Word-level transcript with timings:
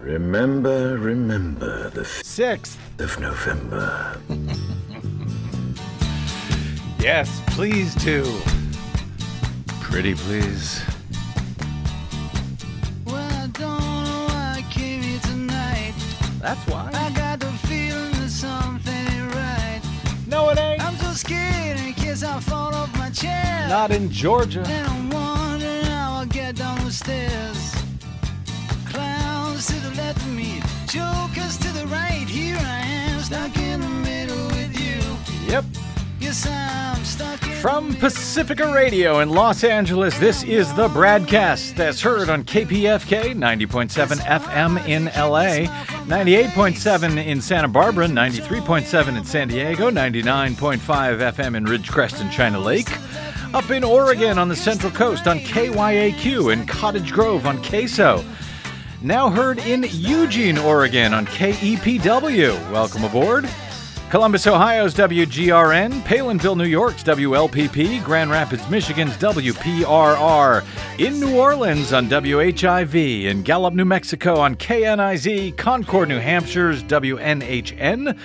Remember, 0.00 0.96
remember 0.96 1.90
the 1.90 2.02
6th. 2.02 2.76
of 3.00 3.20
November. 3.20 4.20
Yes, 7.00 7.40
please 7.46 7.94
do. 7.94 8.24
Pretty 9.80 10.14
please. 10.16 10.82
Well, 13.06 13.14
I 13.16 13.46
don't 13.52 14.04
know 14.04 14.26
why 14.28 14.56
I 14.58 14.64
came 14.68 15.00
here 15.02 15.20
tonight. 15.20 15.94
That's 16.40 16.60
why. 16.68 16.90
I 16.92 17.10
got 17.16 17.38
the 17.38 17.52
feeling 17.68 18.10
that 18.20 18.28
something 18.30 18.92
ain't 18.92 19.32
right. 19.32 19.80
No, 20.26 20.50
it 20.50 20.58
ain't. 20.58 20.84
I'm 20.84 20.96
so 20.96 21.12
scared 21.12 21.78
in 21.78 21.94
case 21.94 22.24
I 22.24 22.40
fall 22.40 22.74
off 22.74 22.92
my 22.98 23.10
chair. 23.10 23.66
Not 23.68 23.92
in 23.92 24.10
Georgia. 24.10 24.64
And 24.66 24.86
I'm 24.88 25.08
wondering 25.10 25.84
how 25.84 26.14
I'll 26.18 26.26
get 26.26 26.56
down 26.56 26.84
the 26.84 26.90
stairs. 26.90 27.57
Clowns 30.28 30.88
to 30.88 30.92
the 30.92 30.92
left 30.92 31.28
of 31.28 31.34
me, 31.34 31.34
jokers 31.34 31.58
to 31.58 31.72
the 31.72 31.86
right. 31.86 32.28
Here 32.28 32.56
I 32.56 32.80
am, 32.80 33.20
stuck 33.20 33.56
in 33.58 33.80
the 33.80 33.88
middle 33.88 34.46
with 34.48 34.78
you. 34.80 35.50
Yep. 35.50 35.64
Yes, 36.20 36.46
I'm 36.46 37.04
stuck 37.04 37.42
in 37.42 37.52
From 37.52 37.94
Pacifica 37.94 38.72
Radio 38.72 39.20
in 39.20 39.30
Los 39.30 39.64
Angeles, 39.64 40.18
this 40.18 40.42
is 40.42 40.72
the 40.74 40.88
BradCast 40.88 41.76
that's 41.76 42.00
heard 42.00 42.28
on 42.28 42.44
KPFK 42.44 43.34
90.7 43.34 44.18
FM 44.18 44.86
in 44.88 45.06
LA, 45.06 45.66
98.7 46.06 47.24
in 47.24 47.40
Santa 47.40 47.68
Barbara, 47.68 48.06
93.7 48.06 49.16
in 49.16 49.24
San 49.24 49.48
Diego, 49.48 49.90
99.5 49.90 50.78
FM 50.78 51.56
in 51.56 51.64
Ridgecrest 51.64 52.20
and 52.20 52.30
China 52.30 52.58
Lake. 52.58 52.90
Up 53.54 53.70
in 53.70 53.82
Oregon 53.82 54.38
on 54.38 54.48
the 54.48 54.56
Central 54.56 54.92
Coast 54.92 55.26
on 55.26 55.38
KYAQ 55.38 56.52
in 56.52 56.66
Cottage 56.66 57.12
Grove 57.12 57.46
on 57.46 57.62
Queso. 57.64 58.22
Now 59.00 59.30
heard 59.30 59.60
in 59.60 59.86
Eugene, 59.90 60.58
Oregon 60.58 61.14
on 61.14 61.24
KEPW. 61.26 62.72
Welcome 62.72 63.04
aboard. 63.04 63.48
Columbus, 64.10 64.48
Ohio's 64.48 64.92
WGRN, 64.92 66.00
Palenville, 66.02 66.56
New 66.56 66.64
York's 66.64 67.04
WLPP, 67.04 68.02
Grand 68.02 68.32
Rapids, 68.32 68.68
Michigan's 68.68 69.16
WPRR, 69.18 70.64
in 70.98 71.20
New 71.20 71.36
Orleans 71.36 71.92
on 71.92 72.08
WHIV, 72.08 73.24
in 73.26 73.42
Gallup, 73.42 73.74
New 73.74 73.84
Mexico 73.84 74.40
on 74.40 74.56
KNIZ, 74.56 75.56
Concord, 75.56 76.08
New 76.08 76.18
Hampshire's 76.18 76.82
WNHN. 76.82 78.18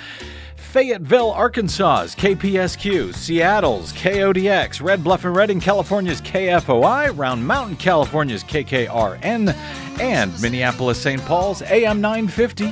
Fayetteville, 0.74 1.32
Arkansas's 1.34 2.16
KPSQ, 2.16 3.14
Seattle's 3.14 3.94
KODX, 3.94 4.82
Red 4.82 5.04
Bluff 5.04 5.24
and 5.24 5.36
Redding, 5.36 5.60
California's 5.60 6.20
KFOI, 6.20 7.16
Round 7.16 7.46
Mountain, 7.46 7.76
California's 7.76 8.44
KKRN, 8.44 9.54
and 10.00 10.42
Minneapolis, 10.42 11.00
St. 11.00 11.22
Paul's 11.26 11.62
AM 11.62 12.02
950. 12.02 12.72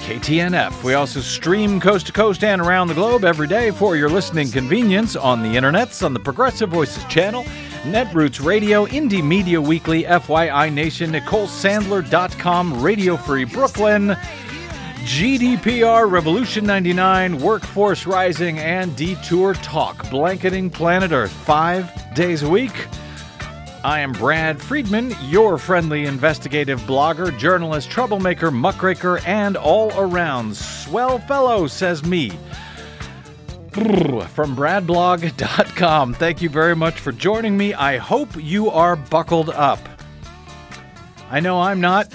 KTNF. 0.00 0.82
We 0.82 0.94
also 0.94 1.20
stream 1.20 1.78
coast 1.78 2.06
to 2.06 2.12
coast 2.12 2.42
and 2.42 2.60
around 2.60 2.88
the 2.88 2.94
globe 2.94 3.24
every 3.24 3.46
day 3.46 3.70
for 3.70 3.94
your 3.94 4.08
listening 4.08 4.50
convenience 4.50 5.14
on 5.14 5.40
the 5.40 5.50
internets, 5.50 6.04
on 6.04 6.14
the 6.14 6.20
Progressive 6.20 6.70
Voices 6.70 7.04
channel, 7.04 7.44
Netroots 7.84 8.44
Radio, 8.44 8.86
Indie 8.86 9.22
Media 9.24 9.62
Weekly, 9.62 10.02
FYI 10.02 10.72
Nation, 10.72 11.12
NicoleSandler.com, 11.12 12.82
Radio 12.82 13.16
Free 13.16 13.44
Brooklyn, 13.44 14.16
GDPR, 15.04 16.10
Revolution 16.10 16.64
99, 16.64 17.38
Workforce 17.38 18.06
Rising, 18.06 18.58
and 18.58 18.96
Detour 18.96 19.52
Talk, 19.52 20.08
blanketing 20.08 20.70
planet 20.70 21.12
Earth 21.12 21.30
five 21.30 21.92
days 22.14 22.42
a 22.42 22.48
week. 22.48 22.72
I 23.84 24.00
am 24.00 24.12
Brad 24.12 24.58
Friedman, 24.62 25.14
your 25.24 25.58
friendly 25.58 26.06
investigative 26.06 26.80
blogger, 26.80 27.36
journalist, 27.38 27.90
troublemaker, 27.90 28.50
muckraker, 28.50 29.18
and 29.26 29.58
all 29.58 29.92
around 29.98 30.56
swell 30.56 31.18
fellow, 31.18 31.66
says 31.66 32.02
me. 32.02 32.30
From 33.72 34.56
bradblog.com. 34.56 36.14
Thank 36.14 36.40
you 36.40 36.48
very 36.48 36.74
much 36.74 36.98
for 36.98 37.12
joining 37.12 37.58
me. 37.58 37.74
I 37.74 37.98
hope 37.98 38.30
you 38.42 38.70
are 38.70 38.96
buckled 38.96 39.50
up. 39.50 39.80
I 41.30 41.40
know 41.40 41.60
I'm 41.60 41.82
not. 41.82 42.10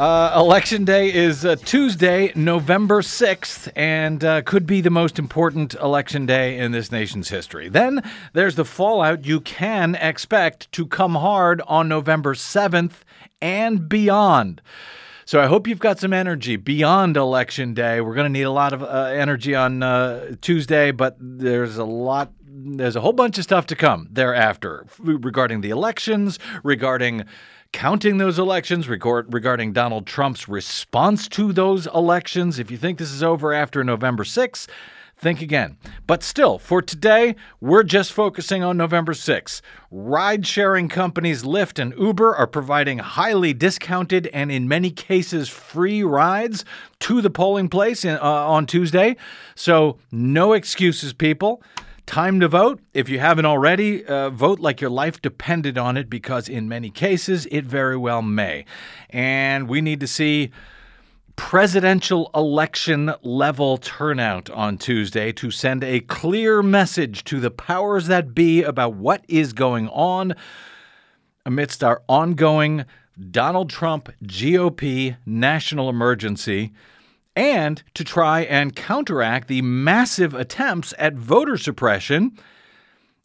Uh, 0.00 0.32
election 0.34 0.86
day 0.86 1.12
is 1.12 1.44
uh, 1.44 1.54
Tuesday, 1.56 2.32
November 2.34 3.02
6th, 3.02 3.70
and 3.76 4.24
uh, 4.24 4.40
could 4.40 4.66
be 4.66 4.80
the 4.80 4.88
most 4.88 5.18
important 5.18 5.74
election 5.74 6.24
day 6.24 6.56
in 6.56 6.72
this 6.72 6.90
nation's 6.90 7.28
history. 7.28 7.68
Then 7.68 8.02
there's 8.32 8.54
the 8.54 8.64
fallout 8.64 9.26
you 9.26 9.40
can 9.40 9.94
expect 9.96 10.72
to 10.72 10.86
come 10.86 11.16
hard 11.16 11.60
on 11.66 11.86
November 11.86 12.32
7th 12.32 13.02
and 13.42 13.90
beyond. 13.90 14.62
So 15.26 15.38
I 15.38 15.48
hope 15.48 15.66
you've 15.66 15.78
got 15.78 15.98
some 15.98 16.14
energy 16.14 16.56
beyond 16.56 17.18
election 17.18 17.74
day. 17.74 18.00
We're 18.00 18.14
going 18.14 18.24
to 18.24 18.30
need 18.30 18.44
a 18.44 18.50
lot 18.50 18.72
of 18.72 18.82
uh, 18.82 19.10
energy 19.12 19.54
on 19.54 19.82
uh, 19.82 20.34
Tuesday, 20.40 20.92
but 20.92 21.18
there's 21.20 21.76
a 21.76 21.84
lot 21.84 22.32
there's 22.62 22.96
a 22.96 23.00
whole 23.00 23.12
bunch 23.12 23.38
of 23.38 23.44
stuff 23.44 23.66
to 23.66 23.76
come 23.76 24.08
thereafter 24.10 24.86
regarding 24.98 25.60
the 25.62 25.70
elections, 25.70 26.38
regarding 26.62 27.24
counting 27.72 28.18
those 28.18 28.38
elections, 28.38 28.88
record, 28.88 29.32
regarding 29.32 29.72
Donald 29.72 30.06
Trump's 30.06 30.48
response 30.48 31.28
to 31.28 31.52
those 31.52 31.86
elections. 31.88 32.58
If 32.58 32.70
you 32.70 32.76
think 32.76 32.98
this 32.98 33.12
is 33.12 33.22
over 33.22 33.52
after 33.52 33.84
November 33.84 34.24
6th, 34.24 34.68
think 35.20 35.42
again. 35.42 35.76
But 36.06 36.22
still, 36.22 36.58
for 36.58 36.80
today, 36.82 37.36
we're 37.60 37.82
just 37.82 38.12
focusing 38.12 38.62
on 38.64 38.76
November 38.76 39.12
6th. 39.12 39.60
Ride 39.90 40.46
sharing 40.46 40.88
companies 40.88 41.42
Lyft 41.42 41.78
and 41.78 41.94
Uber 41.98 42.34
are 42.34 42.46
providing 42.46 42.98
highly 42.98 43.52
discounted 43.52 44.28
and, 44.28 44.50
in 44.50 44.66
many 44.66 44.90
cases, 44.90 45.48
free 45.48 46.02
rides 46.02 46.64
to 47.00 47.20
the 47.20 47.30
polling 47.30 47.68
place 47.68 48.04
in, 48.04 48.16
uh, 48.16 48.20
on 48.22 48.66
Tuesday. 48.66 49.16
So, 49.54 49.98
no 50.10 50.54
excuses, 50.54 51.12
people. 51.12 51.62
Time 52.10 52.40
to 52.40 52.48
vote. 52.48 52.80
If 52.92 53.08
you 53.08 53.20
haven't 53.20 53.44
already, 53.44 54.04
uh, 54.04 54.30
vote 54.30 54.58
like 54.58 54.80
your 54.80 54.90
life 54.90 55.22
depended 55.22 55.78
on 55.78 55.96
it 55.96 56.10
because, 56.10 56.48
in 56.48 56.68
many 56.68 56.90
cases, 56.90 57.46
it 57.52 57.64
very 57.64 57.96
well 57.96 58.20
may. 58.20 58.64
And 59.10 59.68
we 59.68 59.80
need 59.80 60.00
to 60.00 60.08
see 60.08 60.50
presidential 61.36 62.28
election 62.34 63.14
level 63.22 63.76
turnout 63.76 64.50
on 64.50 64.76
Tuesday 64.76 65.30
to 65.30 65.52
send 65.52 65.84
a 65.84 66.00
clear 66.00 66.64
message 66.64 67.22
to 67.26 67.38
the 67.38 67.52
powers 67.52 68.08
that 68.08 68.34
be 68.34 68.64
about 68.64 68.94
what 68.94 69.24
is 69.28 69.52
going 69.52 69.88
on 69.90 70.34
amidst 71.46 71.84
our 71.84 72.02
ongoing 72.08 72.86
Donald 73.30 73.70
Trump 73.70 74.12
GOP 74.24 75.16
national 75.24 75.88
emergency 75.88 76.72
and 77.36 77.82
to 77.94 78.04
try 78.04 78.40
and 78.42 78.74
counteract 78.74 79.48
the 79.48 79.62
massive 79.62 80.34
attempts 80.34 80.92
at 80.98 81.14
voter 81.14 81.56
suppression 81.56 82.36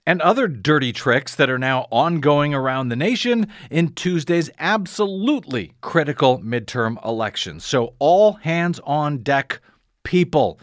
and 0.06 0.22
other 0.22 0.48
dirty 0.48 0.94
tricks 0.94 1.36
that 1.36 1.50
are 1.50 1.58
now 1.58 1.88
ongoing 1.90 2.54
around 2.54 2.90
the 2.90 2.96
nation 2.96 3.48
in 3.72 3.94
Tuesday's 3.94 4.52
absolutely 4.60 5.74
critical 5.82 6.40
midterm 6.40 7.04
elections. 7.04 7.66
So, 7.66 7.96
all 7.98 8.34
hands 8.34 8.80
on 8.84 9.24
deck, 9.24 9.60
people. 10.04 10.60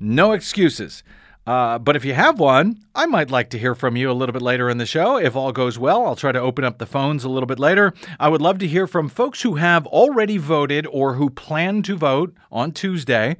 No 0.00 0.32
excuses. 0.32 1.02
Uh, 1.46 1.78
but 1.78 1.96
if 1.96 2.04
you 2.04 2.14
have 2.14 2.38
one, 2.38 2.78
I 2.94 3.06
might 3.06 3.30
like 3.30 3.50
to 3.50 3.58
hear 3.58 3.74
from 3.74 3.96
you 3.96 4.10
a 4.10 4.12
little 4.12 4.32
bit 4.32 4.42
later 4.42 4.70
in 4.70 4.78
the 4.78 4.86
show. 4.86 5.16
If 5.16 5.34
all 5.34 5.50
goes 5.50 5.76
well, 5.78 6.06
I'll 6.06 6.14
try 6.14 6.30
to 6.30 6.38
open 6.38 6.64
up 6.64 6.78
the 6.78 6.86
phones 6.86 7.24
a 7.24 7.28
little 7.28 7.48
bit 7.48 7.58
later. 7.58 7.92
I 8.20 8.28
would 8.28 8.40
love 8.40 8.58
to 8.58 8.68
hear 8.68 8.86
from 8.86 9.08
folks 9.08 9.42
who 9.42 9.56
have 9.56 9.86
already 9.88 10.36
voted 10.36 10.86
or 10.86 11.14
who 11.14 11.30
plan 11.30 11.82
to 11.82 11.96
vote 11.96 12.32
on 12.52 12.70
Tuesday, 12.70 13.36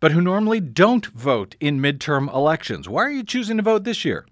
but 0.00 0.10
who 0.10 0.20
normally 0.20 0.58
don't 0.58 1.06
vote 1.06 1.54
in 1.60 1.80
midterm 1.80 2.32
elections. 2.34 2.88
Why 2.88 3.02
are 3.04 3.10
you 3.12 3.22
choosing 3.22 3.58
to 3.58 3.62
vote 3.62 3.84
this 3.84 4.04
year? 4.04 4.26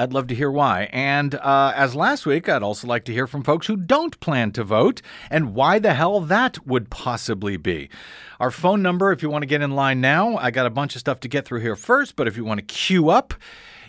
I'd 0.00 0.14
love 0.14 0.28
to 0.28 0.34
hear 0.34 0.50
why. 0.50 0.88
And 0.92 1.34
uh, 1.34 1.74
as 1.76 1.94
last 1.94 2.24
week, 2.24 2.48
I'd 2.48 2.62
also 2.62 2.86
like 2.86 3.04
to 3.04 3.12
hear 3.12 3.26
from 3.26 3.42
folks 3.42 3.66
who 3.66 3.76
don't 3.76 4.18
plan 4.18 4.50
to 4.52 4.64
vote 4.64 5.02
and 5.28 5.54
why 5.54 5.78
the 5.78 5.92
hell 5.92 6.20
that 6.20 6.66
would 6.66 6.88
possibly 6.88 7.58
be. 7.58 7.90
Our 8.38 8.50
phone 8.50 8.80
number, 8.80 9.12
if 9.12 9.22
you 9.22 9.28
want 9.28 9.42
to 9.42 9.46
get 9.46 9.60
in 9.60 9.72
line 9.72 10.00
now, 10.00 10.38
I 10.38 10.52
got 10.52 10.64
a 10.64 10.70
bunch 10.70 10.94
of 10.96 11.00
stuff 11.00 11.20
to 11.20 11.28
get 11.28 11.44
through 11.44 11.60
here 11.60 11.76
first, 11.76 12.16
but 12.16 12.26
if 12.26 12.34
you 12.34 12.46
want 12.46 12.60
to 12.60 12.64
queue 12.64 13.10
up, 13.10 13.34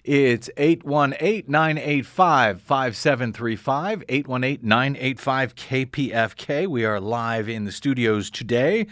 it's 0.04 0.50
818 0.58 1.46
985 1.48 2.62
5735, 2.62 4.04
818 4.10 4.68
985 4.68 5.56
KPFK. 5.56 6.68
We 6.68 6.84
are 6.84 7.00
live 7.00 7.48
in 7.48 7.64
the 7.64 7.72
studios 7.72 8.30
today. 8.30 8.86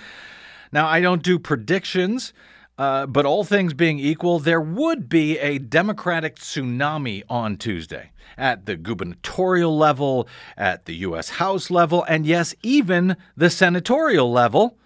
Now, 0.72 0.88
I 0.88 1.02
don't 1.02 1.22
do 1.22 1.38
predictions. 1.38 2.32
Uh, 2.80 3.06
but 3.06 3.26
all 3.26 3.44
things 3.44 3.74
being 3.74 4.00
equal, 4.00 4.40
there 4.40 4.62
would 4.62 5.10
be 5.10 5.38
a 5.40 5.58
Democratic 5.58 6.38
tsunami 6.38 7.22
on 7.30 7.58
Tuesday 7.58 8.12
at 8.38 8.66
the 8.66 8.78
gubernatorial 8.78 9.78
level, 9.78 10.30
at 10.56 10.86
the 10.86 10.96
U.S. 10.96 11.28
House 11.32 11.70
level, 11.70 12.06
and 12.06 12.26
yes, 12.26 12.56
even 12.64 13.18
the 13.36 13.50
senatorial 13.50 14.32
level. 14.32 14.78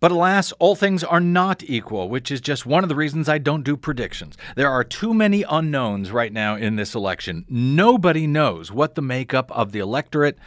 But 0.00 0.12
alas, 0.12 0.52
all 0.52 0.74
things 0.74 1.04
are 1.04 1.20
not 1.20 1.62
equal, 1.64 2.08
which 2.08 2.30
is 2.30 2.40
just 2.40 2.64
one 2.64 2.84
of 2.84 2.88
the 2.88 2.94
reasons 2.94 3.28
I 3.28 3.36
don't 3.36 3.64
do 3.64 3.76
predictions. 3.76 4.38
There 4.56 4.70
are 4.70 4.84
too 4.84 5.12
many 5.12 5.42
unknowns 5.42 6.10
right 6.10 6.32
now 6.32 6.56
in 6.56 6.76
this 6.76 6.94
election. 6.94 7.44
Nobody 7.50 8.26
knows 8.26 8.72
what 8.72 8.94
the 8.94 9.02
makeup 9.02 9.50
of 9.50 9.72
the 9.72 9.80
electorate 9.80 10.38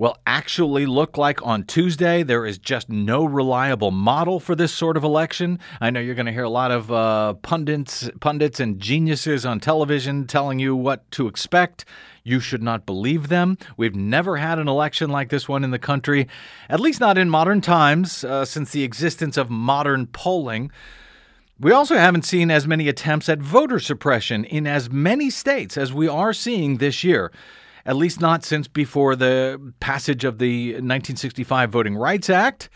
will 0.00 0.16
actually 0.26 0.86
look 0.86 1.18
like 1.18 1.46
on 1.46 1.62
Tuesday. 1.62 2.22
There 2.22 2.46
is 2.46 2.56
just 2.56 2.88
no 2.88 3.22
reliable 3.22 3.90
model 3.90 4.40
for 4.40 4.54
this 4.54 4.72
sort 4.72 4.96
of 4.96 5.04
election. 5.04 5.58
I 5.78 5.90
know 5.90 6.00
you're 6.00 6.14
going 6.14 6.24
to 6.24 6.32
hear 6.32 6.42
a 6.42 6.48
lot 6.48 6.70
of 6.70 6.90
uh, 6.90 7.34
pundits, 7.34 8.08
pundits 8.18 8.60
and 8.60 8.80
geniuses 8.80 9.44
on 9.44 9.60
television 9.60 10.26
telling 10.26 10.58
you 10.58 10.74
what 10.74 11.08
to 11.10 11.26
expect. 11.28 11.84
You 12.24 12.40
should 12.40 12.62
not 12.62 12.86
believe 12.86 13.28
them. 13.28 13.58
We've 13.76 13.94
never 13.94 14.38
had 14.38 14.58
an 14.58 14.68
election 14.68 15.10
like 15.10 15.28
this 15.28 15.50
one 15.50 15.64
in 15.64 15.70
the 15.70 15.78
country, 15.78 16.28
at 16.70 16.80
least 16.80 16.98
not 16.98 17.18
in 17.18 17.28
modern 17.28 17.60
times, 17.60 18.24
uh, 18.24 18.46
since 18.46 18.72
the 18.72 18.84
existence 18.84 19.36
of 19.36 19.50
modern 19.50 20.06
polling. 20.06 20.70
We 21.58 21.72
also 21.72 21.96
haven't 21.96 22.24
seen 22.24 22.50
as 22.50 22.66
many 22.66 22.88
attempts 22.88 23.28
at 23.28 23.40
voter 23.40 23.78
suppression 23.78 24.46
in 24.46 24.66
as 24.66 24.88
many 24.88 25.28
states 25.28 25.76
as 25.76 25.92
we 25.92 26.08
are 26.08 26.32
seeing 26.32 26.78
this 26.78 27.04
year 27.04 27.30
at 27.84 27.96
least 27.96 28.20
not 28.20 28.44
since 28.44 28.68
before 28.68 29.16
the 29.16 29.72
passage 29.80 30.24
of 30.24 30.38
the 30.38 30.72
1965 30.72 31.70
Voting 31.70 31.96
Rights 31.96 32.30
Act, 32.30 32.68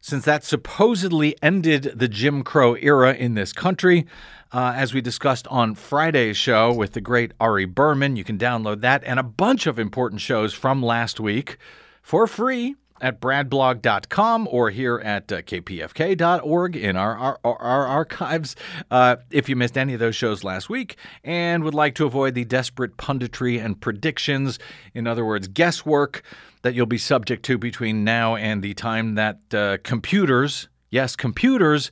since 0.00 0.24
that 0.24 0.44
supposedly 0.44 1.36
ended 1.42 1.92
the 1.94 2.08
Jim 2.08 2.42
Crow 2.42 2.74
era 2.74 3.14
in 3.14 3.34
this 3.34 3.52
country. 3.52 4.06
Uh, 4.52 4.72
as 4.76 4.92
we 4.92 5.00
discussed 5.00 5.46
on 5.48 5.74
Friday's 5.74 6.36
show 6.36 6.72
with 6.72 6.92
the 6.92 7.00
great 7.00 7.32
Ari 7.40 7.64
Berman, 7.64 8.16
you 8.16 8.24
can 8.24 8.36
download 8.36 8.80
that 8.82 9.02
and 9.04 9.18
a 9.18 9.22
bunch 9.22 9.66
of 9.66 9.78
important 9.78 10.20
shows 10.20 10.52
from 10.52 10.82
last 10.82 11.18
week 11.18 11.56
for 12.02 12.26
free 12.26 12.74
at 13.02 13.20
bradblog.com 13.20 14.48
or 14.50 14.70
here 14.70 14.98
at 15.00 15.30
uh, 15.30 15.42
kpfk.org 15.42 16.76
in 16.76 16.96
our, 16.96 17.16
our, 17.16 17.38
our 17.44 17.86
archives. 17.86 18.56
Uh, 18.90 19.16
if 19.30 19.48
you 19.48 19.56
missed 19.56 19.76
any 19.76 19.92
of 19.92 20.00
those 20.00 20.16
shows 20.16 20.44
last 20.44 20.70
week 20.70 20.96
and 21.24 21.64
would 21.64 21.74
like 21.74 21.96
to 21.96 22.06
avoid 22.06 22.34
the 22.34 22.44
desperate 22.44 22.96
punditry 22.96 23.62
and 23.62 23.80
predictions, 23.80 24.58
in 24.94 25.06
other 25.06 25.24
words, 25.24 25.48
guesswork, 25.48 26.22
that 26.62 26.74
you'll 26.74 26.86
be 26.86 26.98
subject 26.98 27.44
to 27.44 27.58
between 27.58 28.04
now 28.04 28.36
and 28.36 28.62
the 28.62 28.72
time 28.72 29.16
that 29.16 29.40
uh, 29.52 29.76
computers, 29.82 30.68
yes, 30.90 31.16
computers, 31.16 31.90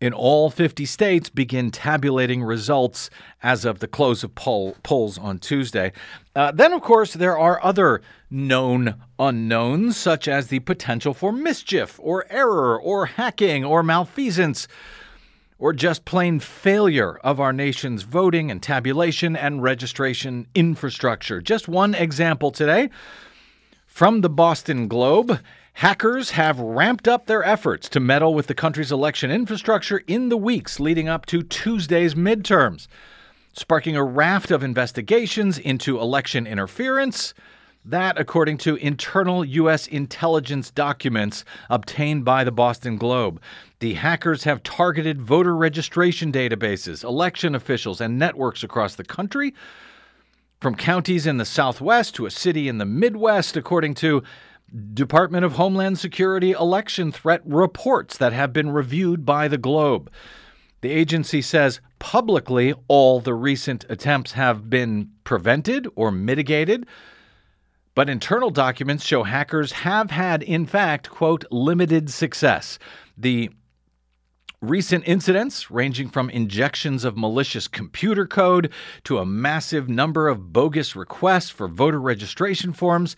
in 0.00 0.12
all 0.12 0.50
50 0.50 0.84
states 0.84 1.28
begin 1.28 1.70
tabulating 1.70 2.42
results 2.42 3.10
as 3.42 3.64
of 3.64 3.80
the 3.80 3.88
close 3.88 4.22
of 4.22 4.34
poll, 4.34 4.76
polls 4.82 5.18
on 5.18 5.38
Tuesday. 5.38 5.92
Uh, 6.36 6.52
then, 6.52 6.72
of 6.72 6.82
course, 6.82 7.14
there 7.14 7.36
are 7.36 7.62
other 7.64 8.00
known 8.30 8.94
unknowns, 9.18 9.96
such 9.96 10.28
as 10.28 10.48
the 10.48 10.60
potential 10.60 11.14
for 11.14 11.32
mischief, 11.32 11.98
or 12.02 12.26
error, 12.30 12.80
or 12.80 13.06
hacking, 13.06 13.64
or 13.64 13.82
malfeasance, 13.82 14.68
or 15.58 15.72
just 15.72 16.04
plain 16.04 16.38
failure 16.38 17.16
of 17.24 17.40
our 17.40 17.52
nation's 17.52 18.02
voting 18.02 18.50
and 18.50 18.62
tabulation 18.62 19.34
and 19.34 19.62
registration 19.62 20.46
infrastructure. 20.54 21.40
Just 21.40 21.66
one 21.66 21.96
example 21.96 22.52
today 22.52 22.88
from 23.86 24.20
the 24.20 24.30
Boston 24.30 24.86
Globe. 24.86 25.40
Hackers 25.78 26.30
have 26.30 26.58
ramped 26.58 27.06
up 27.06 27.26
their 27.26 27.44
efforts 27.44 27.88
to 27.90 28.00
meddle 28.00 28.34
with 28.34 28.48
the 28.48 28.54
country's 28.54 28.90
election 28.90 29.30
infrastructure 29.30 30.02
in 30.08 30.28
the 30.28 30.36
weeks 30.36 30.80
leading 30.80 31.08
up 31.08 31.24
to 31.26 31.44
Tuesday's 31.44 32.16
midterms, 32.16 32.88
sparking 33.52 33.94
a 33.94 34.02
raft 34.02 34.50
of 34.50 34.64
investigations 34.64 35.56
into 35.56 36.00
election 36.00 36.48
interference. 36.48 37.32
That, 37.84 38.18
according 38.18 38.58
to 38.58 38.74
internal 38.74 39.44
U.S. 39.44 39.86
intelligence 39.86 40.72
documents 40.72 41.44
obtained 41.70 42.24
by 42.24 42.42
the 42.42 42.50
Boston 42.50 42.96
Globe. 42.96 43.40
The 43.78 43.94
hackers 43.94 44.42
have 44.42 44.64
targeted 44.64 45.22
voter 45.22 45.56
registration 45.56 46.32
databases, 46.32 47.04
election 47.04 47.54
officials, 47.54 48.00
and 48.00 48.18
networks 48.18 48.64
across 48.64 48.96
the 48.96 49.04
country, 49.04 49.54
from 50.60 50.74
counties 50.74 51.24
in 51.24 51.36
the 51.36 51.44
Southwest 51.44 52.16
to 52.16 52.26
a 52.26 52.32
city 52.32 52.66
in 52.66 52.78
the 52.78 52.84
Midwest, 52.84 53.56
according 53.56 53.94
to 53.94 54.24
Department 54.92 55.44
of 55.44 55.52
Homeland 55.52 55.98
Security 55.98 56.52
election 56.52 57.10
threat 57.10 57.40
reports 57.44 58.18
that 58.18 58.32
have 58.32 58.52
been 58.52 58.70
reviewed 58.70 59.24
by 59.24 59.48
the 59.48 59.58
Globe. 59.58 60.10
The 60.80 60.90
agency 60.90 61.42
says 61.42 61.80
publicly 61.98 62.74
all 62.86 63.20
the 63.20 63.34
recent 63.34 63.84
attempts 63.88 64.32
have 64.32 64.68
been 64.68 65.10
prevented 65.24 65.88
or 65.96 66.12
mitigated, 66.12 66.86
but 67.94 68.10
internal 68.10 68.50
documents 68.50 69.04
show 69.04 69.24
hackers 69.24 69.72
have 69.72 70.10
had, 70.10 70.42
in 70.42 70.66
fact, 70.66 71.10
quote, 71.10 71.44
limited 71.50 72.10
success. 72.10 72.78
The 73.16 73.50
Recent 74.60 75.06
incidents, 75.06 75.70
ranging 75.70 76.08
from 76.08 76.30
injections 76.30 77.04
of 77.04 77.16
malicious 77.16 77.68
computer 77.68 78.26
code 78.26 78.72
to 79.04 79.18
a 79.18 79.24
massive 79.24 79.88
number 79.88 80.26
of 80.26 80.52
bogus 80.52 80.96
requests 80.96 81.48
for 81.48 81.68
voter 81.68 82.00
registration 82.00 82.72
forms, 82.72 83.14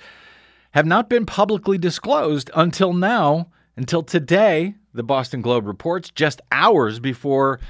have 0.73 0.87
not 0.87 1.09
been 1.09 1.27
publicly 1.27 1.79
disclosed 1.79 2.51
until 2.55 2.93
now, 2.93 3.49
until 3.77 4.03
today, 4.03 4.75
the 4.95 5.03
Boston 5.03 5.43
Globe 5.43 5.67
reports, 5.67 6.11
just 6.11 6.41
hours 6.53 7.01
before 7.01 7.61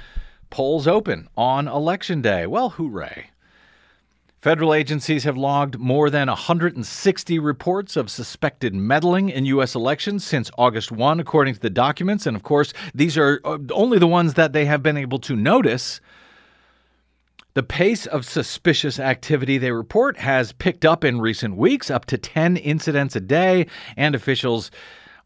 polls 0.49 0.87
open 0.87 1.27
on 1.35 1.67
Election 1.67 2.21
Day. 2.21 2.45
Well, 2.45 2.69
hooray. 2.71 3.27
Federal 4.41 4.73
agencies 4.73 5.23
have 5.23 5.37
logged 5.37 5.77
more 5.77 6.09
than 6.09 6.27
160 6.27 7.37
reports 7.37 7.95
of 7.95 8.09
suspected 8.09 8.73
meddling 8.73 9.29
in 9.29 9.45
U.S. 9.45 9.75
elections 9.75 10.25
since 10.25 10.49
August 10.57 10.91
1, 10.91 11.19
according 11.19 11.53
to 11.53 11.59
the 11.59 11.69
documents. 11.69 12.25
And 12.25 12.35
of 12.35 12.41
course, 12.41 12.73
these 12.95 13.19
are 13.19 13.39
uh, 13.45 13.59
only 13.71 13.99
the 13.99 14.07
ones 14.07 14.33
that 14.33 14.51
they 14.51 14.65
have 14.65 14.81
been 14.81 14.97
able 14.97 15.19
to 15.19 15.35
notice. 15.35 16.01
The 17.53 17.63
pace 17.63 18.05
of 18.05 18.23
suspicious 18.23 18.97
activity, 18.97 19.57
they 19.57 19.73
report, 19.73 20.17
has 20.19 20.53
picked 20.53 20.85
up 20.85 21.03
in 21.03 21.19
recent 21.19 21.57
weeks, 21.57 21.91
up 21.91 22.05
to 22.05 22.17
10 22.17 22.55
incidents 22.55 23.13
a 23.17 23.19
day, 23.19 23.67
and 23.97 24.15
officials 24.15 24.71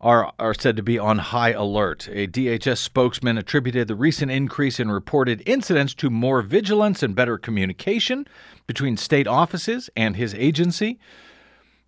are, 0.01 0.33
are 0.39 0.55
said 0.55 0.75
to 0.77 0.81
be 0.81 0.97
on 0.97 1.19
high 1.19 1.51
alert. 1.51 2.07
A 2.11 2.25
DHS 2.25 2.79
spokesman 2.79 3.37
attributed 3.37 3.87
the 3.87 3.95
recent 3.95 4.31
increase 4.31 4.79
in 4.79 4.89
reported 4.89 5.43
incidents 5.45 5.93
to 5.95 6.09
more 6.09 6.41
vigilance 6.41 7.03
and 7.03 7.15
better 7.15 7.37
communication 7.37 8.25
between 8.65 8.97
state 8.97 9.27
offices 9.27 9.91
and 9.95 10.15
his 10.15 10.33
agency. 10.33 10.99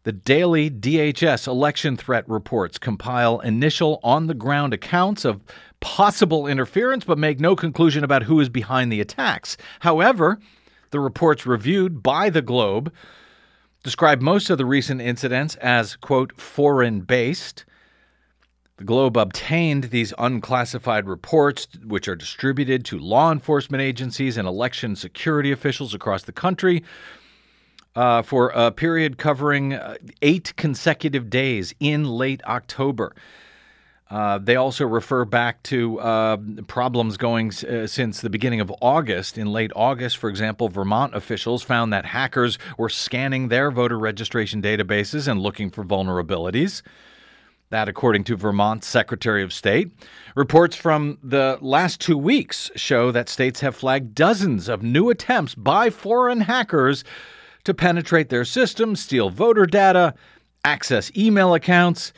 The 0.04 0.13
daily 0.13 0.69
DHS 0.69 1.48
election 1.48 1.98
threat 1.98 2.30
reports 2.30 2.78
compile 2.78 3.39
initial 3.39 4.00
on 4.04 4.28
the 4.28 4.34
ground 4.34 4.74
accounts 4.74 5.25
of 5.25 5.42
possible 5.79 6.47
interference, 6.47 7.03
but 7.03 7.18
make 7.18 7.39
no 7.39 7.56
conclusion 7.56 8.03
about 8.03 8.24
who 8.24 8.39
is 8.39 8.50
behind 8.50 8.91
the 8.91 9.01
attacks. 9.01 9.57
However, 9.81 10.39
the 10.91 11.00
reports 11.00 11.45
reviewed 11.45 12.01
by 12.01 12.29
the 12.29 12.41
Globe 12.41 12.94
describe 13.83 14.21
most 14.21 14.50
of 14.50 14.57
the 14.57 14.65
recent 14.65 15.01
incidents 15.01 15.55
as, 15.57 15.96
quote, 15.96 16.39
foreign 16.39 17.01
based. 17.01 17.65
The 18.77 18.84
Globe 18.84 19.17
obtained 19.17 19.86
these 19.86 20.13
unclassified 20.19 21.07
reports, 21.07 21.67
which 21.86 22.07
are 22.07 22.15
distributed 22.15 22.86
to 22.86 23.00
law 23.00 23.31
enforcement 23.31 23.81
agencies 23.81 24.38
and 24.38 24.48
election 24.48 24.96
security 24.96 25.51
officials 25.51 25.93
across 25.93 26.24
the 26.24 26.31
country. 26.31 26.84
Uh, 27.96 28.22
for 28.22 28.50
a 28.50 28.72
period 28.72 29.17
covering 29.17 29.74
uh, 29.74 29.96
eight 30.22 30.53
consecutive 30.55 31.31
days 31.31 31.74
in 31.79 32.03
late 32.05 32.43
October. 32.46 33.15
Uh, 34.09 34.37
they 34.37 34.55
also 34.55 34.85
refer 34.85 35.25
back 35.25 35.61
to 35.63 35.99
uh, 35.99 36.37
problems 36.67 37.17
going 37.17 37.51
uh, 37.69 37.85
since 37.87 38.21
the 38.21 38.29
beginning 38.29 38.61
of 38.61 38.71
August. 38.81 39.37
In 39.37 39.51
late 39.51 39.71
August, 39.75 40.17
for 40.17 40.29
example, 40.29 40.69
Vermont 40.69 41.13
officials 41.13 41.61
found 41.61 41.91
that 41.91 42.05
hackers 42.05 42.57
were 42.77 42.89
scanning 42.89 43.49
their 43.49 43.69
voter 43.69 43.99
registration 43.99 44.61
databases 44.61 45.27
and 45.27 45.41
looking 45.41 45.69
for 45.69 45.83
vulnerabilities. 45.83 46.81
That, 47.69 47.89
according 47.89 48.23
to 48.25 48.37
Vermont's 48.37 48.87
Secretary 48.87 49.43
of 49.43 49.51
State. 49.51 49.91
Reports 50.35 50.77
from 50.77 51.17
the 51.21 51.57
last 51.59 51.99
two 51.99 52.17
weeks 52.17 52.71
show 52.77 53.11
that 53.11 53.27
states 53.27 53.59
have 53.59 53.75
flagged 53.75 54.15
dozens 54.15 54.69
of 54.69 54.83
new 54.83 55.09
attempts 55.09 55.53
by 55.53 55.89
foreign 55.89 56.39
hackers 56.39 57.03
to 57.65 57.73
penetrate 57.73 58.29
their 58.29 58.45
systems, 58.45 59.01
steal 59.01 59.29
voter 59.29 59.65
data, 59.65 60.13
access 60.63 61.11
email 61.17 61.53
accounts, 61.53 62.13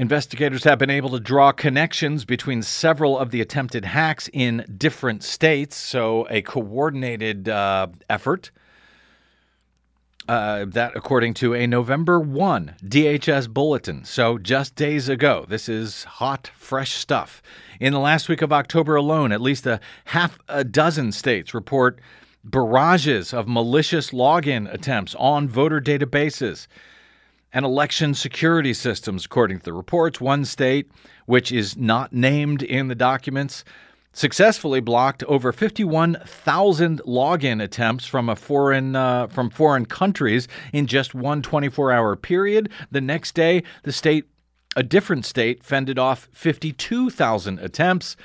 Investigators 0.00 0.64
have 0.64 0.78
been 0.78 0.88
able 0.88 1.10
to 1.10 1.20
draw 1.20 1.52
connections 1.52 2.24
between 2.24 2.62
several 2.62 3.18
of 3.18 3.32
the 3.32 3.42
attempted 3.42 3.84
hacks 3.84 4.30
in 4.32 4.64
different 4.78 5.22
states, 5.22 5.76
so 5.76 6.26
a 6.30 6.40
coordinated 6.40 7.50
uh, 7.50 7.86
effort. 8.08 8.50
Uh, 10.26 10.64
that, 10.64 10.92
according 10.96 11.34
to 11.34 11.54
a 11.54 11.66
November 11.66 12.18
1 12.18 12.76
DHS 12.82 13.50
bulletin. 13.50 14.02
So, 14.06 14.38
just 14.38 14.74
days 14.74 15.10
ago, 15.10 15.44
this 15.46 15.68
is 15.68 16.04
hot, 16.04 16.50
fresh 16.56 16.92
stuff. 16.92 17.42
In 17.78 17.92
the 17.92 17.98
last 17.98 18.26
week 18.26 18.40
of 18.40 18.54
October 18.54 18.96
alone, 18.96 19.32
at 19.32 19.42
least 19.42 19.66
a 19.66 19.80
half 20.06 20.38
a 20.48 20.64
dozen 20.64 21.12
states 21.12 21.52
report 21.52 22.00
barrages 22.42 23.34
of 23.34 23.46
malicious 23.46 24.12
login 24.12 24.72
attempts 24.72 25.14
on 25.16 25.46
voter 25.46 25.78
databases 25.78 26.68
and 27.52 27.64
election 27.64 28.14
security 28.14 28.72
systems, 28.72 29.24
according 29.24 29.58
to 29.58 29.64
the 29.64 29.72
reports. 29.72 30.20
One 30.20 30.44
state, 30.44 30.90
which 31.26 31.50
is 31.52 31.76
not 31.76 32.12
named 32.12 32.62
in 32.62 32.88
the 32.88 32.94
documents, 32.94 33.64
successfully 34.12 34.80
blocked 34.80 35.22
over 35.24 35.52
51,000 35.52 37.00
login 37.06 37.62
attempts 37.62 38.06
from 38.06 38.28
a 38.28 38.36
foreign 38.36 38.96
uh, 38.96 39.28
from 39.28 39.50
foreign 39.50 39.86
countries 39.86 40.48
in 40.72 40.86
just 40.86 41.14
one 41.14 41.42
24-hour 41.42 42.16
period. 42.16 42.70
The 42.90 43.00
next 43.00 43.34
day, 43.34 43.62
the 43.84 43.92
state 43.92 44.26
a 44.76 44.82
different 44.82 45.24
state 45.24 45.64
fended 45.64 45.98
off 45.98 46.28
52,000 46.32 47.58
attempts. 47.58 48.16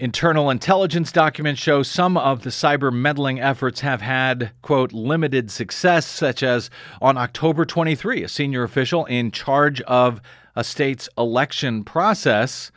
Internal 0.00 0.48
intelligence 0.48 1.10
documents 1.10 1.60
show 1.60 1.82
some 1.82 2.16
of 2.16 2.42
the 2.42 2.50
cyber 2.50 2.92
meddling 2.92 3.40
efforts 3.40 3.80
have 3.80 4.00
had, 4.00 4.52
quote, 4.62 4.92
limited 4.92 5.50
success, 5.50 6.06
such 6.06 6.44
as 6.44 6.70
on 7.02 7.18
October 7.18 7.64
23, 7.64 8.22
a 8.22 8.28
senior 8.28 8.62
official 8.62 9.06
in 9.06 9.32
charge 9.32 9.80
of 9.82 10.20
a 10.54 10.62
state's 10.62 11.08
election 11.18 11.82
process, 11.82 12.70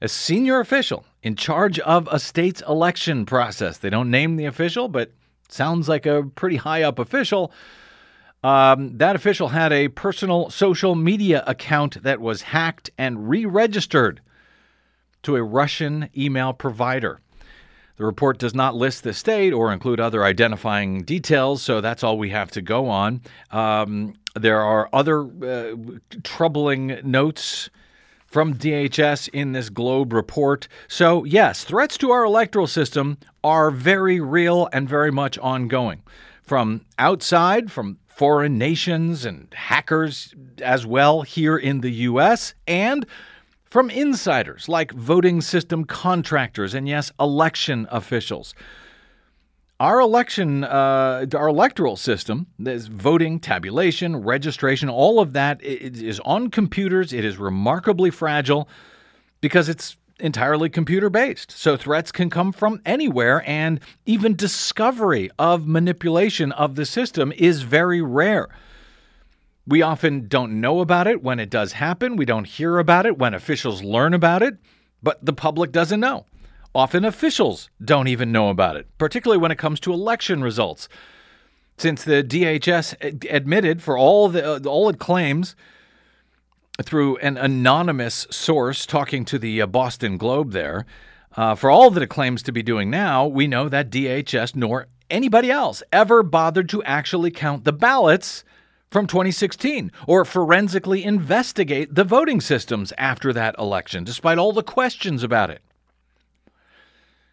a 0.00 0.08
senior 0.08 0.58
official 0.58 1.04
in 1.22 1.36
charge 1.36 1.78
of 1.80 2.08
a 2.10 2.18
state's 2.18 2.62
election 2.66 3.26
process. 3.26 3.76
They 3.76 3.90
don't 3.90 4.10
name 4.10 4.36
the 4.36 4.46
official, 4.46 4.88
but 4.88 5.12
sounds 5.50 5.86
like 5.86 6.06
a 6.06 6.22
pretty 6.34 6.56
high 6.56 6.82
up 6.82 6.98
official 6.98 7.52
um, 8.44 8.96
that 8.98 9.14
official 9.14 9.48
had 9.48 9.72
a 9.72 9.88
personal 9.88 10.50
social 10.50 10.94
media 10.94 11.44
account 11.46 12.02
that 12.02 12.20
was 12.20 12.42
hacked 12.42 12.90
and 12.98 13.28
re 13.28 13.44
registered 13.44 14.20
to 15.22 15.36
a 15.36 15.42
Russian 15.42 16.08
email 16.16 16.52
provider. 16.52 17.20
The 17.96 18.06
report 18.06 18.38
does 18.38 18.54
not 18.54 18.74
list 18.74 19.04
the 19.04 19.12
state 19.12 19.52
or 19.52 19.72
include 19.72 20.00
other 20.00 20.24
identifying 20.24 21.02
details, 21.02 21.62
so 21.62 21.80
that's 21.80 22.02
all 22.02 22.18
we 22.18 22.30
have 22.30 22.50
to 22.52 22.62
go 22.62 22.88
on. 22.88 23.20
Um, 23.50 24.14
there 24.34 24.60
are 24.60 24.88
other 24.92 25.22
uh, 25.22 25.76
troubling 26.24 26.98
notes 27.04 27.70
from 28.26 28.54
DHS 28.54 29.28
in 29.28 29.52
this 29.52 29.68
Globe 29.68 30.12
report. 30.12 30.66
So, 30.88 31.22
yes, 31.24 31.64
threats 31.64 31.98
to 31.98 32.10
our 32.10 32.24
electoral 32.24 32.66
system 32.66 33.18
are 33.44 33.70
very 33.70 34.20
real 34.20 34.70
and 34.72 34.88
very 34.88 35.12
much 35.12 35.38
ongoing. 35.38 36.02
From 36.42 36.86
outside, 36.98 37.70
from 37.70 37.98
foreign 38.08 38.56
nations 38.56 39.24
and 39.24 39.52
hackers 39.52 40.34
as 40.62 40.86
well 40.86 41.22
here 41.22 41.56
in 41.58 41.82
the 41.82 41.90
U.S., 41.90 42.54
and 42.66 43.06
from 43.72 43.88
insiders 43.88 44.68
like 44.68 44.92
voting 44.92 45.40
system 45.40 45.82
contractors 45.86 46.74
and, 46.74 46.86
yes, 46.86 47.10
election 47.18 47.88
officials. 47.90 48.54
Our 49.80 49.98
election, 49.98 50.62
uh, 50.62 51.24
our 51.34 51.48
electoral 51.48 51.96
system, 51.96 52.48
this 52.58 52.86
voting, 52.86 53.40
tabulation, 53.40 54.16
registration, 54.16 54.90
all 54.90 55.20
of 55.20 55.32
that 55.32 55.62
is 55.62 56.20
on 56.20 56.50
computers. 56.50 57.14
It 57.14 57.24
is 57.24 57.38
remarkably 57.38 58.10
fragile 58.10 58.68
because 59.40 59.70
it's 59.70 59.96
entirely 60.20 60.68
computer 60.68 61.08
based. 61.08 61.50
So 61.50 61.74
threats 61.74 62.12
can 62.12 62.28
come 62.28 62.52
from 62.52 62.78
anywhere, 62.84 63.42
and 63.48 63.80
even 64.04 64.36
discovery 64.36 65.30
of 65.38 65.66
manipulation 65.66 66.52
of 66.52 66.74
the 66.74 66.84
system 66.84 67.32
is 67.38 67.62
very 67.62 68.02
rare. 68.02 68.50
We 69.66 69.82
often 69.82 70.26
don't 70.26 70.60
know 70.60 70.80
about 70.80 71.06
it 71.06 71.22
when 71.22 71.38
it 71.38 71.50
does 71.50 71.72
happen. 71.72 72.16
We 72.16 72.24
don't 72.24 72.46
hear 72.46 72.78
about 72.78 73.06
it 73.06 73.18
when 73.18 73.34
officials 73.34 73.82
learn 73.82 74.12
about 74.12 74.42
it, 74.42 74.56
but 75.02 75.24
the 75.24 75.32
public 75.32 75.70
doesn't 75.70 76.00
know. 76.00 76.26
Often 76.74 77.04
officials 77.04 77.68
don't 77.84 78.08
even 78.08 78.32
know 78.32 78.48
about 78.48 78.76
it, 78.76 78.86
particularly 78.98 79.40
when 79.40 79.52
it 79.52 79.58
comes 79.58 79.78
to 79.80 79.92
election 79.92 80.42
results. 80.42 80.88
Since 81.76 82.04
the 82.04 82.24
DHS 82.24 83.30
admitted 83.30 83.82
for 83.82 83.96
all 83.96 84.28
the 84.28 84.68
all 84.68 84.88
it 84.88 84.98
claims 84.98 85.54
through 86.82 87.18
an 87.18 87.36
anonymous 87.36 88.26
source 88.30 88.86
talking 88.86 89.24
to 89.26 89.38
the 89.38 89.62
uh, 89.62 89.66
Boston 89.66 90.16
Globe 90.16 90.52
there. 90.52 90.86
Uh, 91.36 91.54
for 91.54 91.70
all 91.70 91.90
that 91.90 92.02
it 92.02 92.08
claims 92.08 92.42
to 92.42 92.52
be 92.52 92.62
doing 92.62 92.90
now, 92.90 93.26
we 93.26 93.46
know 93.46 93.68
that 93.68 93.90
DHS 93.90 94.54
nor 94.56 94.88
anybody 95.10 95.50
else 95.50 95.82
ever 95.92 96.22
bothered 96.22 96.68
to 96.70 96.82
actually 96.84 97.30
count 97.30 97.64
the 97.64 97.72
ballots 97.72 98.44
from 98.92 99.06
2016 99.06 99.90
or 100.06 100.24
forensically 100.24 101.02
investigate 101.02 101.94
the 101.94 102.04
voting 102.04 102.40
systems 102.42 102.92
after 102.98 103.32
that 103.32 103.54
election, 103.58 104.04
despite 104.04 104.36
all 104.36 104.52
the 104.52 104.62
questions 104.62 105.22
about 105.22 105.48
it. 105.48 105.62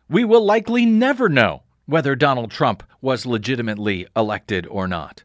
We 0.10 0.24
will 0.24 0.44
likely 0.44 0.86
never 0.86 1.28
know 1.28 1.64
whether 1.86 2.16
Donald 2.16 2.50
Trump 2.50 2.82
was 3.02 3.26
legitimately 3.26 4.08
elected 4.16 4.66
or 4.68 4.88
not. 4.88 5.24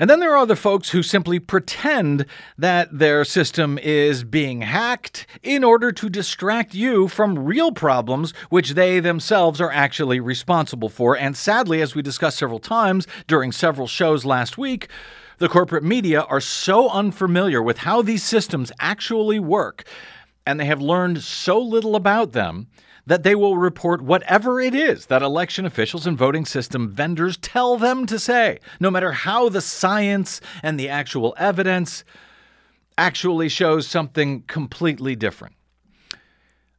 And 0.00 0.08
then 0.08 0.18
there 0.18 0.34
are 0.34 0.46
the 0.46 0.56
folks 0.56 0.88
who 0.88 1.02
simply 1.02 1.38
pretend 1.38 2.24
that 2.56 2.88
their 2.90 3.22
system 3.22 3.76
is 3.76 4.24
being 4.24 4.62
hacked 4.62 5.26
in 5.42 5.62
order 5.62 5.92
to 5.92 6.08
distract 6.08 6.74
you 6.74 7.06
from 7.06 7.44
real 7.44 7.70
problems 7.70 8.32
which 8.48 8.70
they 8.70 8.98
themselves 8.98 9.60
are 9.60 9.70
actually 9.70 10.18
responsible 10.18 10.88
for. 10.88 11.18
And 11.18 11.36
sadly, 11.36 11.82
as 11.82 11.94
we 11.94 12.00
discussed 12.00 12.38
several 12.38 12.60
times 12.60 13.06
during 13.26 13.52
several 13.52 13.86
shows 13.86 14.24
last 14.24 14.56
week, 14.56 14.88
the 15.36 15.50
corporate 15.50 15.84
media 15.84 16.22
are 16.22 16.40
so 16.40 16.88
unfamiliar 16.88 17.62
with 17.62 17.78
how 17.78 18.00
these 18.00 18.22
systems 18.22 18.72
actually 18.80 19.38
work, 19.38 19.84
and 20.46 20.58
they 20.58 20.64
have 20.64 20.80
learned 20.80 21.22
so 21.22 21.60
little 21.60 21.94
about 21.94 22.32
them 22.32 22.68
that 23.10 23.24
they 23.24 23.34
will 23.34 23.56
report 23.58 24.00
whatever 24.00 24.60
it 24.60 24.72
is 24.72 25.06
that 25.06 25.20
election 25.20 25.66
officials 25.66 26.06
and 26.06 26.16
voting 26.16 26.46
system 26.46 26.88
vendors 26.88 27.36
tell 27.38 27.76
them 27.76 28.06
to 28.06 28.20
say, 28.20 28.60
no 28.78 28.88
matter 28.88 29.10
how 29.10 29.48
the 29.48 29.60
science 29.60 30.40
and 30.62 30.78
the 30.78 30.88
actual 30.88 31.34
evidence 31.36 32.04
actually 32.96 33.48
shows 33.48 33.84
something 33.84 34.42
completely 34.42 35.16
different. 35.16 35.56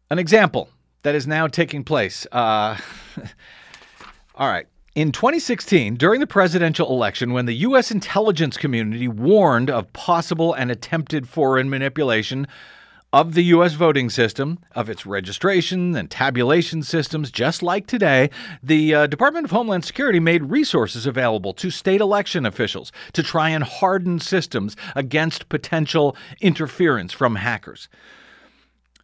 An 0.09 0.19
example 0.19 0.69
that 1.01 1.15
is 1.15 1.27
now 1.27 1.47
taking 1.47 1.83
place. 1.83 2.25
Uh, 2.31 2.77
all 4.35 4.47
right. 4.47 4.67
In 4.95 5.11
2016, 5.11 5.95
during 5.95 6.21
the 6.21 6.27
presidential 6.27 6.87
election, 6.91 7.33
when 7.33 7.45
the 7.45 7.55
U.S. 7.55 7.91
intelligence 7.91 8.55
community 8.55 9.09
warned 9.09 9.69
of 9.69 9.91
possible 9.91 10.53
and 10.53 10.71
attempted 10.71 11.27
foreign 11.27 11.69
manipulation 11.69 12.47
of 13.13 13.33
the 13.33 13.43
U.S. 13.45 13.73
voting 13.73 14.09
system, 14.09 14.59
of 14.73 14.89
its 14.89 15.05
registration 15.05 15.95
and 15.95 16.09
tabulation 16.09 16.81
systems, 16.81 17.29
just 17.29 17.61
like 17.61 17.85
today, 17.85 18.29
the 18.63 18.95
uh, 18.95 19.07
Department 19.07 19.43
of 19.43 19.51
Homeland 19.51 19.83
Security 19.83 20.19
made 20.19 20.45
resources 20.45 21.05
available 21.05 21.53
to 21.55 21.69
state 21.69 21.99
election 21.99 22.45
officials 22.45 22.91
to 23.11 23.21
try 23.21 23.49
and 23.49 23.65
harden 23.65 24.19
systems 24.19 24.77
against 24.95 25.49
potential 25.49 26.15
interference 26.39 27.11
from 27.11 27.35
hackers. 27.35 27.89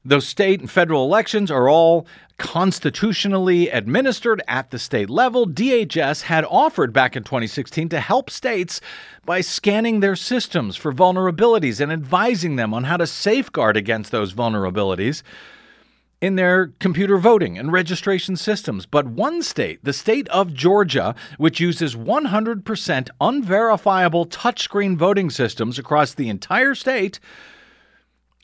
Those 0.07 0.25
state 0.25 0.61
and 0.61 0.71
federal 0.71 1.03
elections 1.03 1.51
are 1.51 1.67
all 1.67 2.07
constitutionally 2.37 3.67
administered 3.67 4.41
at 4.47 4.71
the 4.71 4.79
state 4.79 5.09
level. 5.09 5.45
DHS 5.45 6.21
had 6.21 6.45
offered 6.45 6.93
back 6.93 7.17
in 7.17 7.23
2016 7.23 7.89
to 7.89 7.99
help 7.99 8.29
states 8.29 8.79
by 9.25 9.41
scanning 9.41 9.99
their 9.99 10.15
systems 10.15 10.77
for 10.77 10.93
vulnerabilities 10.93 11.81
and 11.81 11.91
advising 11.91 12.55
them 12.55 12.73
on 12.73 12.85
how 12.85 12.95
to 12.95 13.05
safeguard 13.05 13.75
against 13.75 14.11
those 14.11 14.33
vulnerabilities 14.33 15.23
in 16.21 16.37
their 16.37 16.67
computer 16.79 17.17
voting 17.17 17.57
and 17.57 17.73
registration 17.73 18.37
systems. 18.37 18.85
But 18.85 19.07
one 19.07 19.43
state, 19.43 19.83
the 19.83 19.91
state 19.91 20.29
of 20.29 20.53
Georgia, 20.53 21.15
which 21.37 21.59
uses 21.59 21.97
100% 21.97 23.09
unverifiable 23.19 24.25
touchscreen 24.25 24.95
voting 24.95 25.29
systems 25.29 25.77
across 25.77 26.13
the 26.13 26.29
entire 26.29 26.75
state, 26.75 27.19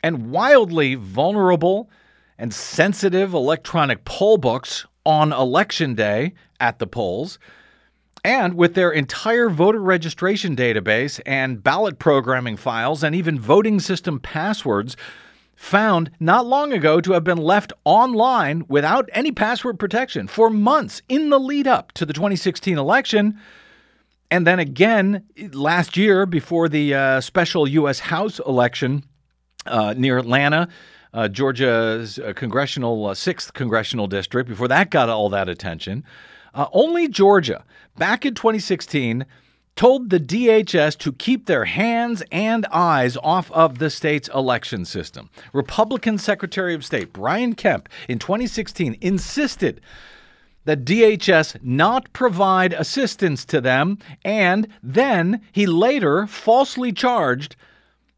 and 0.03 0.29
wildly 0.29 0.95
vulnerable 0.95 1.89
and 2.37 2.53
sensitive 2.53 3.33
electronic 3.33 4.03
poll 4.03 4.37
books 4.37 4.85
on 5.05 5.31
election 5.33 5.95
day 5.95 6.33
at 6.59 6.79
the 6.79 6.87
polls, 6.87 7.39
and 8.23 8.53
with 8.53 8.73
their 8.73 8.91
entire 8.91 9.49
voter 9.49 9.81
registration 9.81 10.55
database 10.55 11.19
and 11.25 11.63
ballot 11.63 11.99
programming 11.99 12.57
files 12.57 13.03
and 13.03 13.15
even 13.15 13.39
voting 13.39 13.79
system 13.79 14.19
passwords 14.19 14.95
found 15.55 16.09
not 16.19 16.45
long 16.45 16.73
ago 16.73 16.99
to 16.99 17.13
have 17.13 17.23
been 17.23 17.37
left 17.37 17.73
online 17.85 18.65
without 18.67 19.09
any 19.13 19.31
password 19.31 19.77
protection 19.77 20.27
for 20.27 20.49
months 20.49 21.01
in 21.09 21.29
the 21.29 21.39
lead 21.39 21.67
up 21.67 21.91
to 21.93 22.05
the 22.05 22.13
2016 22.13 22.77
election. 22.77 23.39
And 24.31 24.47
then 24.47 24.59
again 24.59 25.25
last 25.51 25.95
year 25.95 26.25
before 26.25 26.67
the 26.67 26.93
uh, 26.93 27.21
special 27.21 27.67
U.S. 27.67 27.99
House 27.99 28.39
election 28.39 29.03
uh, 29.65 29.93
near 29.97 30.17
Atlanta, 30.17 30.67
uh, 31.13 31.27
Georgia's 31.27 32.19
uh, 32.19 32.33
congressional 32.35 33.07
uh, 33.07 33.13
sixth 33.13 33.53
congressional 33.53 34.07
district. 34.07 34.49
Before 34.49 34.67
that 34.67 34.89
got 34.89 35.09
all 35.09 35.29
that 35.29 35.49
attention, 35.49 36.03
uh, 36.53 36.67
only 36.73 37.07
Georgia 37.07 37.63
back 37.97 38.25
in 38.25 38.33
2016 38.33 39.25
told 39.75 40.09
the 40.09 40.19
DHS 40.19 40.97
to 40.99 41.11
keep 41.13 41.45
their 41.45 41.65
hands 41.65 42.23
and 42.31 42.65
eyes 42.67 43.17
off 43.17 43.51
of 43.51 43.79
the 43.79 43.89
state's 43.89 44.29
election 44.29 44.85
system. 44.85 45.29
Republican 45.51 46.17
Secretary 46.17 46.75
of 46.75 46.85
State 46.85 47.11
Brian 47.11 47.55
Kemp 47.55 47.89
in 48.07 48.19
2016 48.19 48.97
insisted 49.01 49.81
that 50.65 50.85
DHS 50.85 51.57
not 51.61 52.11
provide 52.13 52.73
assistance 52.73 53.43
to 53.45 53.59
them, 53.59 53.97
and 54.23 54.67
then 54.81 55.41
he 55.51 55.65
later 55.65 56.27
falsely 56.27 56.91
charged 56.91 57.55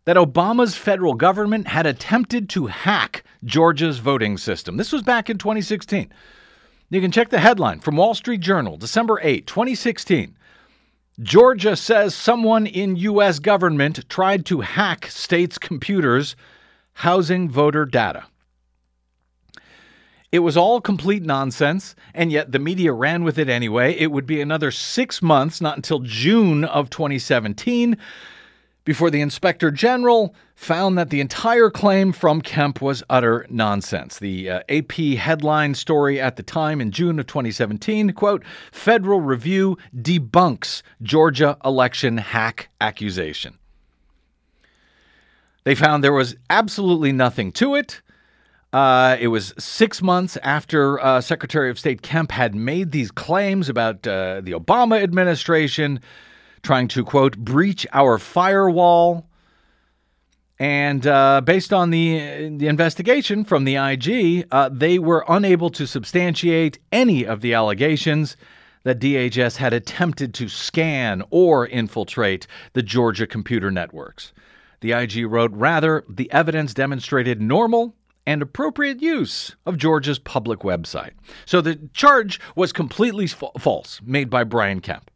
that 0.06 0.18
Obama's 0.18 0.76
federal 0.76 1.16
government 1.16 1.68
had 1.68 1.86
attempted 1.86 2.48
to 2.50 2.68
hack 2.68 3.24
Georgia's 3.44 3.98
voting 3.98 4.38
system. 4.38 4.78
This 4.78 4.92
was 4.92 5.02
back 5.02 5.30
in 5.30 5.38
2016. 5.38 6.12
You 6.92 7.02
can 7.02 7.12
check 7.12 7.30
the 7.30 7.40
headline 7.40 7.80
from 7.80 7.98
Wall 7.98 8.14
Street 8.14 8.42
Journal, 8.42 8.78
December 8.78 9.20
8, 9.22 9.48
2016. 9.48 10.38
Georgia 11.22 11.76
says 11.76 12.14
someone 12.14 12.68
in 12.68 12.96
U.S. 12.98 13.40
government 13.40 14.08
tried 14.10 14.46
to 14.46 14.62
hack 14.62 15.08
state's 15.08 15.58
computers 15.58 16.36
housing 16.94 17.50
voter 17.50 17.86
data. 17.86 18.26
It 20.32 20.40
was 20.40 20.58
all 20.58 20.82
complete 20.82 21.24
nonsense, 21.24 21.96
and 22.14 22.32
yet 22.32 22.52
the 22.52 22.60
media 22.60 22.92
ran 22.92 23.24
with 23.24 23.40
it 23.40 23.48
anyway. 23.48 23.94
It 23.94 24.12
would 24.12 24.26
be 24.26 24.42
another 24.42 24.70
six 24.70 25.22
months, 25.22 25.62
not 25.62 25.78
until 25.78 26.00
June 26.00 26.66
of 26.66 26.90
2017, 26.90 27.98
before 28.86 29.10
the 29.10 29.20
inspector 29.20 29.72
general 29.72 30.34
found 30.56 30.98
that 30.98 31.10
the 31.10 31.20
entire 31.20 31.70
claim 31.70 32.14
from 32.14 32.40
Kemp 32.40 32.82
was 32.82 33.04
utter 33.10 33.46
nonsense. 33.50 34.20
The 34.20 34.50
uh, 34.50 34.60
AP 34.70 34.94
headline 35.18 35.74
story 35.74 36.22
at 36.22 36.38
the 36.38 36.44
time 36.44 36.80
in 36.80 36.92
June 36.92 37.20
of 37.20 37.28
2017 37.28 38.14
quote, 38.14 38.44
Federal 38.72 39.20
Review 39.20 39.78
debunks 39.98 40.84
Georgia 41.02 41.58
election 41.66 42.18
hack 42.18 42.70
accusation. 42.80 43.58
They 45.66 45.76
found 45.76 46.04
there 46.04 46.14
was 46.14 46.36
absolutely 46.50 47.12
nothing 47.12 47.52
to 47.54 47.76
it. 47.76 48.02
Uh, 48.72 49.18
it 49.20 49.30
was 49.30 49.54
six 49.58 50.02
months 50.02 50.38
after 50.44 51.00
uh, 51.00 51.22
Secretary 51.22 51.70
of 51.70 51.80
State 51.80 52.02
Kemp 52.02 52.30
had 52.30 52.54
made 52.54 52.92
these 52.92 53.10
claims 53.10 53.68
about 53.70 54.06
uh, 54.06 54.42
the 54.42 54.52
Obama 54.52 55.02
administration 55.02 56.00
trying 56.66 56.88
to, 56.90 57.04
quote, 57.04 57.38
breach 57.38 57.88
our 57.94 58.18
firewall. 58.18 59.30
And 60.58 61.06
uh, 61.06 61.42
based 61.42 61.72
on 61.72 61.92
the, 61.92 62.50
the 62.58 62.68
investigation 62.68 63.46
from 63.46 63.66
the 63.66 63.76
IG, 63.76 64.48
uh, 64.52 64.70
they 64.72 65.00
were 65.00 65.24
unable 65.28 65.70
to 65.72 65.86
substantiate 65.86 66.80
any 66.92 67.26
of 67.26 67.42
the 67.42 67.54
allegations 67.54 68.36
that 68.84 69.00
DHS 69.00 69.58
had 69.58 69.74
attempted 69.74 70.34
to 70.36 70.48
scan 70.48 71.24
or 71.30 71.68
infiltrate 71.68 72.48
the 72.74 72.84
Georgia 72.84 73.28
computer 73.28 73.72
networks. 73.72 74.32
The 74.82 74.92
IG 74.92 75.26
wrote, 75.26 75.52
rather, 75.54 76.04
the 76.08 76.32
evidence 76.32 76.74
demonstrated 76.74 77.42
normal 77.42 77.96
and 78.28 78.42
appropriate 78.42 79.02
use 79.02 79.56
of 79.66 79.78
Georgia's 79.78 80.20
public 80.20 80.60
website. 80.60 81.12
So 81.46 81.62
the 81.62 81.76
charge 81.94 82.40
was 82.56 82.72
completely 82.72 83.28
fa- 83.28 83.50
false, 83.60 84.02
made 84.04 84.30
by 84.30 84.44
Brian 84.44 84.82
Kemp, 84.82 85.10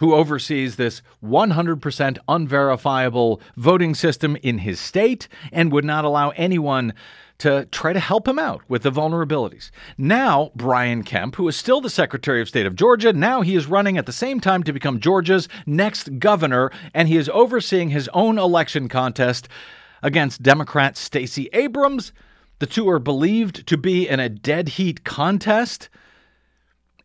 who 0.00 0.14
oversees 0.14 0.76
this 0.76 1.02
100% 1.24 2.18
unverifiable 2.28 3.40
voting 3.56 3.94
system 3.94 4.36
in 4.42 4.58
his 4.58 4.80
state 4.80 5.28
and 5.52 5.72
would 5.72 5.84
not 5.84 6.04
allow 6.04 6.30
anyone 6.30 6.92
to 7.38 7.66
try 7.66 7.92
to 7.92 8.00
help 8.00 8.26
him 8.26 8.38
out 8.38 8.62
with 8.68 8.82
the 8.82 8.90
vulnerabilities. 8.90 9.70
Now, 9.96 10.50
Brian 10.56 11.04
Kemp, 11.04 11.36
who 11.36 11.46
is 11.46 11.56
still 11.56 11.80
the 11.80 11.90
Secretary 11.90 12.40
of 12.40 12.48
State 12.48 12.66
of 12.66 12.74
Georgia, 12.74 13.12
now 13.12 13.42
he 13.42 13.54
is 13.54 13.66
running 13.66 13.96
at 13.96 14.06
the 14.06 14.12
same 14.12 14.40
time 14.40 14.64
to 14.64 14.72
become 14.72 14.98
Georgia's 14.98 15.48
next 15.64 16.18
governor, 16.18 16.72
and 16.94 17.06
he 17.06 17.16
is 17.16 17.28
overseeing 17.28 17.90
his 17.90 18.08
own 18.12 18.38
election 18.38 18.88
contest 18.88 19.48
against 20.02 20.42
Democrat 20.42 20.96
Stacey 20.96 21.48
Abrams. 21.52 22.12
The 22.58 22.66
two 22.66 22.88
are 22.88 22.98
believed 22.98 23.68
to 23.68 23.76
be 23.76 24.08
in 24.08 24.18
a 24.18 24.28
dead 24.28 24.70
heat 24.70 25.04
contest, 25.04 25.88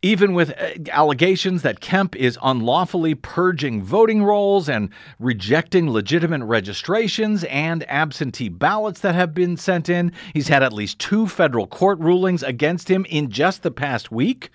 even 0.04 0.34
with 0.34 0.50
uh, 0.50 0.90
allegations 0.90 1.62
that 1.62 1.80
Kemp 1.80 2.14
is 2.14 2.38
unlawfully 2.42 3.14
purging 3.14 3.82
voting 3.82 4.22
rolls 4.22 4.68
and 4.68 4.90
rejecting 5.18 5.88
legitimate 5.88 6.44
registrations 6.44 7.42
and 7.44 7.88
absentee 7.90 8.50
ballots 8.50 9.00
that 9.00 9.14
have 9.14 9.32
been 9.32 9.56
sent 9.56 9.88
in. 9.88 10.12
He's 10.34 10.48
had 10.48 10.62
at 10.62 10.74
least 10.74 10.98
two 10.98 11.26
federal 11.26 11.66
court 11.66 11.98
rulings 12.00 12.42
against 12.42 12.90
him 12.90 13.06
in 13.08 13.30
just 13.30 13.62
the 13.62 13.70
past 13.70 14.12
week, 14.12 14.50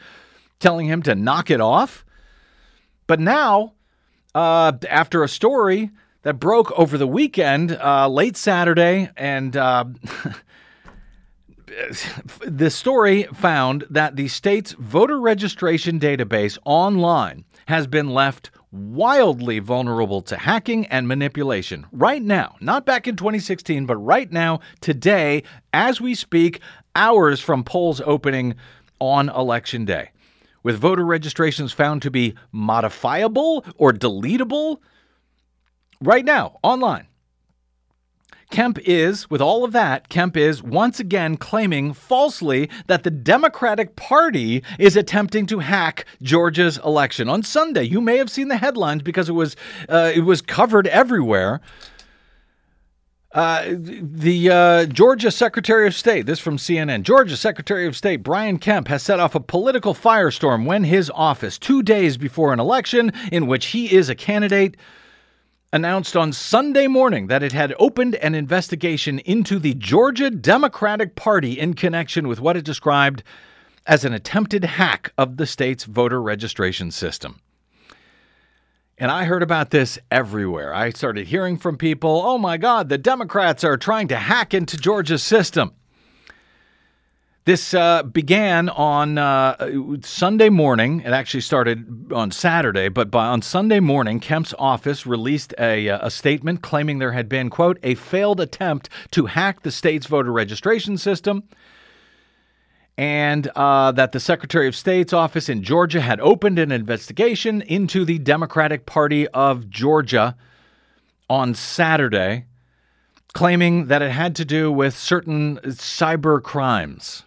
telling 0.59 0.85
him 0.85 1.01
to 1.01 1.15
knock 1.15 1.49
it 1.49 1.59
off. 1.59 2.05
But 3.07 3.19
now, 3.19 3.73
uh, 4.35 4.73
after 4.87 5.23
a 5.23 5.27
story 5.27 5.89
that 6.21 6.35
broke 6.35 6.71
over 6.77 6.95
the 6.95 7.07
weekend, 7.07 7.71
uh, 7.71 8.07
late 8.07 8.37
Saturday, 8.37 9.09
and 9.17 9.57
uh, 9.57 9.85
the 12.45 12.69
story 12.69 13.23
found 13.33 13.85
that 13.89 14.15
the 14.15 14.27
state's 14.27 14.73
voter 14.73 15.19
registration 15.19 15.99
database 15.99 16.57
online 16.65 17.45
has 17.67 17.87
been 17.87 18.09
left 18.09 18.51
wildly 18.71 19.59
vulnerable 19.59 20.21
to 20.21 20.37
hacking 20.37 20.85
and 20.87 21.07
manipulation 21.07 21.85
right 21.91 22.21
now, 22.21 22.55
not 22.61 22.85
back 22.85 23.07
in 23.07 23.15
2016, 23.15 23.85
but 23.85 23.97
right 23.97 24.31
now, 24.31 24.59
today, 24.79 25.43
as 25.73 25.99
we 25.99 26.13
speak, 26.13 26.59
hours 26.95 27.39
from 27.39 27.63
polls 27.63 28.01
opening 28.05 28.55
on 28.99 29.29
election 29.29 29.85
day. 29.85 30.09
With 30.61 30.77
voter 30.77 31.05
registrations 31.05 31.71
found 31.71 32.01
to 32.01 32.11
be 32.11 32.35
modifiable 32.51 33.65
or 33.77 33.93
deletable 33.93 34.77
right 36.01 36.25
now 36.25 36.59
online. 36.61 37.08
Kemp 38.49 38.79
is, 38.79 39.29
with 39.29 39.41
all 39.41 39.63
of 39.63 39.73
that, 39.73 40.09
Kemp 40.09 40.35
is 40.35 40.63
once 40.63 40.99
again 40.99 41.37
claiming 41.37 41.93
falsely 41.93 42.69
that 42.87 43.03
the 43.03 43.11
Democratic 43.11 43.95
Party 43.95 44.63
is 44.79 44.95
attempting 44.95 45.45
to 45.47 45.59
hack 45.59 46.05
Georgia's 46.21 46.79
election. 46.79 47.29
On 47.29 47.43
Sunday, 47.43 47.83
you 47.83 48.01
may 48.01 48.17
have 48.17 48.29
seen 48.29 48.47
the 48.47 48.57
headlines 48.57 49.03
because 49.03 49.29
it 49.29 49.33
was 49.33 49.55
uh, 49.87 50.11
it 50.13 50.21
was 50.21 50.41
covered 50.41 50.87
everywhere. 50.87 51.61
Uh, 53.31 53.75
the 53.77 54.49
uh, 54.49 54.85
Georgia 54.87 55.29
Secretary 55.29 55.85
of 55.85 55.93
State, 55.93 56.25
this 56.25 56.39
from 56.39 56.57
CNN, 56.57 57.03
Georgia 57.03 57.37
Secretary 57.37 57.85
of 57.85 57.95
State 57.95 58.23
Brian 58.23 58.57
Kemp 58.57 58.87
has 58.87 59.03
set 59.03 59.19
off 59.19 59.35
a 59.35 59.39
political 59.39 59.93
firestorm 59.93 60.65
when 60.65 60.83
his 60.83 61.11
office, 61.13 61.59
two 61.59 61.83
days 61.83 62.17
before 62.17 62.51
an 62.51 62.59
election 62.59 63.11
in 63.31 63.45
which 63.45 63.67
he 63.67 63.93
is 63.93 64.09
a 64.09 64.15
candidate, 64.15 64.75
announced 65.71 66.15
on 66.15 66.33
Sunday 66.33 66.87
morning 66.87 67.27
that 67.27 67.43
it 67.43 67.51
had 67.51 67.75
opened 67.77 68.15
an 68.15 68.33
investigation 68.33 69.19
into 69.19 69.59
the 69.59 69.75
Georgia 69.75 70.31
Democratic 70.31 71.15
Party 71.15 71.59
in 71.59 71.75
connection 71.75 72.27
with 72.27 72.39
what 72.39 72.57
it 72.57 72.65
described 72.65 73.21
as 73.85 74.03
an 74.03 74.13
attempted 74.13 74.63
hack 74.63 75.13
of 75.17 75.37
the 75.37 75.45
state's 75.45 75.83
voter 75.83 76.21
registration 76.21 76.89
system. 76.91 77.39
And 78.97 79.11
I 79.11 79.23
heard 79.25 79.43
about 79.43 79.69
this 79.69 79.97
everywhere. 80.11 80.73
I 80.73 80.89
started 80.89 81.27
hearing 81.27 81.57
from 81.57 81.77
people, 81.77 82.21
oh 82.25 82.37
my 82.37 82.57
God, 82.57 82.89
the 82.89 82.97
Democrats 82.97 83.63
are 83.63 83.77
trying 83.77 84.09
to 84.09 84.17
hack 84.17 84.53
into 84.53 84.75
Georgia's 84.75 85.23
system. 85.23 85.73
This 87.49 87.73
uh, 87.73 88.03
began 88.03 88.69
on 88.69 89.17
uh, 89.17 89.55
Sunday 90.03 90.49
morning. 90.49 90.99
It 90.99 91.13
actually 91.13 91.41
started 91.41 92.13
on 92.13 92.29
Saturday, 92.29 92.89
but 92.89 93.09
by, 93.09 93.25
on 93.25 93.41
Sunday 93.41 93.79
morning, 93.79 94.19
Kemp's 94.19 94.53
office 94.59 95.07
released 95.07 95.55
a, 95.57 95.89
uh, 95.89 96.05
a 96.05 96.11
statement 96.11 96.61
claiming 96.61 96.99
there 96.99 97.13
had 97.13 97.27
been, 97.27 97.49
quote, 97.49 97.79
a 97.81 97.95
failed 97.95 98.39
attempt 98.39 98.87
to 99.13 99.25
hack 99.25 99.63
the 99.63 99.71
state's 99.71 100.05
voter 100.05 100.31
registration 100.31 100.95
system 100.95 101.41
and 102.99 103.47
uh, 103.55 103.93
that 103.93 104.11
the 104.11 104.19
Secretary 104.19 104.67
of 104.67 104.75
State's 104.75 105.11
office 105.11 105.49
in 105.49 105.63
Georgia 105.63 106.01
had 106.01 106.19
opened 106.19 106.59
an 106.59 106.71
investigation 106.71 107.63
into 107.63 108.05
the 108.05 108.19
Democratic 108.19 108.85
Party 108.85 109.27
of 109.29 109.71
Georgia 109.71 110.37
on 111.27 111.55
Saturday, 111.55 112.45
claiming 113.33 113.87
that 113.87 114.03
it 114.03 114.11
had 114.11 114.35
to 114.35 114.45
do 114.45 114.71
with 114.71 114.95
certain 114.95 115.57
cyber 115.63 116.43
crimes. 116.43 117.23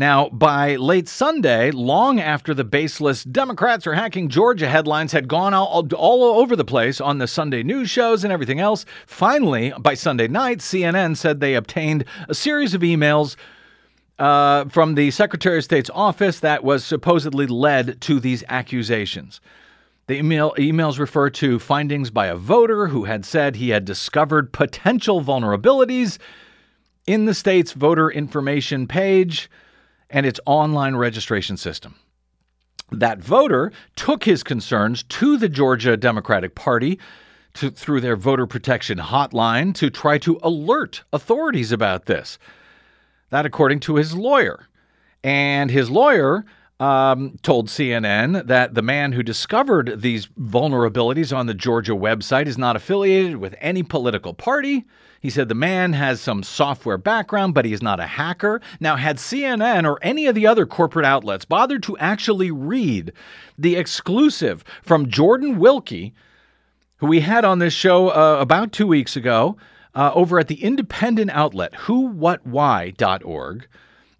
Now, 0.00 0.30
by 0.30 0.76
late 0.76 1.08
Sunday, 1.10 1.70
long 1.72 2.20
after 2.20 2.54
the 2.54 2.64
baseless 2.64 3.22
Democrats 3.22 3.86
are 3.86 3.92
hacking 3.92 4.30
Georgia 4.30 4.66
headlines 4.66 5.12
had 5.12 5.28
gone 5.28 5.52
all, 5.52 5.86
all 5.94 6.40
over 6.40 6.56
the 6.56 6.64
place 6.64 7.02
on 7.02 7.18
the 7.18 7.26
Sunday 7.26 7.62
news 7.62 7.90
shows 7.90 8.24
and 8.24 8.32
everything 8.32 8.60
else, 8.60 8.86
finally, 9.06 9.74
by 9.78 9.92
Sunday 9.92 10.26
night, 10.26 10.60
CNN 10.60 11.18
said 11.18 11.40
they 11.40 11.54
obtained 11.54 12.06
a 12.30 12.34
series 12.34 12.72
of 12.72 12.80
emails 12.80 13.36
uh, 14.18 14.64
from 14.70 14.94
the 14.94 15.10
Secretary 15.10 15.58
of 15.58 15.64
State's 15.64 15.90
office 15.90 16.40
that 16.40 16.64
was 16.64 16.82
supposedly 16.82 17.46
led 17.46 18.00
to 18.00 18.18
these 18.20 18.42
accusations. 18.48 19.42
The 20.06 20.16
email, 20.16 20.54
emails 20.56 20.98
refer 20.98 21.28
to 21.28 21.58
findings 21.58 22.08
by 22.10 22.28
a 22.28 22.36
voter 22.36 22.86
who 22.86 23.04
had 23.04 23.26
said 23.26 23.56
he 23.56 23.68
had 23.68 23.84
discovered 23.84 24.54
potential 24.54 25.22
vulnerabilities 25.22 26.16
in 27.06 27.26
the 27.26 27.34
state's 27.34 27.72
voter 27.72 28.10
information 28.10 28.86
page 28.86 29.50
and 30.10 30.26
its 30.26 30.40
online 30.46 30.96
registration 30.96 31.56
system. 31.56 31.94
That 32.92 33.20
voter 33.20 33.72
took 33.94 34.24
his 34.24 34.42
concerns 34.42 35.04
to 35.04 35.36
the 35.36 35.48
Georgia 35.48 35.96
Democratic 35.96 36.54
Party 36.54 36.98
to, 37.54 37.70
through 37.70 38.00
their 38.00 38.16
voter 38.16 38.46
protection 38.46 38.98
hotline 38.98 39.74
to 39.76 39.90
try 39.90 40.18
to 40.18 40.38
alert 40.42 41.02
authorities 41.12 41.72
about 41.72 42.06
this. 42.06 42.38
That, 43.30 43.46
according 43.46 43.80
to 43.80 43.96
his 43.96 44.14
lawyer. 44.14 44.66
And 45.22 45.70
his 45.70 45.90
lawyer 45.90 46.44
um, 46.80 47.36
told 47.42 47.68
CNN 47.68 48.46
that 48.46 48.74
the 48.74 48.82
man 48.82 49.12
who 49.12 49.22
discovered 49.22 50.00
these 50.00 50.26
vulnerabilities 50.26 51.36
on 51.36 51.46
the 51.46 51.54
Georgia 51.54 51.92
website 51.92 52.46
is 52.46 52.58
not 52.58 52.74
affiliated 52.74 53.36
with 53.36 53.54
any 53.60 53.82
political 53.82 54.34
party. 54.34 54.84
He 55.20 55.28
said 55.28 55.48
the 55.48 55.54
man 55.54 55.92
has 55.92 56.18
some 56.18 56.42
software 56.42 56.96
background, 56.96 57.52
but 57.52 57.66
he 57.66 57.74
is 57.74 57.82
not 57.82 58.00
a 58.00 58.06
hacker. 58.06 58.62
Now, 58.80 58.96
had 58.96 59.18
CNN 59.18 59.86
or 59.86 59.98
any 60.02 60.26
of 60.26 60.34
the 60.34 60.46
other 60.46 60.64
corporate 60.64 61.04
outlets 61.04 61.44
bothered 61.44 61.82
to 61.84 61.98
actually 61.98 62.50
read 62.50 63.12
the 63.58 63.76
exclusive 63.76 64.64
from 64.82 65.10
Jordan 65.10 65.58
Wilkie, 65.58 66.14
who 66.96 67.06
we 67.06 67.20
had 67.20 67.44
on 67.44 67.58
this 67.58 67.74
show 67.74 68.08
uh, 68.08 68.38
about 68.40 68.72
two 68.72 68.86
weeks 68.86 69.14
ago, 69.14 69.58
uh, 69.94 70.10
over 70.14 70.38
at 70.38 70.48
the 70.48 70.62
independent 70.62 71.30
outlet 71.32 71.72
whowhatwhy.org, 71.72 73.66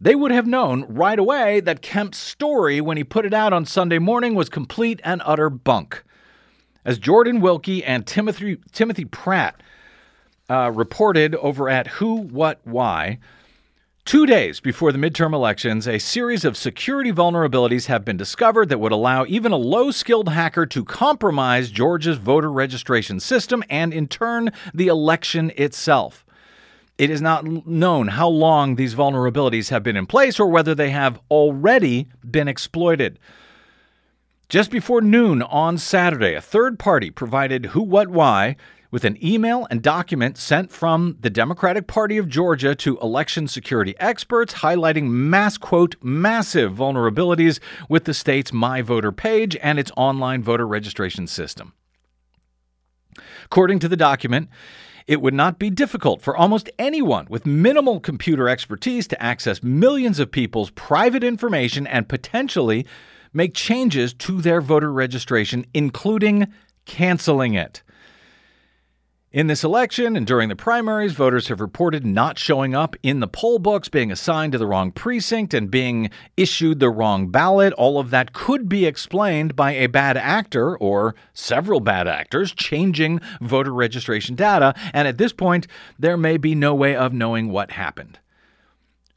they 0.02 0.14
would 0.14 0.30
have 0.30 0.46
known 0.46 0.84
right 0.88 1.18
away 1.18 1.60
that 1.60 1.82
Kemp's 1.82 2.18
story 2.18 2.80
when 2.80 2.96
he 2.96 3.04
put 3.04 3.24
it 3.24 3.34
out 3.34 3.52
on 3.52 3.64
Sunday 3.64 3.98
morning 3.98 4.34
was 4.34 4.48
complete 4.48 5.00
and 5.04 5.22
utter 5.24 5.48
bunk. 5.48 6.02
As 6.84 6.98
Jordan 6.98 7.40
Wilkie 7.40 7.84
and 7.84 8.06
Timothy, 8.06 8.58
Timothy 8.72 9.04
Pratt 9.04 9.62
uh, 10.50 10.70
reported 10.74 11.34
over 11.36 11.70
at 11.70 11.86
Who, 11.86 12.16
What, 12.16 12.60
Why, 12.64 13.18
Two 14.06 14.26
days 14.26 14.58
before 14.58 14.90
the 14.90 14.98
midterm 14.98 15.32
elections, 15.34 15.86
a 15.86 16.00
series 16.00 16.44
of 16.44 16.56
security 16.56 17.12
vulnerabilities 17.12 17.86
have 17.86 18.04
been 18.04 18.16
discovered 18.16 18.68
that 18.68 18.80
would 18.80 18.90
allow 18.90 19.24
even 19.26 19.52
a 19.52 19.56
low 19.56 19.92
skilled 19.92 20.30
hacker 20.30 20.66
to 20.66 20.84
compromise 20.84 21.70
Georgia's 21.70 22.16
voter 22.16 22.50
registration 22.50 23.20
system 23.20 23.62
and, 23.70 23.92
in 23.92 24.08
turn, 24.08 24.50
the 24.74 24.88
election 24.88 25.52
itself. 25.54 26.24
It 26.98 27.08
is 27.08 27.20
not 27.20 27.44
known 27.66 28.08
how 28.08 28.28
long 28.28 28.74
these 28.74 28.96
vulnerabilities 28.96 29.70
have 29.70 29.84
been 29.84 29.96
in 29.96 30.06
place 30.06 30.40
or 30.40 30.48
whether 30.48 30.74
they 30.74 30.90
have 30.90 31.20
already 31.30 32.08
been 32.28 32.48
exploited. 32.48 33.18
Just 34.48 34.72
before 34.72 35.02
noon 35.02 35.40
on 35.42 35.78
Saturday, 35.78 36.34
a 36.34 36.40
third 36.40 36.80
party 36.80 37.10
provided 37.10 37.66
Who, 37.66 37.82
What, 37.82 38.08
Why 38.08 38.56
with 38.90 39.04
an 39.04 39.22
email 39.24 39.66
and 39.70 39.82
document 39.82 40.36
sent 40.36 40.70
from 40.70 41.16
the 41.20 41.30
Democratic 41.30 41.86
Party 41.86 42.18
of 42.18 42.28
Georgia 42.28 42.74
to 42.74 42.98
election 42.98 43.46
security 43.46 43.94
experts 43.98 44.54
highlighting 44.54 45.08
mass 45.08 45.56
quote 45.56 45.96
massive 46.02 46.72
vulnerabilities 46.72 47.60
with 47.88 48.04
the 48.04 48.14
state's 48.14 48.52
My 48.52 48.82
Voter 48.82 49.12
page 49.12 49.56
and 49.62 49.78
its 49.78 49.92
online 49.96 50.42
voter 50.42 50.66
registration 50.66 51.26
system. 51.26 51.72
According 53.44 53.78
to 53.80 53.88
the 53.88 53.96
document, 53.96 54.48
it 55.06 55.20
would 55.20 55.34
not 55.34 55.58
be 55.58 55.70
difficult 55.70 56.22
for 56.22 56.36
almost 56.36 56.70
anyone 56.78 57.26
with 57.28 57.46
minimal 57.46 57.98
computer 58.00 58.48
expertise 58.48 59.08
to 59.08 59.22
access 59.22 59.62
millions 59.62 60.20
of 60.20 60.30
people's 60.30 60.70
private 60.70 61.24
information 61.24 61.86
and 61.86 62.08
potentially 62.08 62.86
make 63.32 63.54
changes 63.54 64.12
to 64.14 64.40
their 64.40 64.60
voter 64.60 64.92
registration, 64.92 65.66
including 65.74 66.46
canceling 66.84 67.54
it. 67.54 67.82
In 69.32 69.46
this 69.46 69.62
election 69.62 70.16
and 70.16 70.26
during 70.26 70.48
the 70.48 70.56
primaries, 70.56 71.12
voters 71.12 71.46
have 71.46 71.60
reported 71.60 72.04
not 72.04 72.36
showing 72.36 72.74
up 72.74 72.96
in 73.00 73.20
the 73.20 73.28
poll 73.28 73.60
books, 73.60 73.88
being 73.88 74.10
assigned 74.10 74.50
to 74.50 74.58
the 74.58 74.66
wrong 74.66 74.90
precinct, 74.90 75.54
and 75.54 75.70
being 75.70 76.10
issued 76.36 76.80
the 76.80 76.90
wrong 76.90 77.28
ballot. 77.28 77.72
All 77.74 78.00
of 78.00 78.10
that 78.10 78.32
could 78.32 78.68
be 78.68 78.86
explained 78.86 79.54
by 79.54 79.70
a 79.70 79.86
bad 79.86 80.16
actor 80.16 80.76
or 80.76 81.14
several 81.32 81.78
bad 81.78 82.08
actors 82.08 82.52
changing 82.52 83.20
voter 83.40 83.72
registration 83.72 84.34
data. 84.34 84.74
And 84.92 85.06
at 85.06 85.18
this 85.18 85.32
point, 85.32 85.68
there 85.96 86.16
may 86.16 86.36
be 86.36 86.56
no 86.56 86.74
way 86.74 86.96
of 86.96 87.12
knowing 87.12 87.52
what 87.52 87.70
happened. 87.70 88.18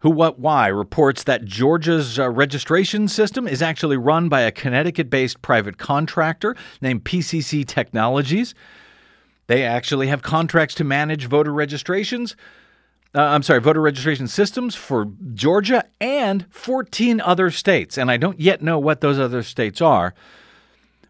Who 0.01 0.11
What 0.11 0.37
Why 0.37 0.67
reports 0.67 1.23
that 1.23 1.45
Georgia's 1.45 2.19
uh, 2.19 2.29
registration 2.29 3.07
system 3.07 3.47
is 3.47 3.63
actually 3.63 3.97
run 3.97 4.29
by 4.29 4.41
a 4.41 4.51
Connecticut 4.51 5.09
based 5.09 5.41
private 5.41 5.79
contractor 5.79 6.55
named 6.81 7.03
PCC 7.03 7.65
Technologies. 7.65 8.53
They 9.47 9.63
actually 9.63 10.07
have 10.07 10.21
contracts 10.21 10.75
to 10.75 10.83
manage 10.83 11.27
voter 11.27 11.51
registrations. 11.51 12.35
Uh, 13.15 13.21
I'm 13.21 13.43
sorry, 13.43 13.59
voter 13.59 13.81
registration 13.81 14.27
systems 14.27 14.73
for 14.73 15.07
Georgia 15.33 15.85
and 16.01 16.45
14 16.49 17.21
other 17.21 17.51
states. 17.51 17.97
And 17.97 18.09
I 18.09 18.17
don't 18.17 18.39
yet 18.39 18.61
know 18.61 18.79
what 18.79 19.01
those 19.01 19.19
other 19.19 19.43
states 19.43 19.81
are, 19.81 20.15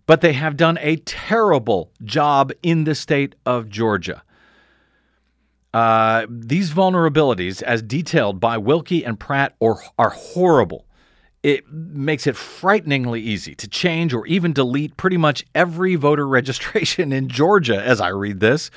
but 0.06 0.22
they 0.22 0.34
have 0.34 0.58
done 0.58 0.78
a 0.82 0.98
terrible 0.98 1.92
job 2.04 2.52
in 2.62 2.84
the 2.84 2.96
state 2.96 3.36
of 3.46 3.70
Georgia. 3.70 4.24
Uh, 5.74 6.28
these 6.30 6.72
vulnerabilities, 6.72 7.64
as 7.64 7.82
detailed 7.82 8.40
by 8.40 8.58
Wilkie 8.58 9.06
and 9.06 9.20
Pratt, 9.20 9.56
are, 9.62 9.78
are 9.98 10.12
horrible 10.12 10.86
it 11.44 11.70
makes 11.72 12.26
it 12.26 12.38
frighteningly 12.38 13.22
easy 13.22 13.54
to 13.56 13.68
change 13.68 14.14
or 14.14 14.26
even 14.26 14.54
delete 14.54 14.96
pretty 14.96 15.18
much 15.18 15.46
every 15.54 15.96
voter 15.96 16.28
registration 16.40 17.12
in 17.12 17.28
Georgia 17.28 17.82
as 17.82 18.02
I 18.02 18.08
read 18.10 18.40
this. 18.40 18.72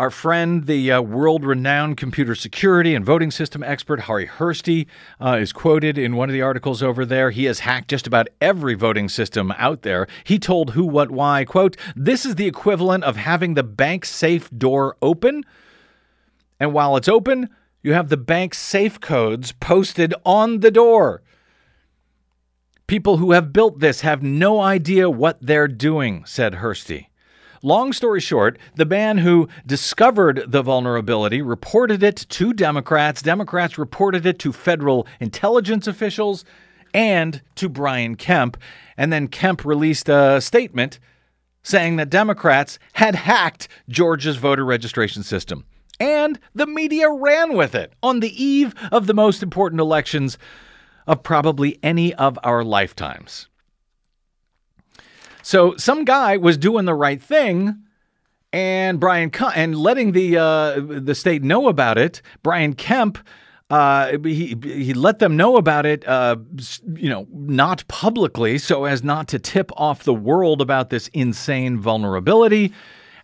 Our 0.00 0.10
friend, 0.10 0.66
the 0.66 0.90
uh, 0.90 1.00
world 1.00 1.44
renowned 1.44 1.96
computer 1.96 2.34
security 2.34 2.94
and 2.94 3.04
voting 3.04 3.30
system 3.30 3.62
expert 3.62 4.00
Harri 4.00 4.26
Hursti, 4.26 4.86
uh, 5.20 5.36
is 5.40 5.52
quoted 5.52 5.96
in 5.96 6.16
one 6.16 6.28
of 6.28 6.32
the 6.32 6.42
articles 6.42 6.82
over 6.82 7.06
there. 7.06 7.30
He 7.30 7.44
has 7.44 7.60
hacked 7.60 7.88
just 7.88 8.08
about 8.08 8.26
every 8.40 8.74
voting 8.74 9.08
system 9.08 9.52
out 9.58 9.82
there. 9.82 10.08
He 10.24 10.40
told 10.40 10.70
Who, 10.70 10.84
What, 10.86 11.12
Why, 11.12 11.44
quote, 11.44 11.76
This 11.94 12.26
is 12.26 12.34
the 12.34 12.48
equivalent 12.48 13.04
of 13.04 13.16
having 13.16 13.54
the 13.54 13.62
bank 13.62 14.04
safe 14.04 14.50
door 14.50 14.96
open. 15.00 15.44
And 16.58 16.72
while 16.72 16.96
it's 16.96 17.08
open, 17.08 17.48
you 17.82 17.92
have 17.94 18.08
the 18.08 18.16
bank 18.16 18.54
safe 18.54 19.00
codes 19.00 19.52
posted 19.52 20.14
on 20.24 20.60
the 20.60 20.70
door. 20.70 21.22
People 22.86 23.16
who 23.16 23.32
have 23.32 23.52
built 23.52 23.80
this 23.80 24.02
have 24.02 24.22
no 24.22 24.60
idea 24.60 25.10
what 25.10 25.38
they're 25.40 25.68
doing, 25.68 26.24
said 26.24 26.54
Hursti. 26.54 27.06
Long 27.62 27.92
story 27.92 28.20
short, 28.20 28.58
the 28.74 28.84
man 28.84 29.18
who 29.18 29.48
discovered 29.64 30.44
the 30.48 30.62
vulnerability 30.62 31.42
reported 31.42 32.02
it 32.02 32.26
to 32.28 32.52
Democrats. 32.52 33.22
Democrats 33.22 33.78
reported 33.78 34.26
it 34.26 34.38
to 34.40 34.52
federal 34.52 35.06
intelligence 35.20 35.86
officials 35.86 36.44
and 36.92 37.40
to 37.54 37.68
Brian 37.68 38.16
Kemp. 38.16 38.56
And 38.96 39.12
then 39.12 39.28
Kemp 39.28 39.64
released 39.64 40.08
a 40.08 40.40
statement 40.40 40.98
saying 41.62 41.96
that 41.96 42.10
Democrats 42.10 42.80
had 42.94 43.14
hacked 43.14 43.68
Georgia's 43.88 44.36
voter 44.36 44.64
registration 44.64 45.22
system 45.22 45.64
and 46.00 46.38
the 46.54 46.66
media 46.66 47.10
ran 47.10 47.54
with 47.54 47.74
it 47.74 47.92
on 48.02 48.20
the 48.20 48.44
eve 48.44 48.74
of 48.90 49.06
the 49.06 49.14
most 49.14 49.42
important 49.42 49.80
elections 49.80 50.38
of 51.06 51.22
probably 51.22 51.78
any 51.82 52.14
of 52.14 52.38
our 52.42 52.64
lifetimes. 52.64 53.48
So 55.42 55.76
some 55.76 56.04
guy 56.04 56.36
was 56.36 56.56
doing 56.56 56.84
the 56.84 56.94
right 56.94 57.20
thing, 57.20 57.82
and 58.52 59.00
Brian 59.00 59.30
and 59.54 59.76
letting 59.76 60.12
the 60.12 60.38
uh, 60.38 60.80
the 60.80 61.14
state 61.14 61.42
know 61.42 61.68
about 61.68 61.98
it. 61.98 62.22
Brian 62.42 62.74
Kemp. 62.74 63.18
Uh, 63.70 64.18
he 64.22 64.54
he 64.62 64.92
let 64.92 65.18
them 65.18 65.34
know 65.34 65.56
about 65.56 65.86
it, 65.86 66.06
uh, 66.06 66.36
you 66.94 67.08
know, 67.08 67.26
not 67.32 67.88
publicly, 67.88 68.58
so 68.58 68.84
as 68.84 69.02
not 69.02 69.28
to 69.28 69.38
tip 69.38 69.72
off 69.78 70.04
the 70.04 70.12
world 70.12 70.60
about 70.60 70.90
this 70.90 71.08
insane 71.14 71.78
vulnerability. 71.78 72.70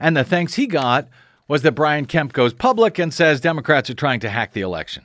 And 0.01 0.17
the 0.17 0.25
thanks 0.25 0.55
he 0.55 0.67
got 0.67 1.07
was 1.49 1.63
that 1.63 1.73
Brian 1.73 2.05
Kemp 2.05 2.33
goes 2.33 2.53
public 2.53 2.99
and 2.99 3.13
says 3.13 3.41
Democrats 3.41 3.91
are 3.91 3.95
trying 3.95 4.21
to 4.21 4.31
hack 4.31 4.53
the 4.53 4.61
election. 4.61 5.05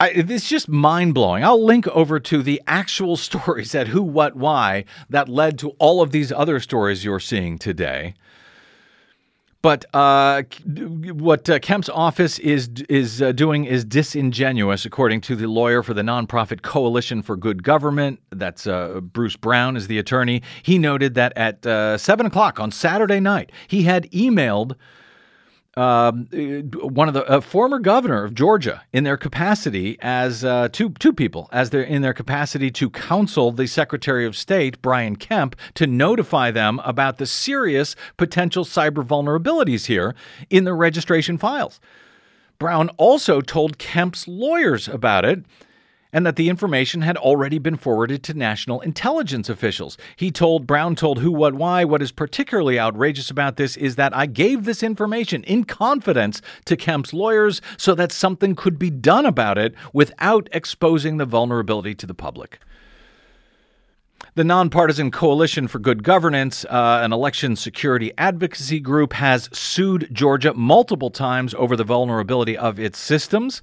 I, 0.00 0.10
it's 0.10 0.48
just 0.48 0.68
mind 0.68 1.14
blowing. 1.14 1.42
I'll 1.42 1.62
link 1.62 1.88
over 1.88 2.20
to 2.20 2.42
the 2.42 2.62
actual 2.68 3.16
stories 3.28 3.74
at 3.74 3.88
who, 3.88 4.02
what, 4.02 4.36
why 4.36 4.84
that 5.10 5.28
led 5.28 5.58
to 5.58 5.70
all 5.78 6.00
of 6.00 6.12
these 6.12 6.30
other 6.30 6.60
stories 6.60 7.04
you're 7.04 7.20
seeing 7.20 7.58
today. 7.58 8.14
But 9.60 9.86
uh, 9.92 10.44
what 11.12 11.50
uh, 11.50 11.58
Kemp's 11.58 11.88
office 11.88 12.38
is 12.38 12.70
is 12.88 13.20
uh, 13.20 13.32
doing 13.32 13.64
is 13.64 13.84
disingenuous, 13.84 14.84
according 14.84 15.20
to 15.22 15.34
the 15.34 15.48
lawyer 15.48 15.82
for 15.82 15.94
the 15.94 16.02
nonprofit 16.02 16.62
Coalition 16.62 17.22
for 17.22 17.36
Good 17.36 17.64
Government. 17.64 18.20
That's 18.30 18.68
uh, 18.68 19.00
Bruce 19.00 19.34
Brown, 19.34 19.76
is 19.76 19.88
the 19.88 19.98
attorney. 19.98 20.42
He 20.62 20.78
noted 20.78 21.14
that 21.14 21.32
at 21.36 21.66
uh, 21.66 21.98
seven 21.98 22.24
o'clock 22.24 22.60
on 22.60 22.70
Saturday 22.70 23.18
night, 23.18 23.50
he 23.66 23.82
had 23.82 24.08
emailed 24.12 24.76
um, 25.78 26.26
one 26.74 27.06
of 27.06 27.14
the 27.14 27.40
former 27.40 27.78
governor 27.78 28.24
of 28.24 28.34
Georgia 28.34 28.82
in 28.92 29.04
their 29.04 29.16
capacity 29.16 29.96
as 30.00 30.44
uh, 30.44 30.68
two 30.72 30.90
two 30.98 31.12
people 31.12 31.48
as 31.52 31.70
they're 31.70 31.82
in 31.82 32.02
their 32.02 32.12
capacity 32.12 32.68
to 32.72 32.90
counsel 32.90 33.52
the 33.52 33.68
Secretary 33.68 34.26
of 34.26 34.36
State 34.36 34.82
Brian 34.82 35.14
Kemp 35.14 35.54
to 35.74 35.86
notify 35.86 36.50
them 36.50 36.80
about 36.84 37.18
the 37.18 37.26
serious 37.26 37.94
potential 38.16 38.64
cyber 38.64 39.06
vulnerabilities 39.06 39.86
here 39.86 40.16
in 40.50 40.64
the 40.64 40.74
registration 40.74 41.38
files. 41.38 41.78
Brown 42.58 42.88
also 42.96 43.40
told 43.40 43.78
Kemp's 43.78 44.26
lawyers 44.26 44.88
about 44.88 45.24
it. 45.24 45.44
And 46.12 46.24
that 46.24 46.36
the 46.36 46.48
information 46.48 47.02
had 47.02 47.16
already 47.16 47.58
been 47.58 47.76
forwarded 47.76 48.22
to 48.24 48.34
national 48.34 48.80
intelligence 48.80 49.48
officials. 49.48 49.98
He 50.16 50.30
told 50.30 50.66
Brown 50.66 50.94
told 50.94 51.18
who 51.18 51.30
what 51.30 51.54
why 51.54 51.84
what 51.84 52.02
is 52.02 52.12
particularly 52.12 52.78
outrageous 52.78 53.30
about 53.30 53.56
this 53.56 53.76
is 53.76 53.96
that 53.96 54.16
I 54.16 54.26
gave 54.26 54.64
this 54.64 54.82
information 54.82 55.44
in 55.44 55.64
confidence 55.64 56.40
to 56.64 56.76
Kemp's 56.76 57.12
lawyers 57.12 57.60
so 57.76 57.94
that 57.94 58.12
something 58.12 58.54
could 58.54 58.78
be 58.78 58.90
done 58.90 59.26
about 59.26 59.58
it 59.58 59.74
without 59.92 60.48
exposing 60.52 61.16
the 61.16 61.26
vulnerability 61.26 61.94
to 61.96 62.06
the 62.06 62.14
public. 62.14 62.60
The 64.34 64.44
Nonpartisan 64.44 65.10
Coalition 65.10 65.66
for 65.66 65.80
Good 65.80 66.04
Governance, 66.04 66.64
uh, 66.66 67.00
an 67.02 67.12
election 67.12 67.56
security 67.56 68.12
advocacy 68.16 68.78
group, 68.78 69.14
has 69.14 69.48
sued 69.52 70.08
Georgia 70.12 70.54
multiple 70.54 71.10
times 71.10 71.54
over 71.54 71.74
the 71.74 71.84
vulnerability 71.84 72.56
of 72.56 72.78
its 72.78 72.98
systems. 72.98 73.62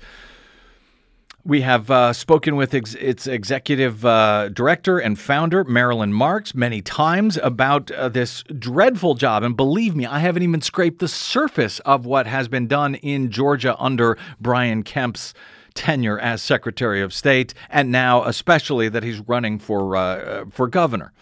We 1.47 1.62
have 1.62 1.91
uh, 1.91 2.12
spoken 2.13 2.55
with 2.55 2.73
ex- 2.73 2.95
its 2.95 3.27
executive 3.27 4.03
uh, 4.03 4.49
director 4.49 4.97
and 4.97 5.17
founder, 5.17 5.63
Marilyn 5.63 6.12
Marks, 6.12 6.55
many 6.55 6.81
times 6.81 7.38
about 7.38 7.91
uh, 7.91 8.10
this 8.10 8.41
dreadful 8.58 9.13
job. 9.13 9.43
And 9.43 9.55
believe 9.55 9.95
me, 9.95 10.08
I 10.08 10.17
haven't 10.17 10.41
even 10.41 10.62
scraped 10.62 10.97
the 10.97 11.08
surface 11.08 11.79
of 11.81 12.03
what 12.03 12.25
has 12.25 12.47
been 12.47 12.65
done 12.67 12.95
in 12.95 13.29
Georgia 13.29 13.75
under 13.77 14.17
Brian 14.41 14.81
Kemp's 14.81 15.36
tenure 15.75 16.17
as 16.17 16.41
Secretary 16.41 16.99
of 17.03 17.13
State, 17.13 17.53
and 17.69 17.91
now 17.91 18.23
especially 18.23 18.89
that 18.89 19.03
he's 19.03 19.19
running 19.19 19.60
for 19.60 19.95
uh, 19.95 20.45
for 20.49 20.67
governor. 20.67 21.13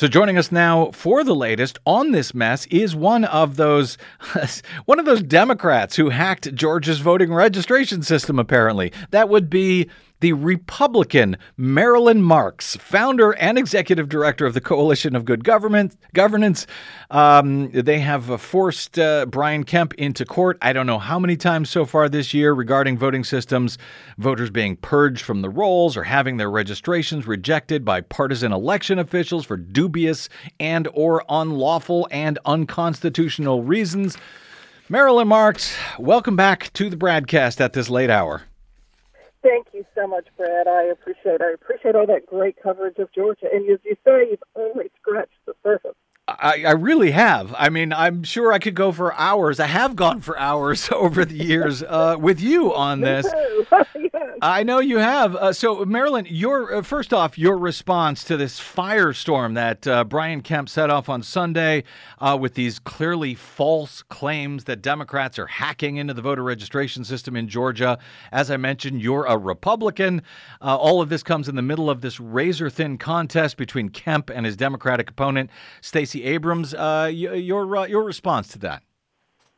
So 0.00 0.08
joining 0.08 0.38
us 0.38 0.50
now 0.50 0.92
for 0.92 1.22
the 1.24 1.34
latest 1.34 1.78
on 1.84 2.12
this 2.12 2.32
mess 2.32 2.64
is 2.68 2.96
one 2.96 3.26
of 3.26 3.56
those 3.56 3.98
one 4.86 4.98
of 4.98 5.04
those 5.04 5.22
Democrats 5.22 5.94
who 5.94 6.08
hacked 6.08 6.54
Georgia's 6.54 7.00
voting 7.00 7.34
registration 7.34 8.00
system 8.00 8.38
apparently. 8.38 8.94
That 9.10 9.28
would 9.28 9.50
be 9.50 9.90
the 10.20 10.34
Republican 10.34 11.36
Marilyn 11.56 12.22
Marks, 12.22 12.76
founder 12.76 13.32
and 13.32 13.58
executive 13.58 14.08
director 14.08 14.46
of 14.46 14.54
the 14.54 14.60
Coalition 14.60 15.16
of 15.16 15.24
Good 15.24 15.44
Government 15.44 15.96
Governance. 16.12 16.66
Um, 17.10 17.70
they 17.70 17.98
have 18.00 18.30
uh, 18.30 18.36
forced 18.36 18.98
uh, 18.98 19.26
Brian 19.26 19.64
Kemp 19.64 19.94
into 19.94 20.24
court. 20.24 20.58
I 20.62 20.72
don't 20.72 20.86
know 20.86 20.98
how 20.98 21.18
many 21.18 21.36
times 21.36 21.70
so 21.70 21.84
far 21.84 22.08
this 22.08 22.34
year 22.34 22.52
regarding 22.52 22.98
voting 22.98 23.24
systems, 23.24 23.78
voters 24.18 24.50
being 24.50 24.76
purged 24.76 25.24
from 25.24 25.42
the 25.42 25.50
rolls 25.50 25.96
or 25.96 26.04
having 26.04 26.36
their 26.36 26.50
registrations 26.50 27.26
rejected 27.26 27.84
by 27.84 28.02
partisan 28.02 28.52
election 28.52 28.98
officials 28.98 29.46
for 29.46 29.56
dubious 29.56 30.28
and 30.58 30.86
or 30.92 31.24
unlawful 31.28 32.06
and 32.10 32.38
unconstitutional 32.44 33.62
reasons. 33.62 34.18
Marilyn 34.88 35.28
Marks, 35.28 35.76
welcome 35.98 36.36
back 36.36 36.72
to 36.72 36.90
the 36.90 36.96
BradCast 36.96 37.60
at 37.60 37.72
this 37.72 37.88
late 37.88 38.10
hour. 38.10 38.42
Thank 39.42 39.68
you 39.72 39.86
so 39.94 40.06
much, 40.06 40.26
Brad. 40.36 40.68
I 40.68 40.84
appreciate. 40.84 41.40
I 41.40 41.52
appreciate 41.52 41.94
all 41.94 42.06
that 42.06 42.26
great 42.26 42.56
coverage 42.62 42.98
of 42.98 43.10
Georgia. 43.12 43.46
And 43.52 43.68
as 43.70 43.78
you 43.84 43.96
say, 44.04 44.28
you've 44.30 44.42
only 44.54 44.90
scratched 45.00 45.32
the 45.46 45.54
surface. 45.62 45.96
I, 46.28 46.64
I 46.66 46.72
really 46.72 47.10
have. 47.10 47.54
I 47.58 47.70
mean, 47.70 47.92
I'm 47.92 48.22
sure 48.22 48.52
I 48.52 48.58
could 48.58 48.74
go 48.74 48.92
for 48.92 49.14
hours. 49.14 49.58
I 49.58 49.66
have 49.66 49.96
gone 49.96 50.20
for 50.20 50.38
hours 50.38 50.88
over 50.92 51.24
the 51.24 51.36
years 51.36 51.82
uh, 51.82 52.16
with 52.18 52.40
you 52.40 52.74
on 52.74 53.00
this. 53.00 53.26
I 54.42 54.62
know 54.62 54.78
you 54.78 54.98
have. 54.98 55.36
Uh, 55.36 55.52
so, 55.52 55.84
Marilyn, 55.84 56.26
your 56.26 56.76
uh, 56.76 56.82
first 56.82 57.12
off, 57.12 57.36
your 57.36 57.58
response 57.58 58.24
to 58.24 58.38
this 58.38 58.58
firestorm 58.58 59.54
that 59.54 59.86
uh, 59.86 60.04
Brian 60.04 60.40
Kemp 60.40 60.70
set 60.70 60.88
off 60.88 61.10
on 61.10 61.22
Sunday 61.22 61.84
uh, 62.20 62.38
with 62.40 62.54
these 62.54 62.78
clearly 62.78 63.34
false 63.34 64.02
claims 64.02 64.64
that 64.64 64.80
Democrats 64.80 65.38
are 65.38 65.46
hacking 65.46 65.98
into 65.98 66.14
the 66.14 66.22
voter 66.22 66.42
registration 66.42 67.04
system 67.04 67.36
in 67.36 67.48
Georgia. 67.48 67.98
As 68.32 68.50
I 68.50 68.56
mentioned, 68.56 69.02
you're 69.02 69.26
a 69.26 69.36
Republican. 69.36 70.22
Uh, 70.62 70.74
all 70.74 71.02
of 71.02 71.10
this 71.10 71.22
comes 71.22 71.46
in 71.46 71.54
the 71.54 71.62
middle 71.62 71.90
of 71.90 72.00
this 72.00 72.18
razor 72.18 72.70
thin 72.70 72.96
contest 72.96 73.58
between 73.58 73.90
Kemp 73.90 74.30
and 74.30 74.46
his 74.46 74.56
Democratic 74.56 75.10
opponent, 75.10 75.50
Stacey 75.82 76.24
Abrams. 76.24 76.72
Uh, 76.72 77.10
your 77.12 77.86
your 77.86 78.02
response 78.02 78.48
to 78.48 78.58
that? 78.60 78.82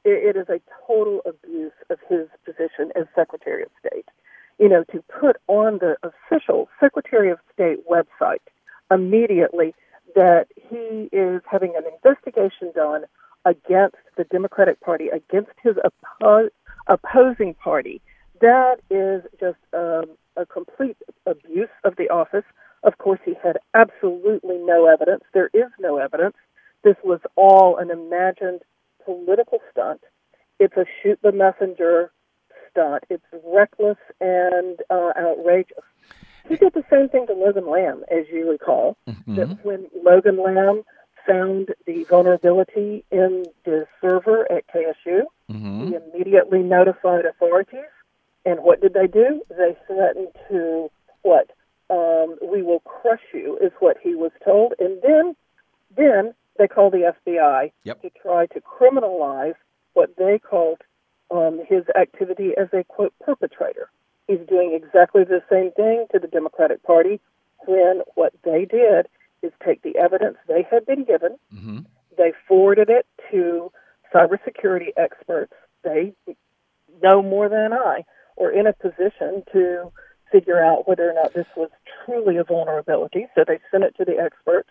It 0.05 0.37
is 0.37 0.49
a 0.49 0.61
total 0.89 1.21
abuse 1.25 1.73
of 1.89 1.99
his 2.09 2.27
position 2.45 2.91
as 2.97 3.07
Secretary 3.15 3.63
of 3.63 3.69
State. 3.79 4.09
You 4.59 4.69
know, 4.69 4.85
to 4.93 5.03
put 5.21 5.37
on 5.49 5.79
the 5.79 5.97
official 6.03 6.69
Secretary 6.79 7.31
of 7.31 7.39
State 7.53 7.79
website 7.89 8.39
immediately 8.91 9.75
that 10.15 10.47
he 10.55 11.09
is 11.13 11.41
having 11.51 11.75
an 11.77 11.85
investigation 11.93 12.71
done 12.75 13.05
against 13.45 13.97
the 14.17 14.25
Democratic 14.25 14.81
Party, 14.81 15.09
against 15.09 15.53
his 15.63 15.75
oppo- 15.77 16.51
opposing 16.87 17.55
party. 17.55 18.01
That 18.41 18.77
is 18.91 19.23
just 19.41 19.59
um, 19.73 20.17
a 20.37 20.47
complete 20.47 20.97
abuse 21.27 21.71
of 21.85 21.97
the 21.97 22.09
office. 22.11 22.45
Of 22.83 22.99
course, 22.99 23.21
he 23.25 23.35
had 23.43 23.59
absolutely 23.75 24.59
no 24.59 24.87
evidence. 24.87 25.25
There 25.33 25.51
is 25.55 25.71
no 25.79 25.99
evidence. 25.99 26.37
This 26.85 26.97
was 27.05 27.21
all 27.37 27.77
an 27.79 27.91
imagined 27.91 28.63
political 29.05 29.59
stunt. 29.71 30.01
It's 30.59 30.77
a 30.77 30.85
shoot 31.03 31.19
the 31.23 31.33
messenger 31.33 32.13
stunt. 32.73 33.05
It's 33.09 33.25
reckless 33.45 33.99
and 34.21 34.79
uh, 34.91 35.13
outrageous. 35.19 35.79
He 36.49 36.57
did 36.57 36.73
the 36.75 36.85
same 36.91 37.09
thing 37.09 37.27
to 37.29 37.35
Logan 37.35 37.71
Lamb, 37.71 38.03
as 38.11 38.25
you 38.33 38.51
recall. 38.51 38.97
That 39.37 39.65
when 39.65 39.87
Logan 40.05 40.43
Lamb 40.43 40.83
found 41.27 41.69
the 41.87 42.03
vulnerability 42.05 43.05
in 43.13 43.45
the 43.65 43.87
server 44.01 44.51
at 44.51 44.65
KSU, 44.67 45.23
he 45.89 45.95
immediately 45.95 46.63
notified 46.63 47.25
authorities. 47.27 47.85
And 48.45 48.61
what 48.61 48.81
did 48.81 48.95
they 48.95 49.07
do? 49.07 49.43
They 49.51 49.77
threatened 49.87 50.29
to 50.49 50.91
what? 51.23 51.51
Um, 51.91 52.37
we 52.43 52.63
will 52.63 52.81
crush 52.81 53.21
you, 53.33 53.57
is 53.63 53.71
what 53.79 53.99
he 54.03 54.15
was 54.17 54.33
told. 54.45 54.73
And 54.81 55.01
then, 55.03 55.37
then 55.97 56.35
they 56.59 56.67
called 56.67 56.93
the 56.95 57.13
FBI 57.27 57.71
Yep. 57.85 58.03
to 58.03 58.11
try 58.21 58.47
to 58.47 58.61
criminalize 58.61 59.55
what 59.93 60.17
they 60.17 60.39
called 60.41 60.81
um, 61.33 61.61
his 61.69 61.85
activity 61.99 62.51
as 62.57 62.69
a 62.73 62.85
quote 62.85 63.15
perpetrator. 63.25 63.89
He's 64.29 64.41
doing 64.49 64.73
exactly 64.75 65.25
the 65.25 65.43
same 65.51 65.73
thing 65.73 66.07
to 66.13 66.19
the 66.19 66.29
Democratic 66.29 66.83
Party 66.83 67.21
when 67.67 68.03
what 68.15 68.33
they 68.45 68.65
did 68.65 69.07
is 69.43 69.53
take 69.65 69.83
the 69.83 69.97
evidence 69.97 70.37
they 70.47 70.67
had 70.71 70.87
been 70.87 71.05
given, 71.05 71.37
they 72.17 72.33
forwarded 72.47 72.89
it 72.89 73.07
to 73.31 73.73
cybersecurity 74.15 74.91
experts. 74.97 75.53
They 75.83 76.13
know 77.03 77.23
more 77.23 77.49
than 77.49 77.73
I, 77.73 78.05
or 78.37 78.51
in 78.51 78.67
a 78.67 78.73
position 78.73 79.43
to 79.53 79.91
figure 80.31 80.63
out 80.63 80.89
whether 80.89 81.09
or 81.11 81.15
not 81.15 81.35
this 81.35 81.47
was 81.57 81.71
truly 82.05 82.37
a 82.37 82.45
vulnerability. 82.45 83.27
So 83.35 83.45
they 83.47 83.59
sent 83.71 83.85
it 83.85 83.97
to 83.99 84.05
the 84.05 84.19
experts. 84.19 84.69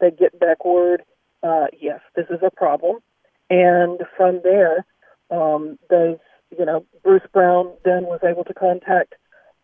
They 0.00 0.10
get 0.10 0.38
back 0.38 0.64
word, 0.64 1.02
uh, 1.42 1.66
yes, 1.80 2.00
this 2.14 2.26
is 2.30 2.40
a 2.42 2.50
problem. 2.50 2.98
And 3.50 4.00
from 4.16 4.40
there, 4.42 4.84
um, 5.30 5.78
those, 5.90 6.18
you 6.56 6.64
know, 6.64 6.84
Bruce 7.02 7.26
Brown 7.32 7.72
then 7.84 8.04
was 8.04 8.20
able 8.22 8.44
to 8.44 8.54
contact 8.54 9.14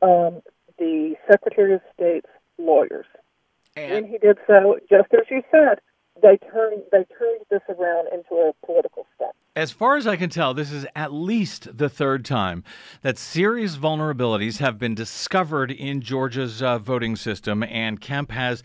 um, 0.03 0.41
the 0.79 1.15
Secretary 1.31 1.75
of 1.75 1.81
State's 1.95 2.29
lawyers. 2.59 3.07
And 3.77 4.07
he 4.07 4.19
did 4.19 4.39
so, 4.47 4.79
just 4.89 5.13
as 5.13 5.27
you 5.31 5.43
said, 5.51 5.81
they 6.23 6.37
turned 6.37 6.83
they 6.93 7.05
turned 7.19 7.41
this 7.51 7.63
around 7.69 8.09
into 8.13 8.35
a 8.35 8.53
political 8.65 9.07
stunt. 9.17 9.33
As 9.57 9.73
far 9.73 9.97
as 9.97 10.07
I 10.07 10.17
can 10.17 10.31
tell, 10.31 10.55
this 10.55 10.71
is 10.71 10.87
at 10.95 11.13
least 11.13 11.77
the 11.77 11.89
third 11.89 12.25
time 12.25 12.63
that 13.03 13.19
serious 13.19 13.77
vulnerabilities 13.77 14.59
have 14.59 14.79
been 14.79 14.95
discovered 14.95 15.71
in 15.71 16.01
Georgia's 16.01 16.63
uh, 16.63 16.79
voting 16.79 17.17
system, 17.17 17.63
and 17.65 18.01
Kemp 18.01 18.31
has 18.31 18.63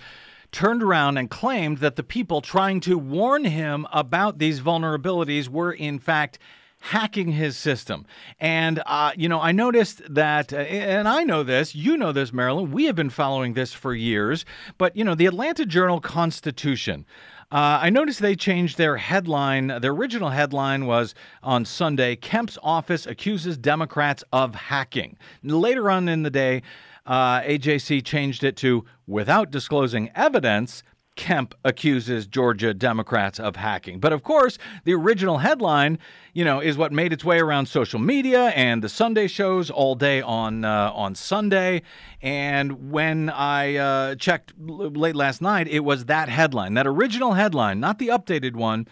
turned 0.52 0.82
around 0.82 1.18
and 1.18 1.30
claimed 1.30 1.80
that 1.80 1.96
the 1.96 2.04
people 2.04 2.42
trying 2.42 2.80
to 2.82 2.98
warn 2.98 3.46
him 3.46 3.86
about 3.92 4.40
these 4.40 4.62
vulnerabilities 4.62 5.48
were, 5.48 5.72
in 5.72 6.00
fact, 6.00 6.40
hacking 6.80 7.32
his 7.34 7.58
system. 7.58 8.06
And, 8.40 8.82
uh, 8.86 9.12
you 9.16 9.30
know, 9.30 9.40
I 9.40 9.52
noticed 9.52 10.02
that, 10.10 10.54
uh, 10.54 10.58
and 10.58 11.08
I 11.08 11.24
know 11.24 11.44
this, 11.44 11.76
you 11.76 11.98
know 11.98 12.12
this, 12.12 12.34
Marilyn, 12.34 12.72
we 12.72 12.86
have 12.86 12.96
been 12.96 13.10
following 13.10 13.54
this 13.54 13.74
for 13.74 13.94
years, 13.94 14.46
but, 14.78 14.96
you 14.96 15.04
know, 15.04 15.16
the 15.16 15.26
Atlanta 15.26 15.66
Journal 15.66 16.00
Constitution. 16.00 17.06
Uh, 17.52 17.80
I 17.82 17.90
noticed 17.90 18.20
they 18.20 18.36
changed 18.36 18.78
their 18.78 18.98
headline. 18.98 19.68
Their 19.68 19.92
original 19.92 20.30
headline 20.30 20.86
was 20.86 21.16
on 21.42 21.66
Sunday 21.66 22.16
Kemp's 22.16 22.60
office 22.62 23.08
accuses 23.08 23.58
Democrats 23.58 24.24
of 24.32 24.54
hacking. 24.54 25.18
Later 25.44 25.90
on 25.90 26.08
in 26.08 26.22
the 26.22 26.30
day, 26.30 26.62
uh, 27.08 27.42
AJC 27.42 28.06
changed 28.06 28.44
it 28.44 28.56
to 28.58 28.86
without 29.08 29.50
disclosing 29.50 30.12
evidence. 30.14 30.84
Kemp 31.20 31.54
accuses 31.66 32.28
Georgia 32.28 32.74
Democrats 32.74 33.42
of 33.42 33.58
hacking. 33.58 34.00
But 34.00 34.14
of 34.14 34.24
course, 34.24 34.58
the 34.86 34.94
original 34.94 35.40
headline, 35.40 36.00
you 36.34 36.46
know, 36.46 36.62
is 36.62 36.78
what 36.78 36.94
made 36.94 37.12
its 37.12 37.26
way 37.26 37.42
around 37.42 37.66
social 37.66 38.00
media 38.00 38.46
and 38.56 38.82
the 38.82 38.88
Sunday 38.88 39.28
shows 39.28 39.70
all 39.70 39.96
day 39.96 40.22
on 40.22 40.64
uh, 40.64 40.94
on 40.96 41.16
Sunday. 41.16 41.82
And 42.22 42.90
when 42.90 43.30
I 43.30 43.76
uh, 43.76 44.16
checked 44.16 44.54
l- 44.62 44.92
late 44.92 45.14
last 45.14 45.42
night, 45.42 45.68
it 45.68 45.82
was 45.82 46.06
that 46.06 46.30
headline, 46.30 46.74
that 46.76 46.88
original 46.88 47.34
headline, 47.34 47.82
not 47.82 48.00
the 48.00 48.08
updated 48.08 48.56
one 48.56 48.88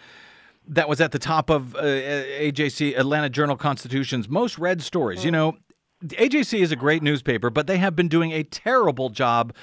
that 0.66 0.86
was 0.86 1.00
at 1.00 1.12
the 1.12 1.18
top 1.18 1.48
of 1.48 1.74
uh, 1.76 1.78
AJC 1.80 2.94
Atlanta 2.98 3.30
Journal 3.30 3.56
Constitution's 3.56 4.28
most 4.28 4.58
read 4.58 4.82
stories. 4.82 5.24
You 5.24 5.30
know, 5.30 5.56
AJC 6.04 6.60
is 6.60 6.72
a 6.72 6.76
great 6.76 7.02
newspaper, 7.02 7.48
but 7.48 7.66
they 7.66 7.78
have 7.78 7.96
been 7.96 8.08
doing 8.08 8.32
a 8.32 8.42
terrible 8.42 9.08
job 9.08 9.54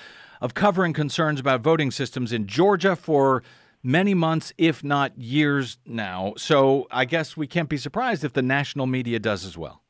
of 0.42 0.54
covering 0.54 0.94
concerns 0.94 1.40
about 1.40 1.62
voting 1.62 1.92
systems 1.92 2.32
in 2.32 2.48
Georgia 2.48 2.96
for 2.96 3.44
many 3.84 4.14
months, 4.14 4.52
if 4.58 4.84
not 4.84 5.18
years 5.18 5.78
now. 5.86 6.34
So 6.38 6.88
I 6.92 7.06
guess 7.06 7.38
we 7.38 7.48
can't 7.48 7.70
be 7.70 7.78
surprised 7.78 8.24
if 8.24 8.34
the 8.34 8.42
national 8.42 8.88
media 8.88 9.20
does 9.20 9.46
as 9.46 9.58
well. 9.58 9.82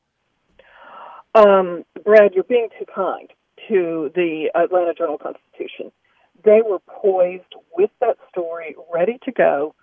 Um, 1.34 1.84
Brad, 2.04 2.34
you're 2.34 2.44
being 2.44 2.68
too 2.78 2.86
kind 2.94 3.30
to 3.68 4.10
the 4.14 4.50
Atlanta 4.54 4.94
Journal 4.94 5.18
Constitution. 5.18 5.90
They 6.44 6.60
were 6.66 6.78
poised 6.80 7.54
with 7.76 7.90
that 8.00 8.16
story, 8.30 8.76
ready 8.92 9.18
to 9.24 9.32
go. 9.32 9.74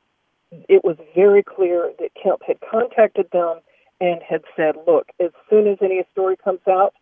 It 0.69 0.84
was 0.84 0.97
very 1.15 1.43
clear 1.43 1.91
that 1.99 2.10
Kemp 2.21 2.41
had 2.45 2.58
contacted 2.62 3.28
them 3.32 3.60
and 3.99 4.21
had 4.28 4.43
said, 4.56 4.76
look, 4.88 5.08
as 5.19 5.32
soon 5.49 5.67
as 5.67 5.78
any 5.82 6.04
story 6.12 6.36
comes 6.38 6.60
out, 6.67 6.93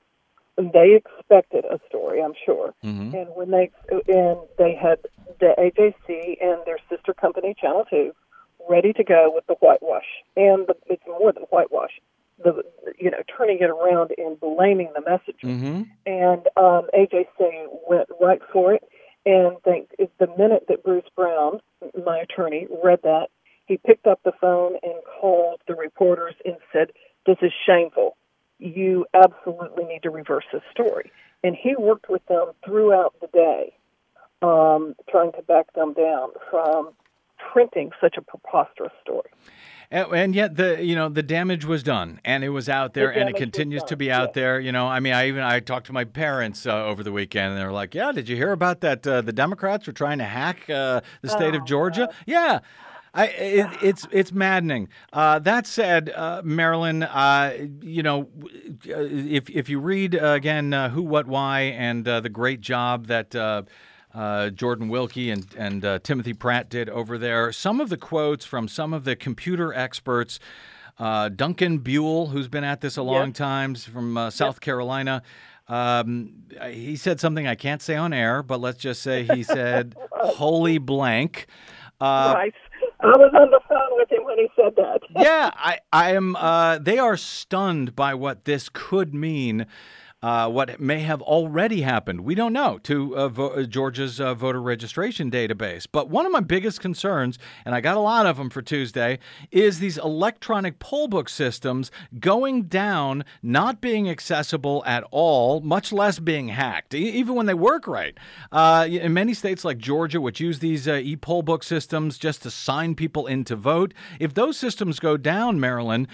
they 0.70 0.96
expected 0.96 1.66
a 1.66 1.80
story, 1.88 2.22
I'm 2.22 2.34
sure. 2.46 2.74
Mm-hmm. 2.84 3.16
And 3.16 3.28
when 3.36 3.52
they 3.52 3.72
and 3.90 4.40
they 4.58 4.76
had 4.76 5.00
the 5.40 5.56
AJC 5.58 6.38
and 6.42 6.62
their 6.66 6.80
sister 6.90 7.14
company 7.14 7.56
Channel 7.60 7.86
Two 7.90 8.14
ready 8.70 8.94
to 8.94 9.04
go 9.04 9.32
with 9.34 9.46
the 9.48 9.56
whitewash, 9.56 10.06
and 10.36 10.68
the, 10.68 10.76
it's 10.88 11.04
more 11.08 11.32
than 11.32 11.44
whitewash. 11.44 11.92
The 12.44 12.64
you 13.00 13.12
know 13.12 13.22
turning 13.38 13.60
it 13.60 13.70
around 13.70 14.12
and 14.18 14.40
blaming 14.40 14.92
the 14.96 15.02
messenger. 15.02 15.48
Mm-hmm. 15.48 15.82
And 16.06 16.48
um, 16.58 16.90
AJC 16.94 17.68
went 17.88 18.10
right 18.20 18.42
for 18.52 18.74
it. 18.74 18.84
And 19.24 19.62
think 19.64 19.90
the 20.20 20.28
minute 20.38 20.66
that 20.68 20.84
Bruce 20.84 21.06
Brown, 21.16 21.62
my 22.06 22.20
attorney, 22.20 22.68
read 22.84 23.02
that, 23.04 23.28
he 23.68 23.78
picked 23.78 24.08
up 24.08 24.20
the 24.24 24.32
phone 24.42 24.78
and 24.82 24.96
called 25.20 25.62
the 25.68 25.76
reporters 25.76 26.34
and 26.44 26.56
said, 26.74 26.92
"This 27.26 27.38
is 27.42 27.52
shameful. 27.66 28.18
You 28.62 29.06
absolutely 29.14 29.84
need 29.86 30.04
to 30.04 30.10
reverse 30.10 30.46
this 30.54 30.64
story." 30.72 31.12
And 31.44 31.56
he 31.56 31.76
worked 31.76 32.10
with 32.10 32.26
them 32.28 32.52
throughout 32.64 33.16
the 33.20 33.28
day, 33.28 33.74
um, 34.42 34.96
trying 35.10 35.32
to 35.34 35.42
back 35.42 35.74
them 35.74 35.94
down 35.94 36.30
from 36.50 36.94
printing 37.52 37.92
such 38.00 38.16
a 38.18 38.22
preposterous 38.22 38.94
story. 39.02 39.30
And, 39.90 40.14
and 40.14 40.36
yet 40.36 40.56
the 40.56 40.84
you 40.84 40.96
know 40.96 41.10
the 41.10 41.24
damage 41.24 41.66
was 41.66 41.84
done, 41.84 42.22
and 42.24 42.44
it 42.44 42.50
was 42.50 42.70
out 42.70 42.94
there, 42.94 43.10
and 43.10 43.30
it 43.30 43.36
continues 43.36 43.84
to 43.84 43.98
be 43.98 44.10
out 44.10 44.30
yes. 44.30 44.36
there. 44.36 44.60
You 44.60 44.72
know, 44.72 44.88
I 44.88 45.02
mean, 45.02 45.14
I 45.14 45.28
even 45.28 45.44
I 45.44 45.60
talked 45.60 45.88
to 45.88 45.94
my 45.94 46.06
parents 46.06 46.66
uh, 46.66 46.86
over 46.86 47.04
the 47.04 47.12
weekend, 47.12 47.52
and 47.52 47.58
they 47.60 47.66
were 47.66 47.74
like, 47.74 47.94
"Yeah, 47.94 48.14
did 48.14 48.30
you 48.30 48.38
hear 48.38 48.54
about 48.54 48.80
that? 48.82 49.06
Uh, 49.06 49.20
the 49.20 49.34
Democrats 49.34 49.88
were 49.88 49.94
trying 49.94 50.20
to 50.20 50.24
hack 50.24 50.70
uh, 50.70 51.02
the 51.22 51.28
state 51.28 51.56
of 51.56 51.64
Oh, 51.64 51.66
Georgia." 51.66 52.10
Yeah. 52.26 52.60
I, 53.14 53.26
it, 53.28 53.68
it's 53.82 54.08
it's 54.12 54.32
maddening. 54.32 54.88
Uh, 55.12 55.40
that 55.40 55.68
said, 55.68 56.10
uh, 56.16 56.42
Marilyn, 56.46 57.04
uh, 57.04 57.58
you 57.82 58.04
know, 58.04 58.30
uh, 58.90 59.02
if 59.02 59.50
if 59.50 59.68
you 59.68 59.80
read 59.82 60.16
uh, 60.16 60.28
again 60.28 60.74
uh, 60.74 60.90
who, 60.90 61.02
what, 61.02 61.28
why, 61.28 61.62
and 61.62 62.08
uh, 62.08 62.22
the 62.22 62.30
great 62.30 62.62
job 62.62 63.08
that 63.08 63.36
uh, 63.36 63.64
uh, 64.14 64.50
Jordan 64.52 64.88
Wilkie 64.88 65.30
and 65.30 65.46
and 65.58 65.84
uh, 65.84 66.00
Timothy 66.00 66.34
Pratt 66.34 66.70
did 66.70 66.88
over 66.90 67.18
there, 67.18 67.52
some 67.52 67.82
of 67.82 67.90
the 67.90 67.98
quotes 67.98 68.46
from 68.46 68.68
some 68.70 68.94
of 68.94 69.04
the 69.04 69.16
computer 69.18 69.74
experts. 69.74 70.40
Uh, 70.98 71.30
Duncan 71.30 71.80
Buell, 71.80 72.28
who's 72.28 72.48
been 72.48 72.64
at 72.64 72.80
this 72.82 72.96
a 72.96 73.02
long 73.02 73.28
Yep. 73.30 73.36
time, 73.36 73.76
from 73.76 74.18
uh, 74.18 74.30
South 74.30 74.62
Carolina, 74.62 75.24
um, 75.68 76.34
he 76.70 76.96
said 76.96 77.20
something 77.20 77.48
I 77.48 77.56
can't 77.56 77.82
say 77.82 77.96
on 77.96 78.14
air, 78.14 78.44
but 78.44 78.60
let's 78.62 78.78
just 78.78 79.02
say 79.02 79.24
he 79.24 79.42
said, 79.42 79.96
"Holy 80.12 80.78
blank." 80.78 81.48
Uh, 82.00 82.34
right. 82.36 82.54
I 83.04 83.18
was 83.18 83.32
on 83.34 83.50
the 83.50 83.60
phone 83.68 83.98
with 83.98 84.12
him 84.12 84.24
when 84.26 84.38
he 84.38 84.48
said 84.56 84.76
that. 84.76 85.02
yeah, 85.16 85.52
I, 85.56 85.80
I 85.92 86.14
am. 86.14 86.36
Uh, 86.36 86.78
they 86.78 87.00
are 87.00 87.18
stunned 87.18 87.96
by 87.96 88.14
what 88.14 88.46
this 88.46 88.70
could 88.72 89.14
mean. 89.14 89.66
Uh, 90.24 90.48
what 90.48 90.80
may 90.80 91.00
have 91.00 91.20
already 91.24 91.82
happened, 91.82 92.22
we 92.22 92.36
don't 92.36 92.54
know, 92.54 92.78
to 92.84 93.18
uh, 93.18 93.28
vo- 93.28 93.50
uh, 93.50 93.64
Georgia's 93.64 94.22
uh, 94.22 94.36
voter 94.36 94.62
registration 94.62 95.32
database. 95.32 95.88
But 95.92 96.10
one 96.10 96.28
of 96.28 96.32
my 96.32 96.42
biggest 96.42 96.80
concerns, 96.80 97.40
and 97.66 97.74
I 97.74 97.82
got 97.82 97.98
a 97.98 98.02
lot 98.02 98.28
of 98.28 98.38
them 98.38 98.52
for 98.52 98.62
Tuesday, 98.62 99.18
is 99.50 99.80
these 99.80 99.98
electronic 99.98 100.78
poll 100.78 101.08
book 101.08 101.28
systems 101.28 101.90
going 102.20 102.64
down, 102.64 103.26
not 103.42 103.82
being 103.82 104.08
accessible 104.12 104.84
at 104.86 105.04
all, 105.10 105.60
much 105.62 105.92
less 105.92 106.20
being 106.20 106.50
hacked, 106.50 106.94
e- 106.94 107.10
even 107.10 107.34
when 107.34 107.48
they 107.48 107.56
work 107.56 107.88
right. 107.88 108.16
Uh, 108.52 108.88
in 108.88 109.14
many 109.14 109.34
states 109.34 109.66
like 109.66 109.80
Georgia, 109.80 110.22
which 110.22 110.40
use 110.40 110.60
these 110.60 110.88
e 110.88 111.16
poll 111.16 111.42
book 111.42 111.64
systems 111.64 112.20
just 112.20 112.44
to 112.44 112.52
sign 112.52 112.94
people 112.94 113.26
in 113.26 113.44
to 113.46 113.56
vote, 113.56 113.92
if 114.20 114.36
those 114.36 114.56
systems 114.56 115.00
go 115.00 115.18
down, 115.18 115.60
Marilyn, 115.60 116.08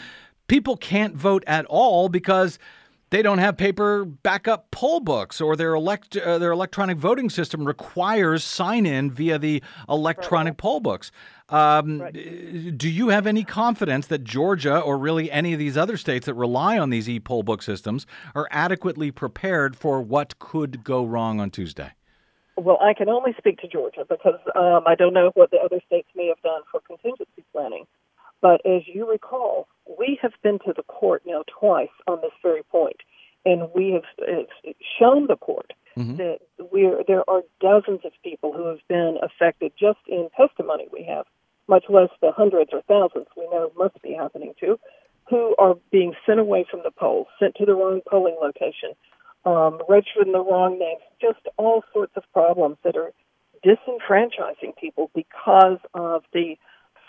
people 0.48 0.78
can't 0.78 1.14
vote 1.14 1.44
at 1.46 1.66
all 1.66 2.08
because 2.08 2.58
they 3.10 3.22
don't 3.22 3.38
have 3.38 3.58
paper 3.58 4.06
backup 4.06 4.70
poll 4.72 5.00
books 5.00 5.40
or 5.40 5.56
their 5.56 5.74
elect 5.74 6.18
uh, 6.18 6.38
their 6.38 6.52
electronic 6.52 6.98
voting 6.98 7.30
system 7.30 7.66
requires 7.66 8.44
sign 8.44 8.86
in 8.86 9.12
via 9.12 9.40
the 9.40 9.64
electronic 9.88 10.58
poll 10.58 10.80
books. 10.80 11.12
Um, 11.50 12.10
Do 12.12 12.90
you 12.90 13.10
have 13.10 13.26
any 13.26 13.46
confidence 13.46 14.08
that 14.08 14.24
Georgia 14.26 14.80
or 14.80 14.98
really 14.98 15.32
any 15.32 15.54
of 15.54 15.60
these 15.60 15.78
other 15.78 15.96
states 15.96 16.26
that 16.26 16.34
rely 16.34 16.78
on 16.78 16.90
these 16.90 17.08
e 17.08 17.20
poll 17.20 17.44
book 17.44 17.62
systems 17.62 18.06
are 18.36 18.48
adequately 18.52 19.12
prepared 19.12 19.76
for 19.76 20.02
what 20.02 20.38
could 20.40 20.84
go 20.84 21.06
wrong 21.06 21.40
on 21.40 21.50
Tuesday? 21.50 21.92
Well, 22.58 22.80
I 22.82 22.94
can 22.94 23.08
only 23.08 23.34
speak 23.38 23.60
to 23.60 23.68
Georgia 23.68 24.04
because 24.10 24.40
um, 24.56 24.84
I 24.88 24.96
don't 24.96 25.14
know 25.14 25.32
what 25.36 25.52
the 25.52 25.58
other 25.58 25.80
states 25.86 26.10
may 26.16 26.28
have 26.28 26.42
done 26.42 26.62
for 26.72 26.82
contingency 26.82 27.46
planning. 27.54 27.86
But 28.42 28.62
as 28.66 28.82
you 28.88 29.10
recall, 29.10 29.68
we 30.00 30.20
have 30.22 30.34
been 30.44 30.60
to 30.60 30.74
the 30.76 30.84
court 30.84 31.24
now 31.26 31.44
twice 31.60 31.90
on 32.08 32.20
this 32.22 32.32
very 32.42 32.64
point, 32.64 32.98
and 33.46 33.70
we 33.74 33.92
have 33.92 34.04
uh, 34.22 34.72
shown 35.00 35.28
the 35.28 35.38
court 35.38 35.74
that 36.18 36.40
we're, 36.72 37.04
there 37.08 37.28
are 37.28 37.42
dozens 37.60 38.02
of 38.06 38.12
people 38.24 38.54
who 38.54 38.68
have 38.68 38.88
been 38.88 39.18
affected 39.24 39.72
just 39.80 39.98
in 40.08 40.30
testimony 40.38 40.88
we 40.94 41.04
have, 41.04 41.26
much 41.68 41.86
less 41.90 42.10
the 42.22 42.32
hundreds 42.32 42.70
or 42.72 42.82
thousands 42.84 43.26
we 43.36 43.48
know 43.50 43.72
must 43.76 44.00
be 44.04 44.14
happening 44.14 44.54
to, 44.60 44.80
who 45.28 45.56
are 45.58 45.76
being 45.92 46.14
sent 46.26 46.40
away 46.40 46.66
from 46.70 46.82
the 46.84 46.92
polls, 46.92 47.28
sent 47.40 47.56
to 47.56 47.66
the 47.66 47.74
wrong 47.74 48.02
polling 48.08 48.38
location, 48.40 48.92
um, 49.46 49.82
registered 49.90 50.28
in 50.28 50.34
the 50.34 50.44
wrong 50.44 50.78
names, 50.78 51.02
just 51.20 51.40
all 51.58 51.84
sorts 51.92 52.14
of 52.16 52.24
problems 52.32 52.78
that 52.84 52.96
are 52.96 53.12
disenfranchising 53.66 54.76
people 54.80 55.10
because 55.16 55.80
of 55.94 56.24
the 56.32 56.56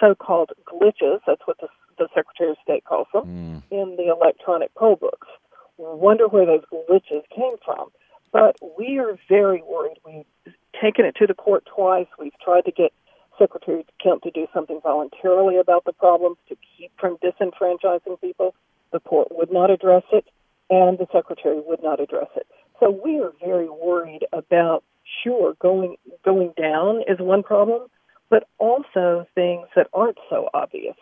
so-called 0.00 0.50
glitches. 0.66 1.20
That's 1.26 1.42
what 1.44 1.58
the, 1.60 1.68
the 1.98 2.08
Secretary 2.14 2.50
of 2.50 2.56
State 2.62 2.84
calls 2.84 3.08
them 3.12 3.24
hmm. 3.24 3.74
in 3.74 3.96
the 3.96 4.08
electronic 4.08 4.74
poll 4.74 4.96
books. 4.96 5.28
Wonder 5.76 6.26
where 6.26 6.46
those 6.46 6.64
glitches 6.72 7.22
came 7.34 7.56
from. 7.64 7.88
But 8.32 8.56
we 8.78 8.98
are 8.98 9.18
very 9.28 9.62
worried. 9.62 9.98
We've 10.04 10.54
taken 10.80 11.04
it 11.04 11.16
to 11.16 11.26
the 11.26 11.34
court 11.34 11.64
twice. 11.74 12.06
We've 12.18 12.38
tried 12.44 12.64
to 12.66 12.72
get 12.72 12.92
Secretary 13.38 13.86
Kemp 14.02 14.22
to 14.22 14.30
do 14.30 14.46
something 14.52 14.80
voluntarily 14.82 15.56
about 15.56 15.84
the 15.84 15.92
problems 15.92 16.36
to 16.48 16.56
keep 16.76 16.90
from 16.98 17.16
disenfranchising 17.18 18.20
people. 18.20 18.54
The 18.92 19.00
court 19.00 19.28
would 19.30 19.52
not 19.52 19.70
address 19.70 20.02
it, 20.12 20.26
and 20.68 20.98
the 20.98 21.06
Secretary 21.12 21.60
would 21.60 21.82
not 21.82 22.00
address 22.00 22.28
it. 22.36 22.46
So 22.80 22.90
we 22.90 23.20
are 23.20 23.32
very 23.44 23.68
worried 23.68 24.26
about, 24.32 24.84
sure, 25.22 25.54
going 25.60 25.96
going 26.24 26.52
down 26.60 27.02
is 27.08 27.18
one 27.18 27.42
problem, 27.42 27.88
but 28.30 28.48
also 28.58 29.26
things 29.34 29.66
that 29.74 29.88
aren't 29.92 30.18
so 30.28 30.48
obvious, 30.54 30.96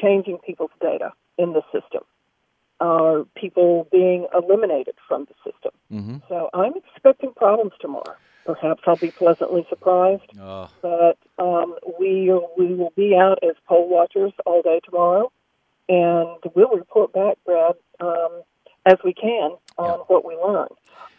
changing 0.00 0.38
people's 0.38 0.70
data 0.80 1.12
in 1.38 1.52
the 1.52 1.62
system, 1.72 2.02
or 2.80 3.26
people 3.34 3.86
being 3.90 4.26
eliminated 4.34 4.94
from 5.08 5.26
the 5.26 5.34
system. 5.50 5.72
Mm-hmm. 5.92 6.16
So 6.28 6.50
I'm 6.54 6.72
expecting 6.76 7.32
problems 7.34 7.72
tomorrow. 7.80 8.16
Perhaps 8.44 8.82
I'll 8.86 8.96
be 8.96 9.12
pleasantly 9.12 9.64
surprised, 9.68 10.22
Oh, 10.40 10.68
but 10.82 11.16
um, 11.38 11.76
we 11.98 12.32
we 12.58 12.74
will 12.74 12.92
be 12.96 13.14
out 13.14 13.38
as 13.42 13.54
poll 13.68 13.88
watchers 13.88 14.32
all 14.44 14.62
day 14.62 14.80
tomorrow, 14.84 15.30
and 15.88 16.38
we'll 16.54 16.70
report 16.76 17.12
back, 17.12 17.36
Brad, 17.46 17.74
um, 18.00 18.42
as 18.84 18.96
we 19.04 19.14
can 19.14 19.52
on 19.78 19.98
Yeah. 20.00 20.04
what 20.08 20.24
we 20.24 20.34
learn. 20.36 20.68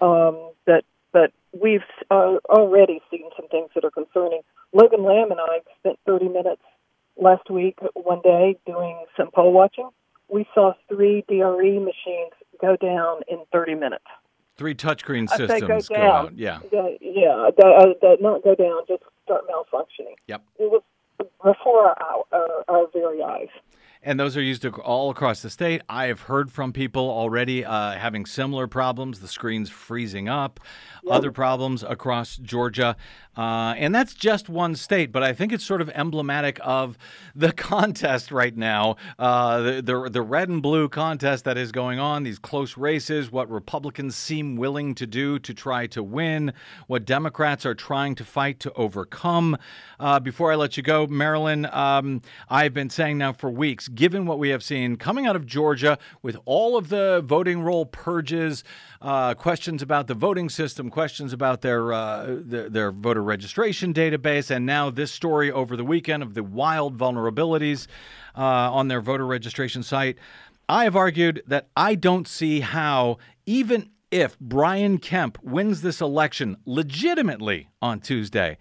Um, 0.02 0.52
but 0.66 0.84
but 1.14 1.32
we've 1.54 1.82
uh, 2.12 2.38
already 2.50 3.02
seen 3.10 3.30
some 3.38 3.48
things 3.48 3.70
that 3.76 3.86
are 3.86 3.92
concerning. 3.92 4.42
Logan 4.74 5.04
Lamb 5.04 5.32
and 5.32 5.40
I 5.40 5.62
spent 5.80 6.00
30 6.06 6.28
minutes 6.28 6.64
last 7.18 7.50
week, 7.50 7.78
one 7.94 8.22
day, 8.24 8.58
doing 8.66 9.06
some 9.18 9.30
poll 9.34 9.52
watching. 9.54 9.90
We 10.30 10.48
saw 10.54 10.74
three 10.90 11.24
DRE 11.28 11.80
machines 11.80 12.34
go 12.62 12.76
down 12.76 13.22
in 13.28 13.40
30 13.52 13.76
minutes. 13.76 14.06
three 14.58 14.76
touchscreen 14.76 15.28
go 15.28 15.48
systems 15.48 15.88
go, 15.90 15.96
down. 15.96 16.26
out. 16.26 16.38
Yeah. 16.38 16.60
Yeah, 16.72 16.88
yeah, 17.02 17.50
that, 17.58 17.98
uh, 18.02 18.16
not 18.22 18.44
go 18.44 18.56
down, 18.56 18.82
just 18.88 19.04
start 19.24 19.44
malfunctioning. 19.48 20.16
Yep. 20.28 20.44
It 20.60 20.72
was 20.72 20.82
before 21.44 21.90
our, 22.02 22.24
our, 22.32 22.64
our 22.68 22.88
very 22.94 23.22
eyes. 23.22 23.48
and 24.02 24.20
those 24.20 24.36
are 24.36 24.42
used 24.42 24.66
all 24.66 25.10
across 25.10 25.42
the 25.42 25.50
state. 25.50 25.82
I 25.88 26.06
have 26.06 26.22
heard 26.22 26.52
from 26.52 26.74
people 26.74 27.10
already 27.10 27.64
uh, 27.64 27.92
having 27.94 28.26
similar 28.26 28.68
problems, 28.68 29.20
the 29.20 29.28
screens 29.28 29.70
freezing 29.70 30.28
up, 30.28 30.60
other 31.10 31.32
problems 31.32 31.84
across 31.84 32.38
Georgia. 32.38 32.96
Uh, 33.36 33.74
and 33.78 33.96
that's 33.96 34.14
just 34.14 34.48
one 34.48 34.76
state, 34.76 35.12
but 35.12 35.24
I 35.24 35.34
think 35.34 35.52
it's 35.52 35.66
sort 35.66 35.82
of 35.82 35.90
emblematic 35.90 36.60
of 36.62 36.98
the 37.36 37.52
contest 37.64 38.32
right 38.32 38.56
now, 38.56 38.96
uh, 39.18 39.62
the, 39.62 39.82
the 39.82 40.10
the 40.10 40.22
red 40.22 40.50
and 40.50 40.62
blue 40.62 40.88
contest 40.88 41.46
that 41.46 41.58
is 41.58 41.72
going 41.72 42.00
on. 42.00 42.24
These 42.24 42.38
close 42.38 42.78
races, 42.78 43.32
what 43.32 43.50
Republicans 43.50 44.16
seem 44.16 44.56
willing 44.56 44.94
to 44.96 45.08
do 45.08 45.40
to 45.40 45.54
try 45.54 45.88
to 45.88 46.04
win, 46.04 46.54
what 46.88 47.06
Democrats 47.06 47.66
are 47.66 47.74
trying 47.74 48.14
to 48.16 48.24
fight 48.24 48.60
to 48.62 48.74
overcome. 48.74 49.58
Uh, 50.00 50.20
before 50.20 50.52
I 50.52 50.56
let 50.56 50.78
you 50.78 50.84
go, 50.84 51.08
Marilyn, 51.08 51.66
um, 51.72 52.22
I've 52.50 52.74
been 52.74 52.90
saying 52.90 53.18
now 53.18 53.34
for 53.34 53.50
weeks, 53.50 53.88
given 53.88 54.26
what 54.26 54.38
we 54.38 54.50
have 54.50 54.64
seen 54.64 54.96
coming 54.96 55.26
out 55.26 55.36
of 55.36 55.46
Georgia 55.48 55.98
with 56.22 56.38
all 56.46 56.78
of 56.78 56.90
the 56.90 57.24
voting 57.26 57.62
roll 57.64 57.86
purges, 57.86 58.64
uh, 59.04 59.34
questions 59.34 59.82
about 59.82 60.08
the 60.08 60.14
voting 60.14 60.50
system, 60.50 60.90
questions 60.90 61.34
about 61.34 61.62
their, 61.62 61.92
uh, 61.92 62.38
their 62.40 62.70
their 62.70 62.92
voter 62.92 63.22
registration 63.22 63.94
database, 63.94 64.50
and 64.50 64.66
now 64.66 64.90
this 64.90 65.12
story 65.12 65.52
over 65.52 65.76
the 65.76 65.84
weekend 65.84 66.24
of 66.24 66.34
the 66.34 66.44
wild 66.44 66.98
vulnerabilities 66.98 67.88
uh, 68.38 68.42
on 68.42 68.88
their 68.88 69.02
voter 69.02 69.28
registration 69.28 69.84
site. 69.84 70.18
I 70.70 70.86
have 70.86 70.96
argued 70.96 71.44
that 71.48 71.68
I 71.76 71.96
don't 71.96 72.28
see 72.28 72.62
how, 72.62 73.18
even 73.46 73.90
if 74.10 74.40
Brian 74.40 74.98
Kemp 74.98 75.38
wins 75.44 75.82
this 75.82 76.00
election 76.00 76.56
legitimately 76.66 77.68
on 77.82 78.00
Tuesday, 78.00 78.58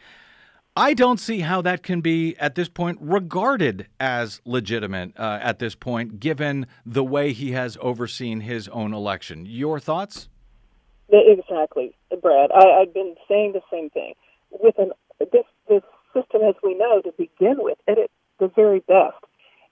I 0.75 0.95
don't 0.95 1.21
see 1.21 1.41
how 1.41 1.63
that 1.63 1.83
can 1.83 2.01
be 2.01 2.35
at 2.39 2.55
this 2.55 2.69
point 2.69 2.99
regarded 3.01 3.87
as 4.01 4.41
legitimate 4.45 5.13
uh, 5.17 5.39
at 5.41 5.61
this 5.61 5.75
point, 5.75 6.19
given 6.19 6.67
the 6.85 7.05
way 7.05 7.33
he 7.33 7.53
has 7.53 7.79
overseen 7.81 8.41
his 8.41 8.69
own 8.69 8.93
election. 8.93 9.47
Your 9.47 9.79
thoughts? 9.79 10.31
Exactly, 11.13 11.95
Brad. 12.23 12.51
I, 12.53 12.83
I've 12.83 12.95
been 12.95 13.15
saying 13.29 13.53
the 13.53 13.61
same 13.71 13.91
thing. 13.91 14.15
With 14.51 14.79
an 14.79 14.93
this 15.19 15.45
this 15.69 15.83
system, 16.15 16.43
as 16.43 16.55
we 16.63 16.75
know, 16.75 17.01
to 17.03 17.13
begin 17.13 17.57
with, 17.59 17.79
at 17.87 17.99
its 17.99 18.13
the 18.39 18.49
very 18.49 18.81
best, 18.81 19.23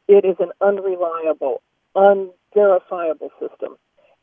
it 0.06 0.24
is 0.24 0.36
an 0.38 0.52
unreliable, 0.60 1.62
unverifiable 1.94 3.30
system, 3.40 3.76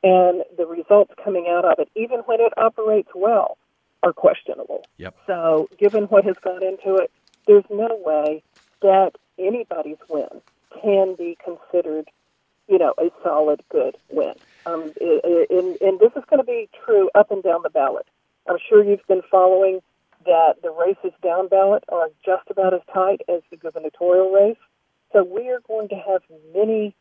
and 0.03 0.43
the 0.57 0.65
results 0.65 1.13
coming 1.23 1.47
out 1.49 1.65
of 1.65 1.79
it, 1.79 1.89
even 1.95 2.19
when 2.21 2.39
it 2.39 2.53
operates 2.57 3.09
well, 3.15 3.57
are 4.03 4.13
questionable. 4.13 4.85
Yep. 4.97 5.15
So, 5.25 5.69
given 5.77 6.03
what 6.05 6.23
has 6.23 6.37
gone 6.37 6.63
into 6.63 6.95
it, 6.95 7.11
there's 7.45 7.65
no 7.69 7.99
way 8.05 8.43
that 8.81 9.11
anybody's 9.39 9.97
win 10.09 10.41
can 10.81 11.15
be 11.15 11.37
considered, 11.43 12.09
you 12.67 12.77
know, 12.77 12.93
a 12.97 13.09
solid, 13.23 13.61
good 13.69 13.97
win. 14.09 14.33
Um, 14.67 14.91
and, 14.99 15.77
and 15.81 15.99
this 15.99 16.11
is 16.15 16.23
going 16.29 16.39
to 16.39 16.43
be 16.43 16.69
true 16.85 17.09
up 17.15 17.31
and 17.31 17.41
down 17.41 17.61
the 17.63 17.69
ballot. 17.69 18.05
I'm 18.49 18.57
sure 18.67 18.83
you've 18.83 19.05
been 19.07 19.21
following 19.31 19.79
that 20.25 20.55
the 20.61 20.71
races 20.71 21.17
down 21.23 21.47
ballot 21.47 21.83
are 21.89 22.09
just 22.25 22.49
about 22.49 22.73
as 22.73 22.81
tight 22.93 23.21
as 23.29 23.41
the 23.49 23.55
gubernatorial 23.57 24.31
race. 24.31 24.57
So 25.13 25.23
we 25.23 25.49
are 25.49 25.61
going 25.67 25.87
to 25.89 25.95
have 25.95 26.21
many 26.53 26.93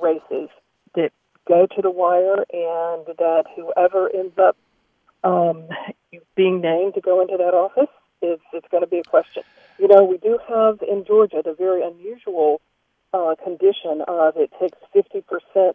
races 0.00 0.48
that 0.94 1.10
go 1.46 1.66
to 1.66 1.82
the 1.82 1.90
wire, 1.90 2.44
and 2.52 3.06
that 3.18 3.44
whoever 3.56 4.08
ends 4.14 4.38
up 4.38 4.56
um, 5.24 5.64
being 6.36 6.60
named 6.60 6.94
to 6.94 7.00
go 7.00 7.20
into 7.20 7.36
that 7.36 7.54
office 7.54 7.92
is 8.22 8.38
it's 8.52 8.68
going 8.70 8.82
to 8.82 8.88
be 8.88 8.98
a 8.98 9.04
question. 9.04 9.42
You 9.78 9.88
know, 9.88 10.04
we 10.04 10.18
do 10.18 10.38
have 10.48 10.80
in 10.82 11.04
Georgia 11.04 11.42
the 11.44 11.54
very 11.54 11.82
unusual 11.82 12.60
uh, 13.12 13.34
condition 13.42 14.02
of 14.06 14.36
it 14.36 14.52
takes 14.60 14.78
50% 14.94 15.72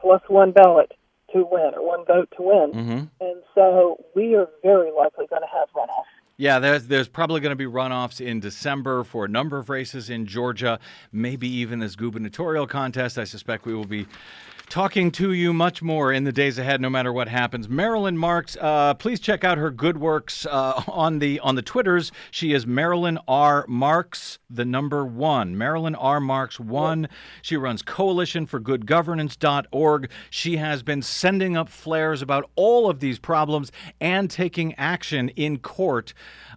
plus 0.00 0.22
one 0.28 0.52
ballot 0.52 0.92
to 1.32 1.46
win 1.50 1.72
or 1.74 1.86
one 1.86 2.04
vote 2.06 2.32
to 2.36 2.42
win. 2.42 2.72
Mm-hmm. 2.72 3.04
And 3.20 3.42
so 3.54 4.04
we 4.14 4.34
are 4.34 4.48
very 4.62 4.90
likely 4.90 5.26
going 5.26 5.42
to 5.42 5.48
have 5.52 5.68
runoff. 5.74 6.08
Yeah, 6.40 6.60
there's 6.60 6.86
there's 6.86 7.08
probably 7.08 7.40
going 7.40 7.50
to 7.50 7.56
be 7.56 7.64
runoffs 7.66 8.24
in 8.24 8.38
December 8.38 9.02
for 9.02 9.24
a 9.24 9.28
number 9.28 9.58
of 9.58 9.68
races 9.68 10.08
in 10.08 10.24
Georgia, 10.24 10.78
maybe 11.10 11.48
even 11.48 11.80
this 11.80 11.96
gubernatorial 11.96 12.68
contest. 12.68 13.18
I 13.18 13.24
suspect 13.24 13.66
we 13.66 13.74
will 13.74 13.84
be 13.84 14.06
talking 14.68 15.10
to 15.10 15.32
you 15.32 15.52
much 15.52 15.82
more 15.82 16.12
in 16.12 16.24
the 16.24 16.32
days 16.32 16.58
ahead, 16.58 16.80
no 16.80 16.90
matter 16.90 17.12
what 17.12 17.26
happens. 17.26 17.68
Marilyn 17.68 18.18
Marks, 18.18 18.56
uh, 18.60 18.94
please 18.94 19.18
check 19.18 19.42
out 19.42 19.58
her 19.58 19.70
good 19.70 19.98
works 19.98 20.46
uh, 20.46 20.82
on 20.88 21.18
the 21.18 21.40
on 21.40 21.54
the 21.54 21.62
Twitters. 21.62 22.12
She 22.30 22.52
is 22.52 22.66
Marilyn 22.66 23.18
R. 23.26 23.64
Marks, 23.68 24.38
the 24.50 24.64
number 24.64 25.04
one. 25.04 25.56
Marilyn 25.56 25.94
R. 25.94 26.20
Marks 26.20 26.60
one. 26.60 27.08
She 27.42 27.56
runs 27.56 27.82
Coalition 27.82 28.46
for 28.46 28.60
Good 28.60 28.86
Governance.org. 28.86 30.10
She 30.30 30.56
has 30.58 30.82
been 30.82 31.02
sending 31.02 31.56
up 31.56 31.68
flares 31.68 32.22
about 32.22 32.50
all 32.54 32.90
of 32.90 33.00
these 33.00 33.18
problems 33.18 33.72
and 34.00 34.30
taking 34.30 34.74
action 34.74 35.30
in 35.30 35.58
court. 35.58 36.12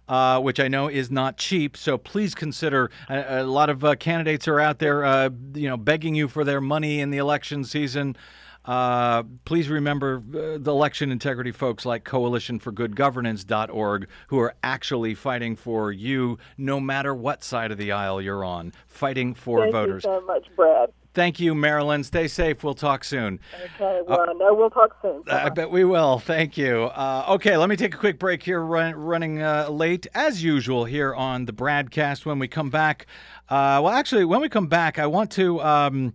Uh, 0.08 0.40
which 0.40 0.58
I 0.58 0.66
know 0.66 0.88
is 0.88 1.12
not 1.12 1.38
cheap. 1.38 1.76
So 1.76 1.96
please 1.96 2.34
consider. 2.34 2.90
A, 3.08 3.40
a 3.40 3.44
lot 3.44 3.70
of 3.70 3.84
uh, 3.84 3.94
candidates 3.94 4.48
are 4.48 4.58
out 4.58 4.80
there, 4.80 5.04
uh, 5.04 5.30
you 5.54 5.68
know, 5.68 5.76
begging 5.76 6.16
you 6.16 6.26
for 6.26 6.42
their 6.44 6.60
money 6.60 7.00
in 7.00 7.10
the 7.10 7.18
election 7.18 7.64
season. 7.64 8.16
Uh, 8.64 9.24
please 9.44 9.68
remember 9.68 10.22
uh, 10.28 10.58
the 10.58 10.70
election 10.70 11.10
integrity 11.10 11.50
folks 11.50 11.84
like 11.84 12.04
coalitionforgoodgovernance.org 12.04 14.08
who 14.28 14.38
are 14.38 14.54
actually 14.62 15.14
fighting 15.14 15.56
for 15.56 15.90
you 15.90 16.38
no 16.56 16.78
matter 16.78 17.14
what 17.14 17.42
side 17.42 17.72
of 17.72 17.78
the 17.78 17.90
aisle 17.90 18.22
you're 18.22 18.44
on, 18.44 18.72
fighting 18.86 19.34
for 19.34 19.60
Thank 19.60 19.72
voters. 19.72 20.04
you 20.04 20.10
so 20.10 20.20
much, 20.26 20.46
Brad. 20.54 20.90
Thank 21.14 21.40
you, 21.40 21.54
Marilyn. 21.54 22.04
Stay 22.04 22.26
safe. 22.26 22.64
We'll 22.64 22.74
talk 22.74 23.04
soon. 23.04 23.38
Okay, 23.54 24.00
well, 24.06 24.26
I 24.28 24.32
know 24.32 24.54
we'll 24.54 24.70
talk 24.70 24.96
soon. 25.02 25.22
I 25.30 25.50
bet 25.50 25.70
we 25.70 25.84
will. 25.84 26.18
Thank 26.18 26.56
you. 26.56 26.84
Uh, 26.84 27.26
okay, 27.30 27.56
let 27.56 27.68
me 27.68 27.76
take 27.76 27.94
a 27.94 27.98
quick 27.98 28.18
break 28.18 28.42
here, 28.42 28.60
run, 28.60 28.94
running 28.94 29.42
uh, 29.42 29.68
late 29.68 30.06
as 30.14 30.42
usual 30.42 30.86
here 30.86 31.14
on 31.14 31.44
the 31.44 31.52
BradCast. 31.52 32.24
When 32.24 32.38
we 32.38 32.48
come 32.48 32.70
back, 32.70 33.06
uh, 33.50 33.80
well, 33.82 33.90
actually, 33.90 34.24
when 34.24 34.40
we 34.40 34.48
come 34.48 34.68
back, 34.68 34.98
I 34.98 35.06
want 35.06 35.30
to. 35.32 35.60
Um, 35.60 36.14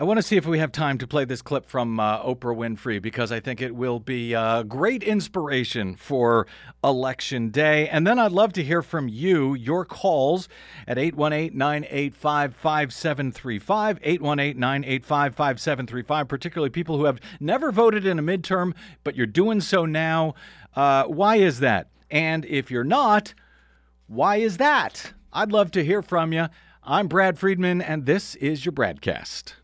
I 0.00 0.04
want 0.04 0.18
to 0.18 0.22
see 0.22 0.36
if 0.36 0.46
we 0.46 0.60
have 0.60 0.70
time 0.70 0.96
to 0.98 1.08
play 1.08 1.24
this 1.24 1.42
clip 1.42 1.66
from 1.66 1.98
uh, 1.98 2.22
Oprah 2.22 2.56
Winfrey 2.56 3.02
because 3.02 3.32
I 3.32 3.40
think 3.40 3.60
it 3.60 3.74
will 3.74 3.98
be 3.98 4.32
uh, 4.32 4.62
great 4.62 5.02
inspiration 5.02 5.96
for 5.96 6.46
Election 6.84 7.50
Day. 7.50 7.88
And 7.88 8.06
then 8.06 8.16
I'd 8.16 8.30
love 8.30 8.52
to 8.52 8.62
hear 8.62 8.80
from 8.80 9.08
you, 9.08 9.54
your 9.54 9.84
calls 9.84 10.48
at 10.86 10.98
818 10.98 11.58
985 11.58 12.54
5735. 12.54 13.98
818 14.00 14.60
985 14.60 15.34
5735, 15.34 16.28
particularly 16.28 16.70
people 16.70 16.96
who 16.96 17.06
have 17.06 17.18
never 17.40 17.72
voted 17.72 18.06
in 18.06 18.20
a 18.20 18.22
midterm, 18.22 18.74
but 19.02 19.16
you're 19.16 19.26
doing 19.26 19.60
so 19.60 19.84
now. 19.84 20.34
Uh, 20.76 21.06
why 21.06 21.38
is 21.38 21.58
that? 21.58 21.88
And 22.08 22.44
if 22.44 22.70
you're 22.70 22.84
not, 22.84 23.34
why 24.06 24.36
is 24.36 24.58
that? 24.58 25.12
I'd 25.32 25.50
love 25.50 25.72
to 25.72 25.84
hear 25.84 26.02
from 26.02 26.32
you. 26.32 26.46
I'm 26.84 27.08
Brad 27.08 27.36
Friedman, 27.36 27.82
and 27.82 28.06
this 28.06 28.36
is 28.36 28.64
your 28.64 28.72
BradCast. 28.72 29.54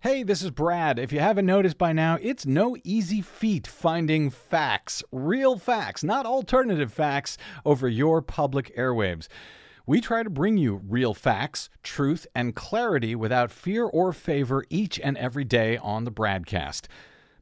Hey, 0.00 0.22
this 0.22 0.42
is 0.42 0.50
Brad. 0.50 0.98
If 0.98 1.12
you 1.12 1.20
haven't 1.20 1.46
noticed 1.46 1.78
by 1.78 1.94
now, 1.94 2.18
it's 2.20 2.44
no 2.44 2.76
easy 2.84 3.22
feat 3.22 3.66
finding 3.66 4.28
facts, 4.28 5.02
real 5.10 5.56
facts, 5.56 6.04
not 6.04 6.26
alternative 6.26 6.92
facts, 6.92 7.38
over 7.64 7.88
your 7.88 8.20
public 8.20 8.76
airwaves. 8.76 9.28
We 9.86 10.00
try 10.00 10.22
to 10.22 10.28
bring 10.28 10.58
you 10.58 10.82
real 10.86 11.14
facts, 11.14 11.70
truth, 11.82 12.26
and 12.34 12.54
clarity 12.54 13.14
without 13.14 13.50
fear 13.50 13.86
or 13.86 14.12
favor 14.12 14.64
each 14.68 15.00
and 15.00 15.16
every 15.16 15.44
day 15.44 15.78
on 15.78 16.04
the 16.04 16.12
BradCast. 16.12 16.86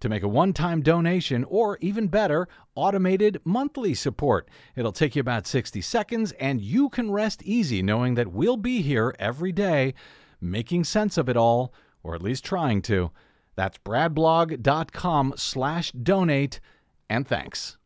to 0.00 0.08
make 0.08 0.22
a 0.22 0.28
one-time 0.28 0.82
donation 0.82 1.44
or 1.44 1.78
even 1.80 2.08
better, 2.08 2.48
automated 2.74 3.40
monthly 3.44 3.94
support. 3.94 4.48
It'll 4.74 4.92
take 4.92 5.14
you 5.14 5.20
about 5.20 5.46
60 5.46 5.80
seconds, 5.80 6.32
and 6.32 6.60
you 6.60 6.88
can 6.88 7.10
rest 7.10 7.42
easy 7.42 7.82
knowing 7.82 8.14
that 8.14 8.32
we'll 8.32 8.56
be 8.56 8.82
here 8.82 9.14
every 9.18 9.52
day 9.52 9.94
making 10.40 10.84
sense 10.84 11.18
of 11.18 11.28
it 11.28 11.36
all, 11.36 11.72
or 12.02 12.14
at 12.14 12.22
least 12.22 12.44
trying 12.44 12.82
to. 12.82 13.10
That's 13.56 13.78
bradblog.com 13.78 15.34
slash 15.36 15.92
donate, 15.92 16.60
and 17.08 17.26
thanks. 17.28 17.76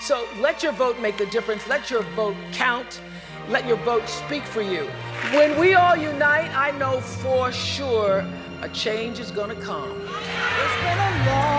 So 0.00 0.26
let 0.40 0.62
your 0.62 0.72
vote 0.72 1.00
make 1.00 1.16
the 1.16 1.26
difference. 1.26 1.66
Let 1.66 1.90
your 1.90 2.02
vote 2.14 2.36
count. 2.52 3.00
Let 3.48 3.66
your 3.66 3.76
vote 3.78 4.08
speak 4.08 4.42
for 4.42 4.62
you. 4.62 4.84
When 5.32 5.58
we 5.58 5.74
all 5.74 5.96
unite, 5.96 6.50
I 6.54 6.72
know 6.72 7.00
for 7.00 7.52
sure 7.52 8.26
a 8.64 8.68
change 8.70 9.20
is 9.20 9.30
going 9.30 9.54
to 9.54 9.62
come. 9.62 9.90
It's 10.00 10.76
been 10.80 10.98
a 10.98 11.10
long, 11.26 11.52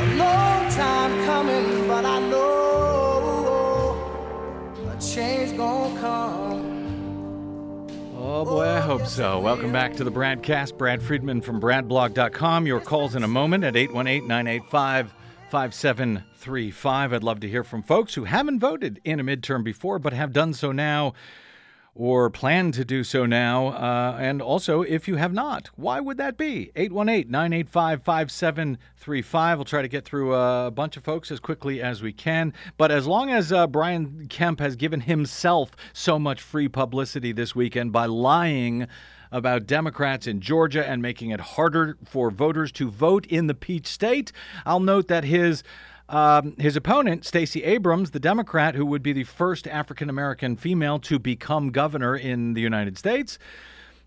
a 0.00 0.06
long 0.16 0.70
time 0.70 1.24
coming, 1.24 1.88
but 1.88 2.04
I 2.04 2.20
know 2.20 3.96
a 4.88 4.96
change 5.00 5.56
gonna 5.56 6.00
come. 6.00 7.88
Oh 8.16 8.44
boy, 8.44 8.68
I 8.68 8.78
hope 8.78 9.06
so. 9.06 9.40
Welcome 9.40 9.72
back 9.72 9.96
to 9.96 10.04
the 10.04 10.12
BradCast. 10.12 10.78
Brad 10.78 11.02
Friedman 11.02 11.40
from 11.40 11.60
BradBlog.com. 11.60 12.64
Your 12.68 12.78
calls 12.78 13.16
in 13.16 13.24
a 13.24 13.28
moment 13.28 13.64
at 13.64 13.74
818 13.74 14.28
985 14.28 15.12
5735. 15.50 17.12
I'd 17.12 17.24
love 17.24 17.40
to 17.40 17.48
hear 17.48 17.64
from 17.64 17.82
folks 17.82 18.14
who 18.14 18.22
haven't 18.22 18.60
voted 18.60 19.00
in 19.02 19.18
a 19.18 19.24
midterm 19.24 19.64
before 19.64 19.98
but 19.98 20.12
have 20.12 20.32
done 20.32 20.52
so 20.52 20.70
now 20.70 21.12
or 21.96 22.28
plan 22.28 22.70
to 22.72 22.84
do 22.84 23.02
so 23.02 23.24
now. 23.24 23.68
Uh, 23.68 24.16
and 24.20 24.42
also, 24.42 24.82
if 24.82 25.08
you 25.08 25.16
have 25.16 25.32
not, 25.32 25.70
why 25.76 25.98
would 25.98 26.18
that 26.18 26.36
be? 26.36 26.70
818 26.76 27.30
985 27.30 28.02
5735. 28.02 29.58
We'll 29.58 29.64
try 29.64 29.82
to 29.82 29.88
get 29.88 30.04
through 30.04 30.34
a 30.34 30.70
bunch 30.70 30.96
of 30.96 31.04
folks 31.04 31.30
as 31.30 31.40
quickly 31.40 31.80
as 31.80 32.02
we 32.02 32.12
can. 32.12 32.52
But 32.76 32.90
as 32.90 33.06
long 33.06 33.30
as 33.30 33.50
uh, 33.50 33.66
Brian 33.66 34.28
Kemp 34.28 34.60
has 34.60 34.76
given 34.76 35.00
himself 35.00 35.70
so 35.94 36.18
much 36.18 36.42
free 36.42 36.68
publicity 36.68 37.32
this 37.32 37.56
weekend 37.56 37.92
by 37.92 38.06
lying 38.06 38.86
about 39.32 39.66
Democrats 39.66 40.26
in 40.26 40.40
Georgia 40.40 40.86
and 40.86 41.02
making 41.02 41.30
it 41.30 41.40
harder 41.40 41.96
for 42.04 42.30
voters 42.30 42.70
to 42.72 42.90
vote 42.90 43.26
in 43.26 43.46
the 43.46 43.54
Peach 43.54 43.86
State, 43.86 44.32
I'll 44.64 44.80
note 44.80 45.08
that 45.08 45.24
his. 45.24 45.62
Um, 46.08 46.54
his 46.58 46.76
opponent, 46.76 47.24
Stacey 47.24 47.64
Abrams, 47.64 48.12
the 48.12 48.20
Democrat 48.20 48.74
who 48.74 48.86
would 48.86 49.02
be 49.02 49.12
the 49.12 49.24
first 49.24 49.66
African 49.66 50.08
American 50.08 50.56
female 50.56 50.98
to 51.00 51.18
become 51.18 51.70
governor 51.70 52.16
in 52.16 52.54
the 52.54 52.60
United 52.60 52.96
States, 52.96 53.38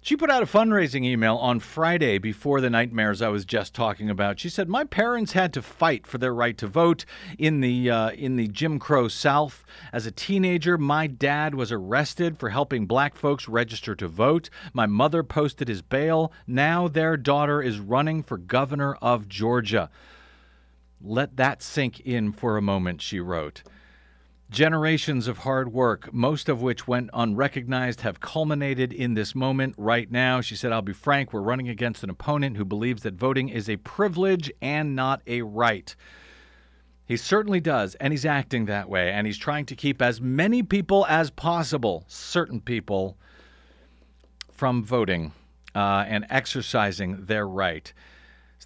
she 0.01 0.15
put 0.15 0.29
out 0.29 0.41
a 0.41 0.45
fundraising 0.45 1.03
email 1.03 1.35
on 1.35 1.59
Friday 1.59 2.19
before 2.19 2.61
the 2.61 2.69
nightmares 2.69 3.21
I 3.21 3.27
was 3.27 3.43
just 3.43 3.73
talking 3.73 4.09
about. 4.09 4.39
She 4.39 4.47
said, 4.47 4.69
"My 4.69 4.85
parents 4.85 5.33
had 5.33 5.51
to 5.53 5.61
fight 5.61 6.07
for 6.07 6.17
their 6.17 6.33
right 6.33 6.57
to 6.57 6.67
vote 6.67 7.03
in 7.37 7.59
the 7.59 7.91
uh, 7.91 8.11
in 8.11 8.37
the 8.37 8.47
Jim 8.47 8.79
Crow 8.79 9.09
South. 9.09 9.65
As 9.91 10.05
a 10.05 10.11
teenager, 10.11 10.77
my 10.77 11.05
dad 11.07 11.53
was 11.53 11.69
arrested 11.69 12.39
for 12.39 12.49
helping 12.49 12.85
black 12.85 13.17
folks 13.17 13.49
register 13.49 13.93
to 13.95 14.07
vote. 14.07 14.49
My 14.71 14.85
mother 14.85 15.21
posted 15.21 15.67
his 15.67 15.81
bail. 15.81 16.31
Now 16.47 16.87
their 16.87 17.17
daughter 17.17 17.61
is 17.61 17.79
running 17.79 18.23
for 18.23 18.37
governor 18.37 18.95
of 19.01 19.27
Georgia." 19.27 19.89
Let 21.01 21.37
that 21.37 21.61
sink 21.61 21.99
in 22.01 22.31
for 22.31 22.57
a 22.57 22.61
moment, 22.61 23.01
she 23.01 23.19
wrote. 23.19 23.63
Generations 24.49 25.27
of 25.27 25.39
hard 25.39 25.71
work, 25.71 26.11
most 26.11 26.49
of 26.49 26.61
which 26.61 26.87
went 26.87 27.11
unrecognized, 27.13 28.01
have 28.01 28.19
culminated 28.19 28.91
in 28.91 29.13
this 29.13 29.35
moment 29.35 29.75
right 29.77 30.11
now. 30.11 30.41
She 30.41 30.55
said, 30.55 30.71
I'll 30.71 30.81
be 30.81 30.91
frank, 30.91 31.31
we're 31.31 31.41
running 31.41 31.69
against 31.69 32.03
an 32.03 32.09
opponent 32.09 32.57
who 32.57 32.65
believes 32.65 33.03
that 33.03 33.13
voting 33.13 33.49
is 33.49 33.69
a 33.69 33.77
privilege 33.77 34.51
and 34.59 34.95
not 34.95 35.21
a 35.27 35.43
right. 35.43 35.95
He 37.05 37.15
certainly 37.15 37.59
does, 37.59 37.95
and 37.95 38.11
he's 38.11 38.25
acting 38.25 38.65
that 38.65 38.89
way, 38.89 39.11
and 39.11 39.27
he's 39.27 39.37
trying 39.37 39.65
to 39.67 39.75
keep 39.75 40.01
as 40.01 40.19
many 40.19 40.63
people 40.63 41.05
as 41.07 41.29
possible, 41.29 42.05
certain 42.07 42.59
people, 42.59 43.17
from 44.51 44.83
voting 44.83 45.31
uh, 45.75 46.05
and 46.07 46.25
exercising 46.29 47.25
their 47.25 47.47
right. 47.47 47.93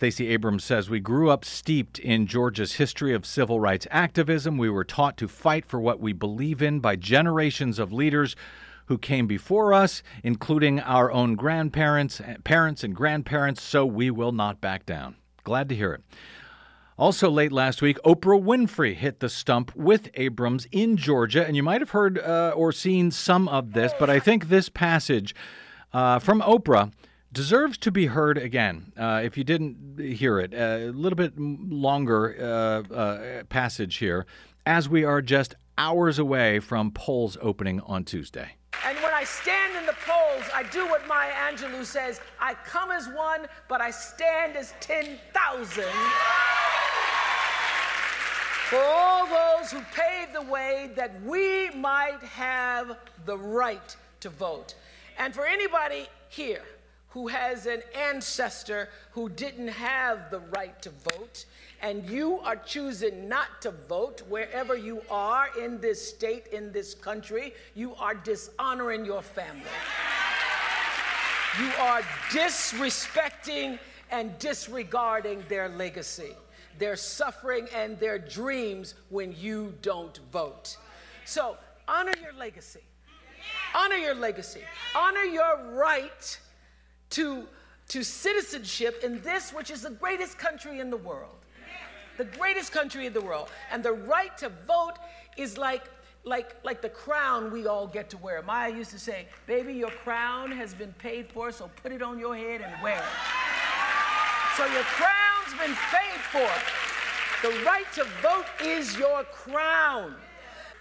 Stacey 0.03 0.27
Abrams 0.27 0.65
says, 0.65 0.89
We 0.89 0.99
grew 0.99 1.29
up 1.29 1.45
steeped 1.45 1.97
in 1.97 2.27
Georgia's 2.27 2.73
history 2.73 3.13
of 3.13 3.25
civil 3.25 3.61
rights 3.61 3.87
activism. 3.89 4.57
We 4.57 4.69
were 4.69 4.83
taught 4.83 5.15
to 5.15 5.29
fight 5.29 5.65
for 5.65 5.79
what 5.79 6.01
we 6.01 6.11
believe 6.11 6.61
in 6.61 6.81
by 6.81 6.97
generations 6.97 7.79
of 7.79 7.93
leaders 7.93 8.35
who 8.87 8.97
came 8.97 9.27
before 9.27 9.73
us, 9.73 10.03
including 10.21 10.81
our 10.81 11.09
own 11.09 11.35
grandparents, 11.35 12.19
parents, 12.43 12.83
and 12.83 12.93
grandparents, 12.93 13.63
so 13.63 13.85
we 13.85 14.11
will 14.11 14.33
not 14.33 14.59
back 14.59 14.85
down. 14.85 15.15
Glad 15.45 15.69
to 15.69 15.75
hear 15.75 15.93
it. 15.93 16.03
Also, 16.97 17.29
late 17.29 17.53
last 17.53 17.81
week, 17.81 17.97
Oprah 18.03 18.43
Winfrey 18.43 18.95
hit 18.95 19.21
the 19.21 19.29
stump 19.29 19.73
with 19.73 20.09
Abrams 20.15 20.67
in 20.73 20.97
Georgia, 20.97 21.47
and 21.47 21.55
you 21.55 21.63
might 21.63 21.79
have 21.79 21.91
heard 21.91 22.19
uh, 22.19 22.51
or 22.57 22.73
seen 22.73 23.09
some 23.09 23.47
of 23.47 23.71
this, 23.71 23.93
but 23.97 24.09
I 24.09 24.19
think 24.19 24.49
this 24.49 24.67
passage 24.67 25.33
uh, 25.93 26.19
from 26.19 26.41
Oprah 26.41 26.91
deserves 27.33 27.77
to 27.79 27.91
be 27.91 28.05
heard 28.05 28.37
again. 28.37 28.93
Uh, 28.95 29.21
if 29.23 29.37
you 29.37 29.43
didn't 29.43 29.99
hear 29.99 30.39
it, 30.39 30.53
a 30.53 30.91
little 30.91 31.17
bit 31.17 31.33
longer 31.37 32.35
uh, 32.39 32.93
uh, 32.93 33.43
passage 33.45 33.97
here, 33.97 34.25
as 34.65 34.87
we 34.87 35.03
are 35.03 35.21
just 35.21 35.55
hours 35.77 36.19
away 36.19 36.59
from 36.59 36.91
polls 36.91 37.37
opening 37.41 37.81
on 37.81 38.05
Tuesday. 38.05 38.55
And 38.85 38.97
when 38.99 39.13
I 39.13 39.23
stand 39.23 39.75
in 39.75 39.85
the 39.85 39.95
polls, 40.05 40.43
I 40.53 40.63
do 40.71 40.87
what 40.87 41.07
Maya 41.07 41.31
Angelou 41.31 41.83
says 41.83 42.21
I 42.39 42.53
come 42.53 42.91
as 42.91 43.07
one, 43.09 43.47
but 43.67 43.81
I 43.81 43.89
stand 43.89 44.55
as 44.55 44.73
10,000. 44.79 45.83
For 48.69 48.79
all 48.79 49.27
those 49.27 49.71
who 49.71 49.81
paved 49.93 50.33
the 50.33 50.51
way 50.51 50.91
that 50.95 51.21
we 51.23 51.69
might 51.71 52.21
have 52.21 52.97
the 53.25 53.37
right 53.37 53.95
to 54.19 54.29
vote. 54.29 54.75
And 55.17 55.33
for 55.33 55.45
anybody 55.45 56.07
here 56.29 56.63
who 57.13 57.27
has 57.27 57.67
an 57.67 57.79
ancestor 57.95 58.89
who 59.11 59.29
didn't 59.29 59.67
have 59.67 60.31
the 60.31 60.39
right 60.57 60.81
to 60.81 60.89
vote, 60.89 61.45
and 61.79 62.09
you 62.09 62.39
are 62.39 62.55
choosing 62.55 63.29
not 63.29 63.61
to 63.61 63.69
vote 63.69 64.23
wherever 64.29 64.75
you 64.75 64.99
are 65.11 65.49
in 65.61 65.79
this 65.79 66.09
state, 66.09 66.47
in 66.47 66.71
this 66.71 66.95
country, 66.95 67.53
you 67.75 67.93
are 67.95 68.15
dishonoring 68.15 69.05
your 69.05 69.21
family. 69.21 69.61
You 71.59 71.69
are 71.79 72.01
disrespecting 72.31 73.77
and 74.09 74.35
disregarding 74.39 75.43
their 75.49 75.69
legacy, 75.69 76.31
their 76.79 76.95
suffering, 76.95 77.67
and 77.75 77.99
their 77.99 78.17
dreams 78.17 78.95
when 79.09 79.35
you 79.37 79.75
don't 79.83 80.19
vote. 80.31 80.77
So 81.25 81.57
honor 81.87 82.13
your 82.19 82.33
legacy. 82.33 82.81
Honor 83.75 83.97
your 83.97 84.15
legacy. 84.15 84.61
Honor 84.95 85.25
your 85.25 85.59
right 85.73 86.39
to, 87.13 87.47
to 87.89 88.03
citizenship 88.03 89.03
in 89.03 89.21
this, 89.21 89.51
which 89.51 89.69
is 89.71 89.83
the 89.83 89.91
greatest 89.91 90.37
country 90.37 90.79
in 90.79 90.89
the 90.89 90.97
world. 90.97 91.37
The 92.17 92.25
greatest 92.25 92.71
country 92.71 93.05
in 93.05 93.13
the 93.13 93.21
world. 93.21 93.49
And 93.71 93.83
the 93.83 93.93
right 93.93 94.35
to 94.37 94.49
vote 94.67 94.95
is 95.37 95.57
like, 95.57 95.83
like, 96.23 96.55
like 96.63 96.81
the 96.81 96.89
crown 96.89 97.51
we 97.51 97.67
all 97.67 97.87
get 97.87 98.09
to 98.11 98.17
wear. 98.17 98.41
Maya 98.41 98.73
used 98.73 98.91
to 98.91 98.99
say, 98.99 99.27
Baby, 99.47 99.73
your 99.73 99.89
crown 99.89 100.51
has 100.51 100.73
been 100.73 100.93
paid 100.93 101.27
for, 101.27 101.51
so 101.51 101.69
put 101.81 101.91
it 101.91 102.01
on 102.01 102.19
your 102.19 102.35
head 102.35 102.61
and 102.61 102.81
wear 102.81 102.97
it. 102.97 103.03
So 104.57 104.65
your 104.67 104.83
crown's 104.83 105.59
been 105.59 105.75
paid 105.91 106.19
for. 106.31 107.47
The 107.47 107.63
right 107.65 107.91
to 107.95 108.05
vote 108.21 108.45
is 108.63 108.97
your 108.97 109.23
crown. 109.25 110.15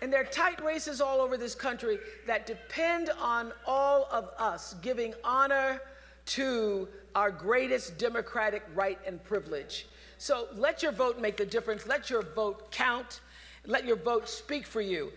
And 0.00 0.12
there 0.12 0.20
are 0.20 0.24
tight 0.24 0.62
races 0.62 1.00
all 1.00 1.20
over 1.20 1.36
this 1.36 1.54
country 1.54 1.98
that 2.26 2.46
depend 2.46 3.10
on 3.20 3.52
all 3.66 4.08
of 4.10 4.30
us 4.38 4.74
giving 4.82 5.14
honor 5.24 5.80
to 6.26 6.88
our 7.14 7.30
greatest 7.30 7.98
democratic 7.98 8.62
right 8.74 8.98
and 9.06 9.22
privilege. 9.22 9.86
So 10.18 10.48
let 10.54 10.82
your 10.82 10.92
vote 10.92 11.20
make 11.20 11.36
the 11.36 11.46
difference. 11.46 11.86
Let 11.86 12.08
your 12.08 12.22
vote 12.22 12.70
count. 12.70 13.20
Let 13.66 13.84
your 13.84 13.96
vote 13.96 14.28
speak 14.28 14.66
for 14.66 14.80
you. 14.80 15.12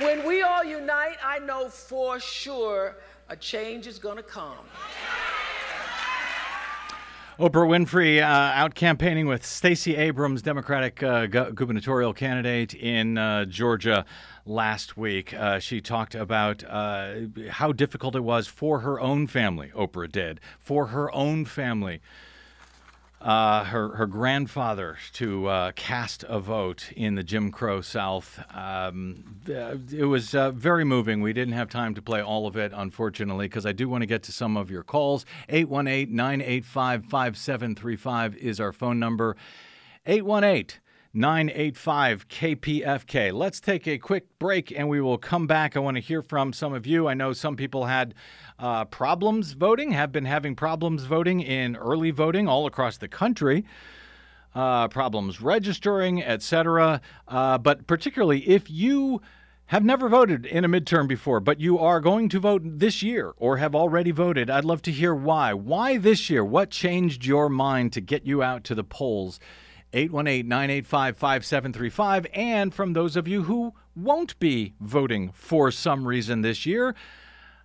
When 0.00 0.26
we 0.26 0.42
all 0.42 0.64
unite, 0.64 1.16
I 1.24 1.38
know 1.38 1.68
for 1.68 2.20
sure 2.20 2.96
a 3.28 3.36
change 3.36 3.86
is 3.86 3.98
going 3.98 4.16
to 4.16 4.22
come. 4.22 4.58
Oprah 7.40 7.66
Winfrey 7.66 8.20
uh, 8.20 8.26
out 8.26 8.74
campaigning 8.74 9.26
with 9.26 9.46
Stacey 9.46 9.96
Abrams, 9.96 10.42
Democratic 10.42 11.02
uh, 11.02 11.24
gu- 11.24 11.52
gubernatorial 11.52 12.12
candidate 12.12 12.74
in 12.74 13.16
uh, 13.16 13.46
Georgia 13.46 14.04
last 14.44 14.98
week. 14.98 15.32
Uh, 15.32 15.58
she 15.58 15.80
talked 15.80 16.14
about 16.14 16.62
uh, 16.68 17.14
how 17.48 17.72
difficult 17.72 18.14
it 18.14 18.20
was 18.20 18.46
for 18.46 18.80
her 18.80 19.00
own 19.00 19.26
family, 19.26 19.72
Oprah 19.74 20.12
did, 20.12 20.38
for 20.58 20.88
her 20.88 21.10
own 21.14 21.46
family. 21.46 22.02
Uh, 23.20 23.64
her 23.64 23.96
her 23.96 24.06
grandfather 24.06 24.96
to 25.12 25.46
uh, 25.46 25.72
cast 25.72 26.24
a 26.26 26.40
vote 26.40 26.90
in 26.96 27.16
the 27.16 27.22
Jim 27.22 27.50
Crow 27.50 27.82
South. 27.82 28.42
Um, 28.54 29.36
it 29.46 30.08
was 30.08 30.34
uh, 30.34 30.52
very 30.52 30.84
moving. 30.84 31.20
We 31.20 31.34
didn't 31.34 31.52
have 31.52 31.68
time 31.68 31.94
to 31.96 32.02
play 32.02 32.22
all 32.22 32.46
of 32.46 32.56
it, 32.56 32.72
unfortunately, 32.74 33.46
because 33.46 33.66
I 33.66 33.72
do 33.72 33.90
want 33.90 34.00
to 34.00 34.06
get 34.06 34.22
to 34.22 34.32
some 34.32 34.56
of 34.56 34.70
your 34.70 34.82
calls. 34.82 35.26
818 35.50 36.16
985 36.16 37.04
5735 37.04 38.36
is 38.36 38.58
our 38.58 38.72
phone 38.72 38.98
number. 38.98 39.36
818 40.06 40.80
985 41.12 42.28
KPFK. 42.28 43.32
Let's 43.32 43.60
take 43.60 43.88
a 43.88 43.98
quick 43.98 44.26
break 44.38 44.72
and 44.76 44.88
we 44.88 45.00
will 45.00 45.18
come 45.18 45.46
back. 45.46 45.76
I 45.76 45.80
want 45.80 45.96
to 45.96 46.00
hear 46.00 46.22
from 46.22 46.52
some 46.52 46.72
of 46.72 46.86
you. 46.86 47.08
I 47.08 47.14
know 47.14 47.32
some 47.32 47.56
people 47.56 47.86
had 47.86 48.14
uh, 48.58 48.84
problems 48.86 49.52
voting, 49.52 49.92
have 49.92 50.12
been 50.12 50.26
having 50.26 50.54
problems 50.54 51.04
voting 51.04 51.40
in 51.40 51.76
early 51.76 52.12
voting 52.12 52.48
all 52.48 52.66
across 52.66 52.96
the 52.98 53.08
country. 53.08 53.64
uh, 54.54 54.88
problems 54.88 55.40
registering, 55.40 56.22
etc. 56.22 57.00
Uh, 57.28 57.58
but 57.58 57.86
particularly 57.86 58.48
if 58.48 58.70
you 58.70 59.20
have 59.66 59.84
never 59.84 60.08
voted 60.08 60.46
in 60.46 60.64
a 60.64 60.68
midterm 60.68 61.06
before, 61.08 61.40
but 61.40 61.60
you 61.60 61.78
are 61.78 62.00
going 62.00 62.28
to 62.28 62.40
vote 62.40 62.62
this 62.64 63.02
year 63.02 63.32
or 63.36 63.58
have 63.58 63.74
already 63.74 64.10
voted, 64.10 64.50
I'd 64.50 64.64
love 64.64 64.82
to 64.82 64.92
hear 64.92 65.14
why. 65.14 65.54
Why 65.54 65.98
this 65.98 66.28
year? 66.28 66.44
What 66.44 66.70
changed 66.70 67.24
your 67.24 67.48
mind 67.48 67.92
to 67.92 68.00
get 68.00 68.26
you 68.26 68.42
out 68.42 68.64
to 68.64 68.74
the 68.74 68.84
polls? 68.84 69.38
818 69.92 70.48
985 70.48 71.16
5735. 71.16 72.26
And 72.34 72.74
from 72.74 72.92
those 72.92 73.16
of 73.16 73.26
you 73.28 73.44
who 73.44 73.74
won't 73.94 74.38
be 74.38 74.74
voting 74.80 75.30
for 75.32 75.70
some 75.70 76.06
reason 76.06 76.42
this 76.42 76.66
year, 76.66 76.94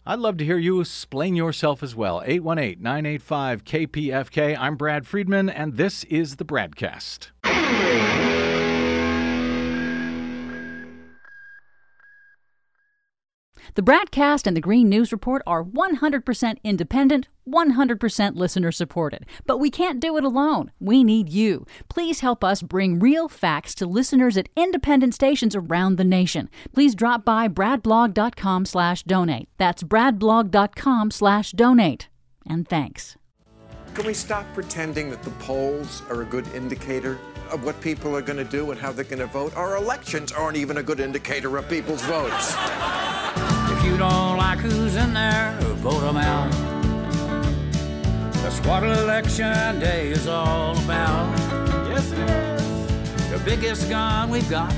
I'd 0.05 0.19
love 0.19 0.37
to 0.37 0.45
hear 0.45 0.57
you 0.57 0.81
explain 0.81 1.35
yourself 1.35 1.81
as 1.81 1.95
well. 1.95 2.21
818 2.25 2.81
985 2.81 3.63
KPFK. 3.63 4.57
I'm 4.59 4.75
Brad 4.75 5.07
Friedman, 5.07 5.49
and 5.49 5.77
this 5.77 6.03
is 6.05 6.35
the 6.35 6.45
BradCast. 6.45 7.31
The 13.75 13.81
BradCast 13.81 14.47
and 14.47 14.55
the 14.55 14.61
Green 14.61 14.87
News 14.87 15.11
Report 15.11 15.41
are 15.45 15.61
100% 15.61 16.57
independent, 16.63 17.27
100% 17.45 18.35
listener 18.35 18.71
supported. 18.71 19.25
But 19.45 19.57
we 19.57 19.69
can't 19.69 19.99
do 19.99 20.15
it 20.15 20.23
alone. 20.23 20.71
We 20.79 21.03
need 21.03 21.27
you. 21.27 21.65
Please 21.89 22.21
help 22.21 22.41
us 22.41 22.61
bring 22.61 22.99
real 22.99 23.27
facts 23.27 23.75
to 23.75 23.85
listeners 23.85 24.37
at 24.37 24.47
independent 24.55 25.13
stations 25.13 25.57
around 25.57 25.97
the 25.97 26.05
nation. 26.05 26.49
Please 26.73 26.95
drop 26.95 27.25
by 27.25 27.49
bradblog.com 27.49 28.65
slash 28.65 29.03
donate. 29.03 29.49
That's 29.57 29.83
bradblog.com 29.83 31.11
slash 31.11 31.51
donate. 31.51 32.07
And 32.47 32.65
thanks. 32.65 33.17
Can 33.93 34.05
we 34.05 34.13
stop 34.13 34.45
pretending 34.53 35.09
that 35.09 35.21
the 35.21 35.31
polls 35.31 36.01
are 36.09 36.21
a 36.21 36.25
good 36.25 36.47
indicator 36.55 37.19
of 37.51 37.65
what 37.65 37.79
people 37.81 38.15
are 38.15 38.21
going 38.21 38.37
to 38.37 38.49
do 38.49 38.71
and 38.71 38.79
how 38.79 38.93
they're 38.93 39.03
going 39.03 39.19
to 39.19 39.25
vote? 39.25 39.53
Our 39.57 39.75
elections 39.75 40.31
aren't 40.31 40.55
even 40.55 40.77
a 40.77 40.83
good 40.83 41.01
indicator 41.01 41.57
of 41.57 41.67
people's 41.67 42.01
votes. 42.03 42.55
If 43.95 44.01
you 44.01 44.07
don't 44.07 44.37
like 44.37 44.59
who's 44.59 44.95
in 44.97 45.13
there, 45.13 45.57
vote 45.75 46.01
them 46.01 46.17
out. 46.17 46.51
That's 48.43 48.59
what 48.67 48.83
election 48.83 49.79
day 49.79 50.09
is 50.09 50.27
all 50.27 50.77
about. 50.79 51.33
Yes, 51.87 52.11
it 52.11 52.19
is. 52.29 53.29
The 53.29 53.39
biggest 53.45 53.89
gun 53.89 54.31
we've 54.31 54.49
got 54.49 54.73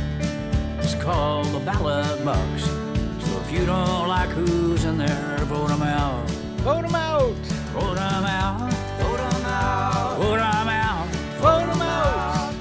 is 0.81 0.93
called 1.01 1.47
the 1.47 1.59
ballot 1.61 2.23
box. 2.23 2.65
So 2.65 3.39
if 3.39 3.51
you 3.51 3.65
don't 3.65 4.07
like 4.07 4.29
who's 4.29 4.85
in 4.85 4.99
there, 4.99 5.39
vote 5.45 5.69
them 5.69 5.81
out. 5.81 6.29
Vote 6.61 6.83
them 6.83 6.93
out. 6.93 7.33
Vote 7.73 7.95
them 7.95 8.23
out. 8.23 8.71
Vote 8.99 9.17
them 9.17 9.45
out. 9.47 10.17
Vote 10.19 10.37
them 10.37 10.69
out. 10.69 11.07
Vote 11.39 11.65
them 11.65 11.81
out. 11.81 12.53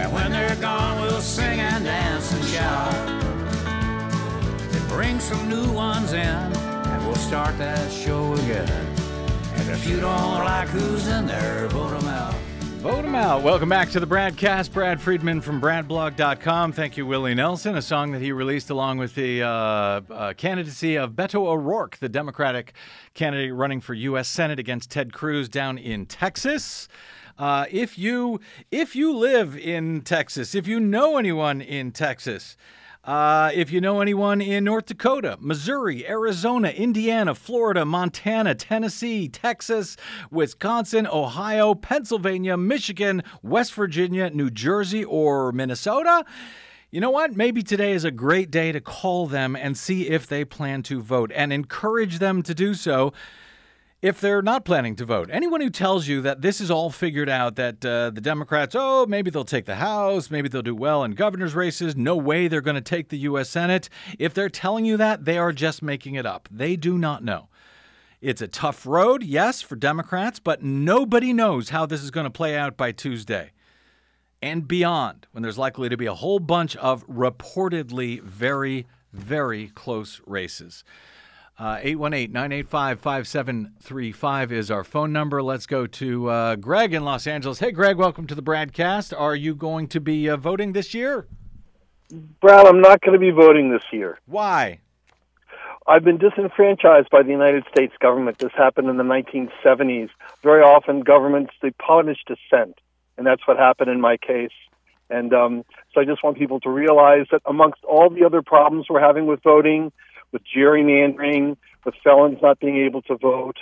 And 0.00 0.12
when 0.12 0.32
they're 0.32 0.56
gone, 0.56 1.02
we'll 1.02 1.20
sing 1.20 1.60
and 1.60 1.84
dance 1.84 2.32
and 2.32 2.44
shout. 2.46 3.09
Bring 5.00 5.18
some 5.18 5.48
new 5.48 5.72
ones 5.72 6.12
in, 6.12 6.18
and 6.18 7.06
we'll 7.06 7.14
start 7.14 7.56
that 7.56 7.90
show 7.90 8.34
again. 8.34 8.68
And 9.54 9.70
if 9.70 9.88
you 9.88 9.98
don't 9.98 10.44
like 10.44 10.68
who's 10.68 11.08
in 11.08 11.26
there, 11.26 11.68
vote 11.68 11.98
them 11.98 12.06
out. 12.06 12.34
Vote 12.82 13.00
them 13.00 13.14
out. 13.14 13.42
Welcome 13.42 13.70
back 13.70 13.88
to 13.92 14.00
the 14.00 14.06
BradCast. 14.06 14.74
Brad 14.74 15.00
Friedman 15.00 15.40
from 15.40 15.58
BradBlog.com. 15.58 16.72
Thank 16.72 16.98
you, 16.98 17.06
Willie 17.06 17.34
Nelson, 17.34 17.78
a 17.78 17.80
song 17.80 18.12
that 18.12 18.20
he 18.20 18.30
released 18.30 18.68
along 18.68 18.98
with 18.98 19.14
the 19.14 19.42
uh, 19.42 19.48
uh, 19.48 20.34
candidacy 20.34 20.96
of 20.96 21.12
Beto 21.12 21.46
O'Rourke, 21.46 21.96
the 21.96 22.10
Democratic 22.10 22.74
candidate 23.14 23.54
running 23.54 23.80
for 23.80 23.94
U.S. 23.94 24.28
Senate 24.28 24.58
against 24.58 24.90
Ted 24.90 25.14
Cruz 25.14 25.48
down 25.48 25.78
in 25.78 26.04
Texas. 26.04 26.88
Uh, 27.38 27.64
if 27.70 27.98
you 27.98 28.38
if 28.70 28.94
you 28.94 29.16
live 29.16 29.56
in 29.56 30.02
Texas, 30.02 30.54
if 30.54 30.68
you 30.68 30.78
know 30.78 31.16
anyone 31.16 31.62
in 31.62 31.90
Texas, 31.90 32.58
uh, 33.10 33.50
if 33.52 33.72
you 33.72 33.80
know 33.80 34.00
anyone 34.00 34.40
in 34.40 34.62
North 34.62 34.86
Dakota, 34.86 35.36
Missouri, 35.40 36.08
Arizona, 36.08 36.68
Indiana, 36.68 37.34
Florida, 37.34 37.84
Montana, 37.84 38.54
Tennessee, 38.54 39.28
Texas, 39.28 39.96
Wisconsin, 40.30 41.08
Ohio, 41.08 41.74
Pennsylvania, 41.74 42.56
Michigan, 42.56 43.24
West 43.42 43.74
Virginia, 43.74 44.30
New 44.30 44.48
Jersey, 44.48 45.04
or 45.04 45.50
Minnesota, 45.50 46.24
you 46.92 47.00
know 47.00 47.10
what? 47.10 47.36
Maybe 47.36 47.64
today 47.64 47.94
is 47.94 48.04
a 48.04 48.12
great 48.12 48.48
day 48.48 48.70
to 48.70 48.80
call 48.80 49.26
them 49.26 49.56
and 49.56 49.76
see 49.76 50.08
if 50.08 50.28
they 50.28 50.44
plan 50.44 50.84
to 50.84 51.02
vote 51.02 51.32
and 51.34 51.52
encourage 51.52 52.20
them 52.20 52.44
to 52.44 52.54
do 52.54 52.74
so 52.74 53.12
if 54.02 54.20
they're 54.20 54.42
not 54.42 54.64
planning 54.64 54.96
to 54.96 55.04
vote. 55.04 55.28
Anyone 55.30 55.60
who 55.60 55.70
tells 55.70 56.08
you 56.08 56.22
that 56.22 56.40
this 56.40 56.60
is 56.60 56.70
all 56.70 56.90
figured 56.90 57.28
out, 57.28 57.56
that 57.56 57.84
uh, 57.84 58.10
the 58.10 58.20
Democrats, 58.20 58.74
oh, 58.78 59.04
maybe 59.06 59.30
they'll 59.30 59.44
take 59.44 59.66
the 59.66 59.76
House, 59.76 60.30
maybe 60.30 60.48
they'll 60.48 60.62
do 60.62 60.74
well 60.74 61.04
in 61.04 61.12
governor's 61.12 61.54
races, 61.54 61.94
no 61.94 62.16
way 62.16 62.48
they're 62.48 62.60
going 62.60 62.76
to 62.76 62.80
take 62.80 63.10
the 63.10 63.18
U.S. 63.18 63.50
Senate, 63.50 63.88
if 64.18 64.32
they're 64.32 64.48
telling 64.48 64.84
you 64.84 64.96
that, 64.96 65.26
they 65.26 65.36
are 65.36 65.52
just 65.52 65.82
making 65.82 66.14
it 66.14 66.24
up. 66.24 66.48
They 66.50 66.76
do 66.76 66.96
not 66.96 67.22
know. 67.22 67.48
It's 68.22 68.42
a 68.42 68.48
tough 68.48 68.86
road, 68.86 69.22
yes, 69.22 69.62
for 69.62 69.76
Democrats, 69.76 70.40
but 70.40 70.62
nobody 70.62 71.32
knows 71.32 71.70
how 71.70 71.86
this 71.86 72.02
is 72.02 72.10
going 72.10 72.24
to 72.24 72.30
play 72.30 72.56
out 72.56 72.76
by 72.76 72.92
Tuesday 72.92 73.52
and 74.42 74.66
beyond, 74.66 75.26
when 75.32 75.42
there's 75.42 75.58
likely 75.58 75.88
to 75.88 75.96
be 75.96 76.06
a 76.06 76.14
whole 76.14 76.38
bunch 76.38 76.76
of 76.76 77.06
reportedly 77.06 78.22
very, 78.22 78.86
very 79.12 79.68
close 79.68 80.20
races. 80.26 80.84
Uh, 81.60 81.76
818 81.82 82.32
985 82.32 83.00
5735 83.00 84.50
is 84.50 84.70
our 84.70 84.82
phone 84.82 85.12
number. 85.12 85.42
Let's 85.42 85.66
go 85.66 85.86
to 85.86 86.30
uh, 86.30 86.56
Greg 86.56 86.94
in 86.94 87.04
Los 87.04 87.26
Angeles. 87.26 87.58
Hey, 87.58 87.70
Greg, 87.70 87.98
welcome 87.98 88.26
to 88.28 88.34
the 88.34 88.42
BradCast. 88.42 89.12
Are 89.14 89.34
you 89.34 89.54
going 89.54 89.86
to 89.88 90.00
be 90.00 90.30
uh, 90.30 90.38
voting 90.38 90.72
this 90.72 90.94
year? 90.94 91.26
Brad, 92.40 92.64
I'm 92.64 92.80
not 92.80 93.02
going 93.02 93.12
to 93.12 93.18
be 93.18 93.30
voting 93.30 93.70
this 93.70 93.82
year. 93.92 94.18
Why? 94.24 94.80
I've 95.86 96.02
been 96.02 96.16
disenfranchised 96.16 97.10
by 97.10 97.22
the 97.22 97.30
United 97.30 97.64
States 97.70 97.92
government. 98.00 98.38
This 98.38 98.52
happened 98.56 98.88
in 98.88 98.96
the 98.96 99.04
1970s. 99.04 100.08
Very 100.42 100.62
often, 100.62 101.00
governments 101.00 101.52
they 101.60 101.72
punish 101.72 102.20
dissent, 102.26 102.78
and 103.18 103.26
that's 103.26 103.46
what 103.46 103.58
happened 103.58 103.90
in 103.90 104.00
my 104.00 104.16
case. 104.16 104.48
And 105.10 105.34
um, 105.34 105.64
so, 105.92 106.00
I 106.00 106.06
just 106.06 106.24
want 106.24 106.38
people 106.38 106.58
to 106.60 106.70
realize 106.70 107.26
that 107.32 107.42
amongst 107.44 107.84
all 107.84 108.08
the 108.08 108.24
other 108.24 108.40
problems 108.40 108.86
we're 108.88 109.00
having 109.00 109.26
with 109.26 109.42
voting, 109.42 109.92
with 110.32 110.42
gerrymandering, 110.56 111.56
with 111.84 111.94
felons 112.02 112.38
not 112.42 112.60
being 112.60 112.76
able 112.84 113.02
to 113.02 113.16
vote, 113.16 113.56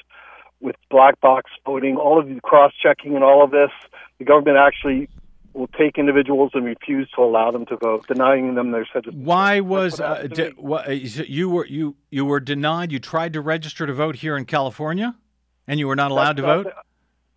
with 0.60 0.76
black 0.90 1.20
box 1.20 1.50
voting, 1.64 1.96
all 1.96 2.18
of 2.18 2.28
the 2.28 2.40
cross 2.42 2.72
checking 2.82 3.14
and 3.14 3.22
all 3.24 3.44
of 3.44 3.50
this, 3.50 3.70
the 4.18 4.24
government 4.24 4.56
actually 4.58 5.08
will 5.54 5.68
take 5.68 5.98
individuals 5.98 6.50
and 6.54 6.64
refuse 6.64 7.08
to 7.16 7.22
allow 7.22 7.50
them 7.50 7.64
to 7.66 7.76
vote, 7.76 8.06
denying 8.06 8.54
them 8.54 8.70
their 8.70 8.86
citizenship. 8.92 9.24
Why 9.24 9.60
was 9.60 9.98
uh, 10.00 10.14
happened 10.14 10.34
to 10.34 10.42
di- 10.42 10.48
me. 10.50 10.54
wha- 10.58 10.84
uh, 10.86 10.90
you 10.90 11.48
were 11.50 11.66
you 11.66 11.96
you 12.10 12.24
were 12.24 12.40
denied? 12.40 12.92
You 12.92 12.98
tried 12.98 13.32
to 13.32 13.40
register 13.40 13.86
to 13.86 13.92
vote 13.92 14.16
here 14.16 14.36
in 14.36 14.44
California, 14.44 15.14
and 15.66 15.80
you 15.80 15.88
were 15.88 15.96
not 15.96 16.10
allowed 16.10 16.36
to 16.36 16.42
That's- 16.42 16.64
vote. 16.64 16.72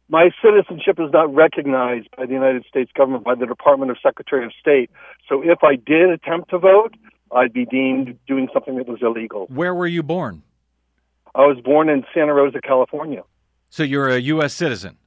My 0.09 0.29
citizenship 0.43 0.99
is 0.99 1.09
not 1.13 1.33
recognized 1.33 2.09
by 2.17 2.25
the 2.25 2.33
United 2.33 2.65
States 2.65 2.91
government, 2.93 3.23
by 3.23 3.33
the 3.33 3.45
Department 3.45 3.91
of 3.91 3.97
Secretary 4.03 4.43
of 4.45 4.51
State. 4.59 4.89
So 5.29 5.41
if 5.41 5.63
I 5.63 5.75
did 5.77 6.09
attempt 6.09 6.49
to 6.49 6.57
vote, 6.57 6.95
I'd 7.35 7.53
be 7.53 7.65
deemed 7.65 8.17
doing 8.27 8.47
something 8.53 8.75
that 8.77 8.87
was 8.87 8.99
illegal. 9.01 9.47
Where 9.47 9.73
were 9.73 9.87
you 9.87 10.03
born? 10.03 10.43
I 11.33 11.41
was 11.45 11.57
born 11.63 11.89
in 11.89 12.03
Santa 12.13 12.33
Rosa, 12.33 12.59
California. 12.61 13.23
So 13.69 13.83
you're 13.83 14.09
a 14.09 14.17
U.S. 14.19 14.53
citizen. 14.53 14.97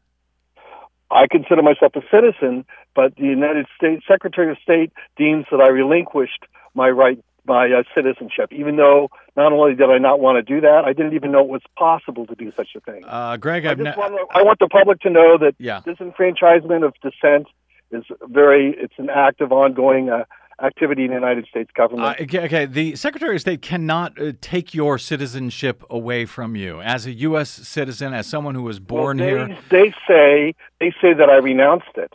I 1.11 1.27
consider 1.31 1.62
myself 1.62 1.93
a 1.97 2.01
citizen, 2.11 2.64
but 2.95 3.14
the 3.16 3.25
United 3.25 3.66
States 3.77 4.05
Secretary 4.09 4.51
of 4.51 4.57
State 4.62 4.91
deems 5.16 5.45
that 5.51 5.61
I 5.61 5.68
relinquished 5.68 6.47
my 6.75 6.89
right, 6.89 7.22
my 7.47 7.66
uh, 7.70 7.83
citizenship, 7.95 8.51
even 8.53 8.77
though 8.77 9.11
not 9.37 9.53
only 9.53 9.75
did 9.75 9.91
I 9.91 9.99
not 9.99 10.18
want 10.18 10.37
to 10.37 10.43
do 10.55 10.62
that, 10.62 10.83
I 10.87 10.93
didn't 10.95 11.12
even 11.12 11.31
know 11.31 11.41
it 11.41 11.49
was 11.49 11.61
possible 11.79 12.27
to 12.27 12.35
do 12.35 12.51
such 12.57 12.68
a 12.75 12.81
thing. 12.81 13.03
Uh, 13.07 13.37
Greg, 13.37 13.66
I 13.66 13.75
just 13.75 13.85
ne- 13.85 13.95
want, 13.97 14.14
to, 14.14 14.37
I 14.37 14.43
want 14.43 14.59
the 14.61 14.68
public 14.68 15.01
to 15.01 15.11
know 15.11 15.37
that 15.39 15.55
Yeah. 15.59 15.83
disenfranchisement 15.87 16.85
of 16.85 16.95
dissent 17.03 17.49
is 17.93 18.05
very, 18.27 18.75
it's 18.77 18.95
an 18.97 19.11
active, 19.11 19.53
ongoing 19.53 20.09
uh, 20.09 20.25
activity 20.62 21.02
in 21.05 21.09
the 21.09 21.14
United 21.14 21.46
States 21.46 21.70
Uh, 21.74 21.80
government. 21.82 22.20
okay, 22.20 22.44
okay, 22.44 22.66
the 22.66 22.94
Secretary 22.96 23.34
of 23.34 23.40
State 23.40 23.62
cannot 23.62 24.20
uh, 24.20 24.32
take 24.40 24.74
your 24.74 24.98
citizenship 24.98 25.82
away 25.90 26.24
from 26.26 26.55
you 26.57 26.80
as 26.82 27.07
a 27.07 27.12
U.S. 27.12 27.50
citizen, 27.50 28.12
as 28.14 28.26
someone 28.26 28.55
who 28.55 28.62
was 28.62 28.78
born 28.80 29.18
well, 29.18 29.28
here. 29.28 29.59
they, 29.68 29.82
They 29.84 29.94
say 30.07 30.55
they 30.80 30.90
say 31.00 31.12
that 31.14 31.28
I 31.30 31.36
renounced 31.36 31.96
it, 31.96 32.12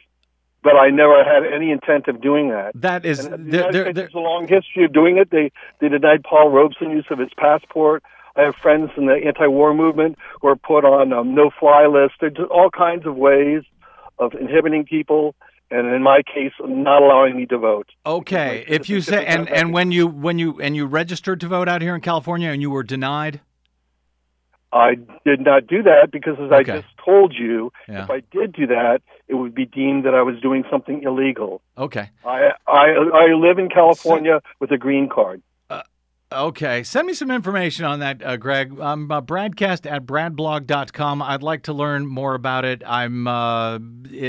but 0.63 0.75
I 0.75 0.89
never 0.89 1.23
had 1.23 1.43
any 1.51 1.71
intent 1.71 2.07
of 2.07 2.21
doing 2.21 2.49
that. 2.49 2.71
That 2.75 3.05
is, 3.05 3.25
And 3.25 3.47
the 3.47 3.51
there- 3.51 3.59
United 3.59 3.73
there- 3.73 3.83
States 3.93 4.13
has 4.13 4.15
a 4.15 4.19
long 4.19 4.47
history 4.47 4.85
of 4.85 4.93
doing 4.93 5.17
it. 5.17 5.29
They 5.31 5.51
they 5.79 5.89
denied 5.89 6.23
Paul 6.23 6.49
Robeson 6.49 6.91
use 6.91 7.05
of 7.09 7.19
his 7.19 7.29
passport. 7.37 8.03
I 8.35 8.43
have 8.43 8.55
friends 8.55 8.91
in 8.95 9.05
the 9.07 9.15
anti-war 9.25 9.73
movement 9.73 10.17
who 10.41 10.47
are 10.47 10.55
put 10.55 10.85
on 10.85 11.11
um, 11.11 11.35
no-fly 11.35 11.87
lists. 11.87 12.17
There's 12.21 12.37
all 12.49 12.69
kinds 12.69 13.05
of 13.05 13.17
ways 13.17 13.63
of 14.17 14.33
inhibiting 14.33 14.85
people, 14.85 15.35
and 15.71 15.87
in 15.93 16.01
my 16.03 16.21
case, 16.23 16.51
not 16.61 17.01
allowing 17.01 17.35
me 17.37 17.45
to 17.47 17.57
vote. 17.57 17.89
okay, 18.05 18.65
if 18.67 18.89
you 18.89 19.01
say 19.01 19.25
and 19.25 19.49
and 19.49 19.73
when 19.73 19.91
you 19.91 20.07
when 20.07 20.39
you 20.39 20.59
and 20.61 20.75
you 20.75 20.85
registered 20.85 21.39
to 21.41 21.47
vote 21.47 21.67
out 21.69 21.81
here 21.81 21.95
in 21.95 22.01
California 22.01 22.49
and 22.49 22.61
you 22.61 22.69
were 22.69 22.83
denied, 22.83 23.41
I 24.71 24.95
did 25.25 25.41
not 25.41 25.65
do 25.67 25.81
that 25.83 26.09
because, 26.11 26.35
as 26.39 26.51
Okay. 26.51 26.71
I 26.73 26.81
just 26.81 26.93
told 27.03 27.33
you, 27.33 27.71
Yeah. 27.87 28.03
if 28.03 28.09
I 28.11 28.21
did 28.31 28.53
do 28.53 28.67
that, 28.67 29.01
it 29.27 29.33
would 29.35 29.55
be 29.55 29.65
deemed 29.65 30.05
that 30.05 30.13
I 30.13 30.21
was 30.21 30.39
doing 30.41 30.63
something 30.69 31.01
illegal. 31.03 31.61
Okay. 31.77 32.09
I 32.25 32.51
I, 32.67 32.85
I 33.13 33.33
live 33.33 33.57
in 33.57 33.69
California 33.69 34.41
with 34.59 34.71
a 34.71 34.77
green 34.77 35.09
card. 35.09 35.41
Okay. 36.31 36.83
Send 36.83 37.07
me 37.07 37.13
some 37.13 37.31
information 37.31 37.85
on 37.85 38.01
that, 38.01 38.23
uh, 38.23 38.37
Greg. 38.37 38.79
I'm 38.79 39.09
uh, 39.11 39.19
bradcast 39.19 39.89
at 39.89 40.05
bradblog.com. 40.05 41.23
I'd 41.23 41.41
like 41.41 41.63
to 41.63 41.73
learn 41.73 42.05
more 42.05 42.35
about 42.35 42.65
it. 42.65 42.83
I'm, 42.85 43.27
uh, 43.27 43.79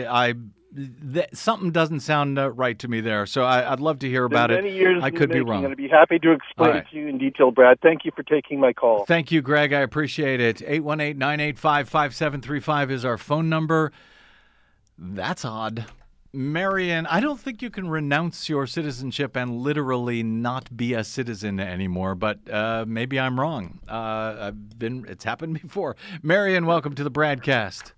I, 0.09 0.33
th- 0.75 1.29
something 1.33 1.71
doesn't 1.71 2.01
sound 2.01 2.39
uh, 2.39 2.51
right 2.51 2.79
to 2.79 2.89
me 2.89 3.01
there. 3.01 3.27
So 3.27 3.45
I, 3.45 3.73
I'd 3.73 3.81
love 3.81 3.99
to 4.01 4.09
hear 4.09 4.25
about 4.25 4.51
it. 4.51 4.65
I 5.03 5.11
could 5.11 5.31
be 5.31 5.41
wrong. 5.41 5.67
I'd 5.67 5.77
be 5.77 5.89
happy 5.89 6.19
to 6.19 6.33
explain 6.33 6.71
right. 6.71 6.77
it 6.79 6.91
to 6.91 6.97
you 6.97 7.09
in 7.09 7.19
detail, 7.19 7.51
Brad. 7.51 7.81
Thank 7.81 8.05
you 8.05 8.13
for 8.15 8.23
taking 8.23 8.61
my 8.61 8.73
call. 8.73 9.05
Thank 9.07 9.33
you, 9.33 9.43
Greg. 9.43 9.73
I 9.73 9.81
appreciate 9.81 10.41
it. 10.41 10.63
818 10.63 11.19
985 11.19 11.89
5735 11.89 12.91
is 12.91 13.05
our 13.05 13.19
phone 13.19 13.49
number. 13.49 13.93
That's 14.99 15.45
odd. 15.45 15.87
Marion, 16.33 17.07
I 17.07 17.19
don't 17.19 17.41
think 17.41 17.61
you 17.61 17.71
can 17.71 17.89
renounce 17.89 18.49
your 18.49 18.65
citizenship 18.69 19.37
and 19.37 19.63
literally 19.63 20.23
not 20.23 20.77
be 20.77 20.95
a 20.95 21.03
citizen 21.03 21.59
anymore, 21.59 22.15
but 22.15 22.39
uh, 22.49 22.85
maybe 22.87 23.19
I'm 23.19 23.41
wrong. 23.41 23.81
Uh, 23.89 24.37
I've 24.39 24.79
been, 24.79 25.07
it's 25.09 25.25
happened 25.25 25.61
before. 25.63 25.97
Marion, 26.23 26.67
welcome 26.67 26.95
to 26.95 27.03
the 27.03 27.11
BradCast. 27.11 27.95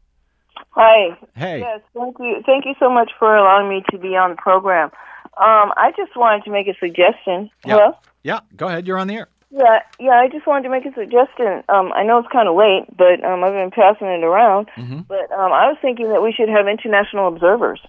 Hi. 0.70 1.16
Hey. 1.34 1.60
Yes, 1.60 1.80
thank 1.94 2.16
you. 2.18 2.42
Thank 2.46 2.64
you 2.64 2.74
so 2.78 2.90
much 2.90 3.10
for 3.18 3.34
allowing 3.36 3.68
me 3.68 3.82
to 3.90 3.98
be 3.98 4.16
on 4.16 4.30
the 4.30 4.36
program. 4.36 4.90
Um, 5.38 5.72
I 5.76 5.92
just 5.96 6.16
wanted 6.16 6.44
to 6.44 6.50
make 6.50 6.66
a 6.68 6.74
suggestion. 6.78 7.50
Yeah. 7.64 7.74
Hello? 7.76 7.92
Yeah, 8.22 8.40
go 8.56 8.68
ahead. 8.68 8.86
You're 8.86 8.98
on 8.98 9.06
the 9.08 9.14
air. 9.14 9.28
Yeah, 9.50 9.80
yeah, 10.00 10.12
I 10.12 10.28
just 10.28 10.46
wanted 10.46 10.62
to 10.64 10.70
make 10.70 10.86
a 10.86 10.92
suggestion. 10.94 11.62
Um, 11.68 11.92
I 11.92 12.02
know 12.04 12.18
it's 12.18 12.28
kind 12.32 12.48
of 12.48 12.56
late, 12.56 12.84
but 12.96 13.22
um, 13.24 13.44
I've 13.44 13.52
been 13.52 13.70
passing 13.70 14.06
it 14.06 14.24
around. 14.24 14.68
Mm-hmm. 14.76 15.00
But 15.08 15.30
um, 15.32 15.52
I 15.52 15.68
was 15.68 15.76
thinking 15.82 16.08
that 16.10 16.22
we 16.22 16.32
should 16.32 16.48
have 16.48 16.66
international 16.68 17.28
observers. 17.28 17.80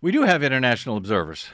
We 0.00 0.12
do 0.12 0.22
have 0.22 0.44
international 0.44 0.96
observers. 0.96 1.48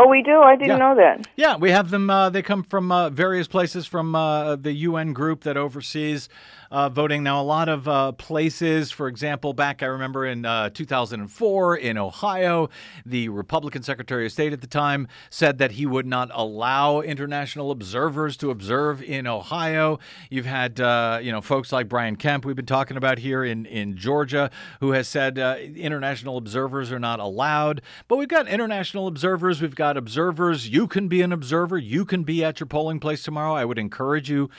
Oh, 0.00 0.06
we 0.06 0.22
do? 0.22 0.38
I 0.40 0.54
didn't 0.54 0.68
Yeah. 0.68 0.76
know 0.76 0.94
that. 0.94 1.26
Yeah, 1.36 1.56
we 1.56 1.72
have 1.72 1.90
them. 1.90 2.08
Uh, 2.08 2.30
they 2.30 2.40
come 2.42 2.62
from 2.62 2.92
uh, 2.92 3.10
various 3.10 3.48
places 3.48 3.84
from 3.86 4.14
uh, 4.14 4.54
the 4.54 4.72
UN 4.72 5.12
group 5.12 5.42
that 5.42 5.56
oversees 5.56 6.28
uh, 6.70 6.88
voting. 6.88 7.22
Now, 7.22 7.40
a 7.40 7.44
lot 7.44 7.68
of 7.68 7.88
uh, 7.88 8.12
places, 8.12 8.90
for 8.90 9.08
example, 9.08 9.52
back 9.52 9.82
I 9.82 9.86
remember 9.86 10.26
in 10.26 10.44
uh, 10.44 10.70
2004 10.70 11.76
in 11.76 11.98
Ohio, 11.98 12.68
the 13.06 13.28
Republican 13.28 13.82
Secretary 13.82 14.26
of 14.26 14.32
State 14.32 14.52
at 14.52 14.60
the 14.60 14.66
time 14.66 15.08
said 15.30 15.58
that 15.58 15.72
he 15.72 15.86
would 15.86 16.06
not 16.06 16.30
allow 16.32 17.00
international 17.00 17.70
observers 17.70 18.36
to 18.38 18.50
observe 18.50 19.02
in 19.02 19.26
Ohio. 19.26 19.98
You've 20.30 20.46
had, 20.46 20.80
uh, 20.80 21.20
you 21.22 21.32
know, 21.32 21.40
folks 21.40 21.72
like 21.72 21.88
Brian 21.88 22.16
Kemp, 22.16 22.44
we've 22.44 22.56
been 22.56 22.66
talking 22.66 22.96
about 22.96 23.18
here 23.18 23.44
in, 23.44 23.66
in 23.66 23.96
Georgia, 23.96 24.50
who 24.80 24.92
has 24.92 25.08
said 25.08 25.38
uh, 25.38 25.56
international 25.58 26.36
observers 26.36 26.92
are 26.92 26.98
not 26.98 27.20
allowed. 27.20 27.82
But 28.08 28.16
we've 28.16 28.28
got 28.28 28.48
international 28.48 29.06
observers. 29.06 29.62
We've 29.62 29.74
got 29.74 29.96
observers. 29.96 30.68
You 30.68 30.86
can 30.86 31.08
be 31.08 31.22
an 31.22 31.32
observer. 31.32 31.78
You 31.78 32.04
can 32.04 32.24
be 32.24 32.44
at 32.44 32.60
your 32.60 32.66
polling 32.66 33.00
place 33.00 33.22
tomorrow. 33.22 33.54
I 33.54 33.64
would 33.64 33.78
encourage 33.78 34.30
you 34.30 34.50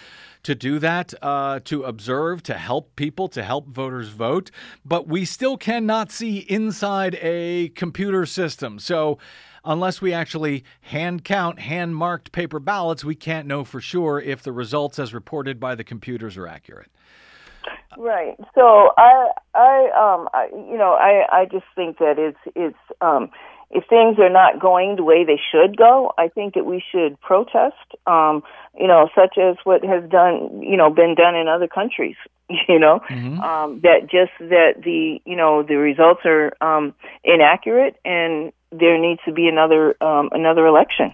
to 0.43 0.55
do 0.55 0.79
that, 0.79 1.13
uh, 1.21 1.59
to 1.65 1.83
observe, 1.83 2.43
to 2.43 2.53
help 2.53 2.95
people, 2.95 3.27
to 3.29 3.43
help 3.43 3.67
voters 3.67 4.09
vote. 4.09 4.51
But 4.85 5.07
we 5.07 5.25
still 5.25 5.57
cannot 5.57 6.11
see 6.11 6.39
inside 6.39 7.17
a 7.21 7.69
computer 7.69 8.25
system. 8.25 8.79
So 8.79 9.17
unless 9.65 10.01
we 10.01 10.13
actually 10.13 10.63
hand 10.81 11.23
count 11.23 11.59
hand 11.59 11.95
marked 11.95 12.31
paper 12.31 12.59
ballots, 12.59 13.03
we 13.03 13.15
can't 13.15 13.47
know 13.47 13.63
for 13.63 13.81
sure 13.81 14.19
if 14.19 14.41
the 14.41 14.51
results 14.51 14.99
as 14.99 15.13
reported 15.13 15.59
by 15.59 15.75
the 15.75 15.83
computers 15.83 16.37
are 16.37 16.47
accurate. 16.47 16.89
Right. 17.97 18.35
So 18.55 18.91
I, 18.97 19.31
I, 19.53 19.89
um, 19.97 20.29
I, 20.33 20.47
you 20.53 20.77
know, 20.77 20.93
I, 20.93 21.41
I 21.41 21.45
just 21.45 21.65
think 21.75 21.97
that 21.97 22.17
it's, 22.17 22.37
it's, 22.55 22.77
um, 23.01 23.29
if 23.71 23.85
things 23.87 24.17
are 24.19 24.29
not 24.29 24.59
going 24.59 24.95
the 24.95 25.03
way 25.03 25.23
they 25.23 25.39
should 25.51 25.77
go, 25.77 26.11
I 26.17 26.27
think 26.27 26.55
that 26.55 26.65
we 26.65 26.83
should 26.91 27.19
protest. 27.21 27.75
Um, 28.07 28.43
you 28.77 28.87
know, 28.87 29.09
such 29.13 29.37
as 29.37 29.57
what 29.63 29.83
has 29.83 30.09
done, 30.09 30.61
you 30.63 30.77
know, 30.77 30.89
been 30.89 31.15
done 31.15 31.35
in 31.35 31.47
other 31.47 31.67
countries. 31.67 32.15
You 32.67 32.79
know, 32.79 32.99
um, 33.43 33.81
that 33.81 34.09
just 34.09 34.31
that 34.39 34.81
the, 34.83 35.21
you 35.23 35.35
know, 35.35 35.61
the 35.61 35.75
results 35.75 36.21
are 36.25 36.51
um, 36.61 36.95
inaccurate, 37.23 37.95
and 38.03 38.51
there 38.71 38.97
needs 38.97 39.21
to 39.25 39.31
be 39.31 39.47
another 39.47 39.95
um, 40.03 40.29
another 40.31 40.65
election. 40.65 41.13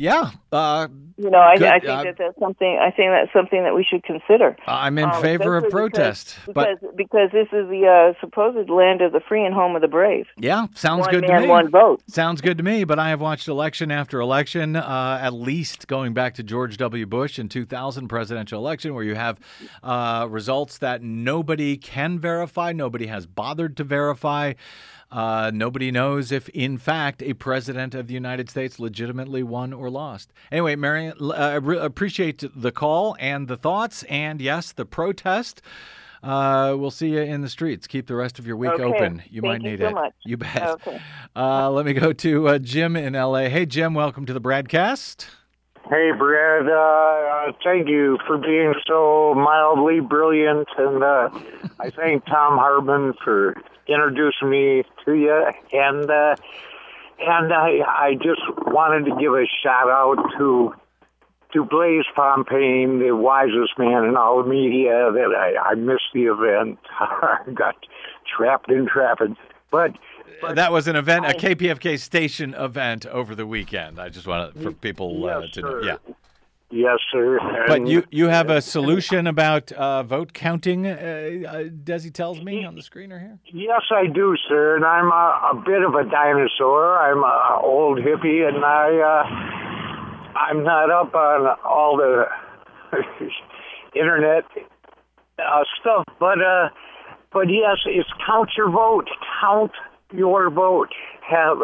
Yeah, 0.00 0.30
uh, 0.50 0.88
You 1.18 1.28
know, 1.28 1.38
I, 1.38 1.58
Good. 1.58 1.66
I 1.68 1.78
think 1.80 1.90
Uh, 1.90 2.02
that 2.04 2.16
that's 2.16 2.38
something. 2.38 2.78
I 2.80 2.90
think 2.90 3.10
that's 3.10 3.30
something 3.34 3.62
that 3.64 3.74
we 3.74 3.84
should 3.84 4.02
consider. 4.02 4.56
I'm 4.66 4.96
in 4.96 5.04
Um, 5.10 5.20
favor 5.20 5.58
of 5.58 5.64
because- 5.64 5.72
protest. 5.72 6.38
because 6.46 6.78
but 6.80 6.96
because 6.96 7.30
this 7.32 7.48
is 7.52 7.68
the 7.68 7.86
uh, 7.86 8.18
supposed 8.18 8.70
land 8.70 9.02
of 9.02 9.12
the 9.12 9.20
free 9.20 9.44
and 9.44 9.54
home 9.54 9.76
of 9.76 9.82
the 9.82 9.88
brave. 9.88 10.26
yeah, 10.38 10.68
sounds 10.74 11.02
one 11.02 11.10
good 11.10 11.28
man, 11.28 11.42
to 11.42 11.46
me. 11.46 11.48
one 11.48 11.68
vote. 11.70 12.00
Sounds 12.06 12.40
good 12.40 12.56
to 12.56 12.64
me, 12.64 12.84
but 12.84 12.98
I 12.98 13.10
have 13.10 13.20
watched 13.20 13.46
election 13.48 13.90
after 13.90 14.18
election, 14.20 14.76
uh, 14.76 15.18
at 15.20 15.34
least 15.34 15.86
going 15.88 16.14
back 16.14 16.32
to 16.36 16.42
George 16.42 16.78
W. 16.78 17.04
Bush 17.04 17.38
in 17.38 17.50
2000 17.50 18.08
presidential 18.08 18.58
election, 18.58 18.94
where 18.94 19.04
you 19.04 19.16
have 19.16 19.38
uh, 19.82 20.26
results 20.30 20.78
that 20.78 21.02
nobody 21.02 21.76
can 21.76 22.18
verify, 22.18 22.72
nobody 22.72 23.08
has 23.08 23.26
bothered 23.26 23.76
to 23.76 23.84
verify. 23.84 24.54
Uh, 25.12 25.50
nobody 25.52 25.90
knows 25.90 26.30
if, 26.30 26.48
in 26.50 26.78
fact, 26.78 27.22
a 27.22 27.32
president 27.34 27.94
of 27.94 28.06
the 28.06 28.14
United 28.14 28.48
States 28.48 28.78
legitimately 28.78 29.42
won 29.42 29.72
or 29.72 29.90
lost. 29.90 30.32
Anyway, 30.52 30.76
Marion, 30.76 31.14
uh, 31.20 31.32
I 31.32 31.54
re- 31.56 31.78
appreciate 31.78 32.44
the 32.54 32.70
call 32.70 33.16
and 33.18 33.48
the 33.48 33.56
thoughts, 33.56 34.04
and 34.04 34.40
yes, 34.40 34.70
the 34.72 34.84
protest. 34.86 35.62
Uh, 36.22 36.76
we'll 36.78 36.90
see 36.90 37.08
you 37.08 37.20
in 37.20 37.40
the 37.40 37.48
streets. 37.48 37.86
Keep 37.86 38.06
the 38.06 38.14
rest 38.14 38.38
of 38.38 38.46
your 38.46 38.56
week 38.56 38.70
Okay. 38.72 38.84
open. 38.84 39.22
You 39.30 39.40
Thank 39.40 39.62
might 39.62 39.62
you 39.62 39.70
need 39.70 39.80
so 39.80 39.88
it. 39.88 39.94
much. 39.94 40.12
You 40.24 40.36
bet. 40.36 40.62
Okay. 40.62 41.00
Uh, 41.34 41.70
let 41.70 41.86
me 41.86 41.92
go 41.94 42.12
to 42.12 42.48
uh, 42.48 42.58
Jim 42.58 42.94
in 42.94 43.14
LA. 43.14 43.48
Hey, 43.48 43.64
Jim, 43.66 43.94
welcome 43.94 44.26
to 44.26 44.32
the 44.32 44.40
BradCast. 44.40 45.26
Hey, 45.88 46.10
Brad. 46.16 46.68
Uh, 46.68 46.72
uh, 47.48 47.52
thank 47.64 47.88
you 47.88 48.18
for 48.26 48.36
being 48.38 48.74
so 48.86 49.34
mildly 49.34 50.00
brilliant, 50.00 50.68
and 50.78 51.02
uh, 51.02 51.30
I 51.80 51.90
thank 51.90 52.26
Tom 52.26 52.58
Harbin 52.58 53.14
for 53.24 53.54
introducing 53.90 54.50
me 54.50 54.84
to 55.04 55.12
you. 55.12 55.46
And 55.72 56.10
uh, 56.10 56.36
and 57.18 57.52
I 57.52 57.80
I 57.86 58.14
just 58.14 58.42
wanted 58.66 59.10
to 59.10 59.16
give 59.20 59.34
a 59.34 59.44
shout 59.62 59.88
out 59.88 60.16
to 60.38 60.74
to 61.52 61.64
Blaise 61.64 62.04
Fontaine, 62.14 63.00
the 63.00 63.12
wisest 63.12 63.76
man 63.78 64.04
in 64.04 64.16
all 64.16 64.42
the 64.42 64.48
media. 64.48 65.10
That 65.12 65.34
I, 65.36 65.70
I 65.70 65.74
missed 65.74 66.10
the 66.14 66.24
event. 66.24 66.78
I 67.00 67.38
got 67.54 67.76
trapped 68.36 68.70
in 68.70 68.86
traffic, 68.86 69.30
but. 69.70 69.92
that 70.54 70.72
was 70.72 70.88
an 70.88 70.96
event, 70.96 71.26
a 71.26 71.34
KPFK 71.34 71.98
station 71.98 72.54
event 72.54 73.04
over 73.04 73.34
the 73.34 73.46
weekend. 73.46 74.00
I 74.00 74.08
just 74.08 74.26
wanted 74.26 74.62
for 74.62 74.72
people 74.72 75.26
uh, 75.28 75.40
Yes, 75.40 75.50
to 75.52 75.60
know. 75.60 75.80
Yeah. 75.82 75.96
Yes, 76.72 76.98
sir. 77.10 77.40
But 77.66 77.88
you, 77.88 78.04
you 78.10 78.28
have 78.28 78.48
a 78.48 78.60
solution 78.60 79.26
about 79.26 79.72
uh, 79.72 80.04
vote 80.04 80.32
counting, 80.32 80.86
uh, 80.86 80.90
uh, 80.90 81.64
Desi 81.64 82.12
tells 82.12 82.40
me 82.40 82.64
on 82.64 82.76
the 82.76 82.80
screener 82.80 83.18
here? 83.18 83.38
Yes, 83.46 83.82
I 83.90 84.06
do, 84.06 84.36
sir, 84.48 84.76
and 84.76 84.84
I'm 84.84 85.06
a, 85.06 85.50
a 85.52 85.62
bit 85.66 85.82
of 85.82 85.94
a 85.94 86.08
dinosaur. 86.08 86.96
I'm 86.96 87.24
a 87.24 87.60
old 87.60 87.98
hippie, 87.98 88.46
and 88.46 88.64
I 88.64 88.98
uh, 89.00 90.38
I'm 90.38 90.62
not 90.62 90.90
up 90.90 91.12
on 91.12 91.56
all 91.64 91.96
the 91.96 92.26
internet 93.98 94.44
uh, 95.40 95.64
stuff, 95.80 96.04
but 96.20 96.40
uh, 96.40 96.68
but 97.32 97.48
yes, 97.48 97.78
it's 97.86 98.08
count 98.24 98.50
your 98.56 98.70
vote. 98.70 99.08
Count 99.40 99.72
your 100.12 100.50
vote. 100.50 100.90
Have 101.28 101.58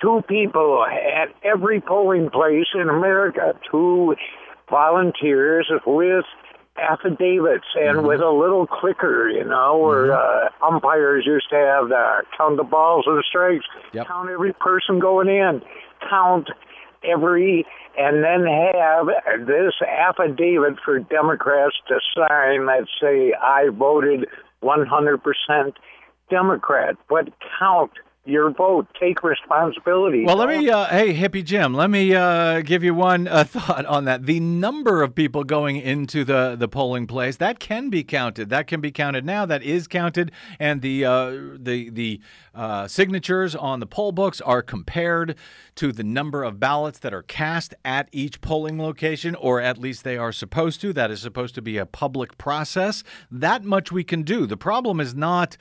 two 0.00 0.22
people 0.28 0.84
at 0.84 1.28
every 1.44 1.80
polling 1.80 2.30
place 2.30 2.66
in 2.74 2.88
America, 2.88 3.54
two 3.70 4.16
volunteers 4.68 5.70
with 5.86 6.24
affidavits 6.78 7.66
and 7.74 8.06
with 8.06 8.20
a 8.20 8.30
little 8.30 8.66
clicker, 8.66 9.28
you 9.28 9.44
know, 9.44 9.78
where 9.78 10.12
uh, 10.12 10.48
umpires 10.62 11.24
used 11.26 11.50
to 11.50 11.56
have 11.56 11.88
the 11.88 12.22
count 12.36 12.56
the 12.56 12.64
balls 12.64 13.04
and 13.06 13.22
strikes, 13.28 13.64
Yep. 13.92 14.06
count 14.06 14.30
every 14.30 14.52
person 14.54 14.98
going 14.98 15.28
in, 15.28 15.60
count 16.08 16.48
every, 17.04 17.66
and 17.98 18.22
then 18.24 18.46
have 18.46 19.06
this 19.46 19.74
affidavit 19.86 20.78
for 20.84 21.00
Democrats 21.00 21.74
to 21.88 21.98
sign 22.14 22.66
that 22.66 22.86
say 23.00 23.34
I 23.34 23.68
voted 23.68 24.26
100% 24.62 25.72
Democrat, 26.30 26.96
but 27.08 27.28
count 27.58 27.90
your 28.24 28.50
vote. 28.50 28.86
Take 29.00 29.22
responsibility. 29.22 30.24
Well, 30.24 30.36
let 30.36 30.48
me, 30.48 30.68
uh, 30.68 30.86
hey, 30.86 31.14
Hippie 31.14 31.44
Jim, 31.44 31.72
let 31.72 31.90
me 31.90 32.14
uh, 32.14 32.60
give 32.60 32.84
you 32.84 32.94
one 32.94 33.26
uh, 33.26 33.44
thought 33.48 33.86
on 33.86 34.04
that. 34.04 34.26
The 34.26 34.40
number 34.40 35.02
of 35.02 35.14
people 35.14 35.42
going 35.42 35.76
into 35.76 36.24
the, 36.24 36.54
the 36.56 36.68
polling 36.68 37.06
place, 37.06 37.36
that 37.36 37.58
can 37.58 37.88
be 37.88 38.04
counted. 38.04 38.50
That 38.50 38.66
can 38.66 38.80
be 38.80 38.90
counted 38.90 39.24
now. 39.24 39.46
That 39.46 39.62
is 39.62 39.88
counted. 39.88 40.32
And 40.58 40.82
the, 40.82 41.04
uh, 41.04 41.30
the, 41.56 41.88
the 41.90 42.20
uh, 42.54 42.88
signatures 42.88 43.54
on 43.54 43.80
the 43.80 43.86
poll 43.86 44.12
books 44.12 44.40
are 44.42 44.62
compared 44.62 45.36
to 45.76 45.90
the 45.90 46.04
number 46.04 46.44
of 46.44 46.60
ballots 46.60 46.98
that 46.98 47.14
are 47.14 47.22
cast 47.22 47.74
at 47.84 48.08
each 48.12 48.42
polling 48.42 48.78
location, 48.78 49.34
or 49.34 49.60
at 49.60 49.78
least 49.78 50.04
they 50.04 50.18
are 50.18 50.32
supposed 50.32 50.80
to. 50.82 50.92
That 50.92 51.10
is 51.10 51.22
supposed 51.22 51.54
to 51.54 51.62
be 51.62 51.78
a 51.78 51.86
public 51.86 52.36
process. 52.36 53.02
That 53.30 53.64
much 53.64 53.90
we 53.90 54.04
can 54.04 54.22
do. 54.22 54.46
The 54.46 54.58
problem 54.58 55.00
is 55.00 55.14
not 55.14 55.56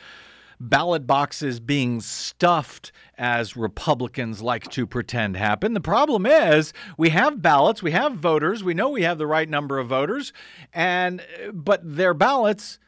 ballot 0.60 1.07
boxes 1.07 1.60
being 1.60 2.01
stuffed 2.01 2.91
as 3.18 3.55
Republicans 3.55 4.41
like 4.41 4.70
to 4.72 4.86
pretend 4.86 5.38
happen. 5.38 5.74
The 5.74 5.82
problem 5.82 6.26
is 6.26 6.74
we 6.97 7.10
have 7.10 7.41
ballots, 7.41 7.82
we 7.82 7.91
have 7.91 8.14
voters, 8.14 8.64
we 8.64 8.74
know 8.74 8.89
we 8.89 9.03
have 9.03 9.18
the 9.18 9.28
right 9.28 9.47
number 9.47 9.80
of 9.80 9.88
voters, 9.88 10.34
and 10.74 11.22
but 11.53 11.82
their 11.84 12.14
ballots 12.14 12.80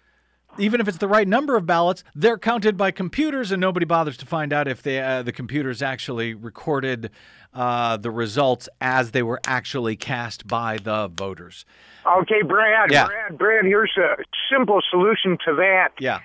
even 0.57 0.81
if 0.81 0.87
it's 0.87 0.97
the 0.97 1.07
right 1.07 1.27
number 1.27 1.55
of 1.55 1.65
ballots, 1.65 2.03
they're 2.13 2.37
counted 2.37 2.75
by 2.75 2.91
computers, 2.91 3.51
and 3.51 3.61
nobody 3.61 3.85
bothers 3.85 4.17
to 4.17 4.25
find 4.25 4.51
out 4.51 4.67
if 4.67 4.81
they, 4.81 4.99
uh, 4.99 5.23
the 5.23 5.31
computers 5.31 5.81
actually 5.81 6.33
recorded 6.33 7.09
uh, 7.53 7.97
the 7.97 8.11
results 8.11 8.67
as 8.79 9.11
they 9.11 9.23
were 9.23 9.39
actually 9.45 9.95
cast 9.95 10.47
by 10.47 10.77
the 10.77 11.09
voters. 11.09 11.65
Okay, 12.05 12.41
Brad, 12.41 12.91
Yeah. 12.91 13.05
Brad, 13.05 13.37
Brad, 13.37 13.65
here's 13.65 13.95
a 13.97 14.17
simple 14.51 14.81
solution 14.89 15.37
to 15.45 15.55
that. 15.55 15.89
Yeah. 15.99 16.19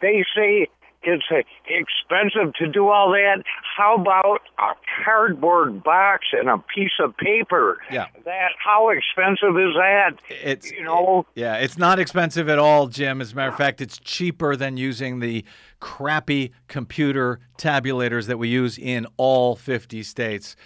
They 0.00 0.24
say 0.34 0.68
it's 1.06 1.24
uh, 1.30 1.36
expensive 1.66 2.54
to 2.54 2.66
do 2.66 2.88
all 2.88 3.10
that. 3.10 3.42
How 3.76 3.96
about 3.96 4.40
a 4.58 4.72
cardboard 5.04 5.82
box 5.82 6.26
and 6.32 6.48
a 6.48 6.58
piece 6.74 6.92
of 7.00 7.16
paper? 7.16 7.78
Yeah. 7.90 8.06
That 8.24 8.52
how 8.62 8.90
expensive 8.90 9.56
is 9.58 9.74
that? 9.74 10.12
It's 10.28 10.70
you 10.70 10.84
know, 10.84 11.26
Yeah, 11.34 11.56
it's 11.56 11.78
not 11.78 11.98
expensive 11.98 12.48
at 12.48 12.58
all, 12.58 12.86
Jim. 12.86 13.20
As 13.20 13.32
a 13.32 13.36
matter 13.36 13.50
of 13.50 13.56
fact, 13.56 13.80
it's 13.80 13.98
cheaper 13.98 14.56
than 14.56 14.76
using 14.76 15.20
the 15.20 15.44
crappy 15.80 16.52
computer 16.68 17.40
tabulators 17.58 18.26
that 18.26 18.38
we 18.38 18.48
use 18.48 18.78
in 18.78 19.06
all 19.16 19.56
50 19.56 20.02
states. 20.02 20.56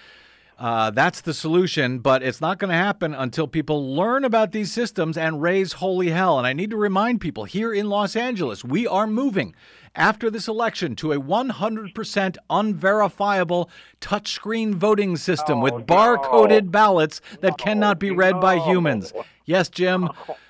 Uh, 0.58 0.90
that's 0.90 1.20
the 1.20 1.32
solution, 1.32 2.00
but 2.00 2.20
it's 2.20 2.40
not 2.40 2.58
going 2.58 2.70
to 2.70 2.76
happen 2.76 3.14
until 3.14 3.46
people 3.46 3.94
learn 3.94 4.24
about 4.24 4.50
these 4.50 4.72
systems 4.72 5.16
and 5.16 5.40
raise 5.40 5.74
holy 5.74 6.10
hell. 6.10 6.36
And 6.36 6.48
I 6.48 6.52
need 6.52 6.70
to 6.70 6.76
remind 6.76 7.20
people 7.20 7.44
here 7.44 7.72
in 7.72 7.88
Los 7.88 8.16
Angeles, 8.16 8.64
we 8.64 8.84
are 8.84 9.06
moving 9.06 9.54
after 9.94 10.30
this 10.30 10.48
election 10.48 10.96
to 10.96 11.12
a 11.12 11.20
100% 11.20 12.36
unverifiable 12.50 13.70
touchscreen 14.00 14.74
voting 14.74 15.16
system 15.16 15.60
with 15.60 15.74
barcoded 15.86 16.72
ballots 16.72 17.20
that 17.40 17.56
cannot 17.56 18.00
be 18.00 18.10
read 18.10 18.40
by 18.40 18.58
humans. 18.58 19.12
Yes, 19.44 19.68
Jim. 19.68 20.08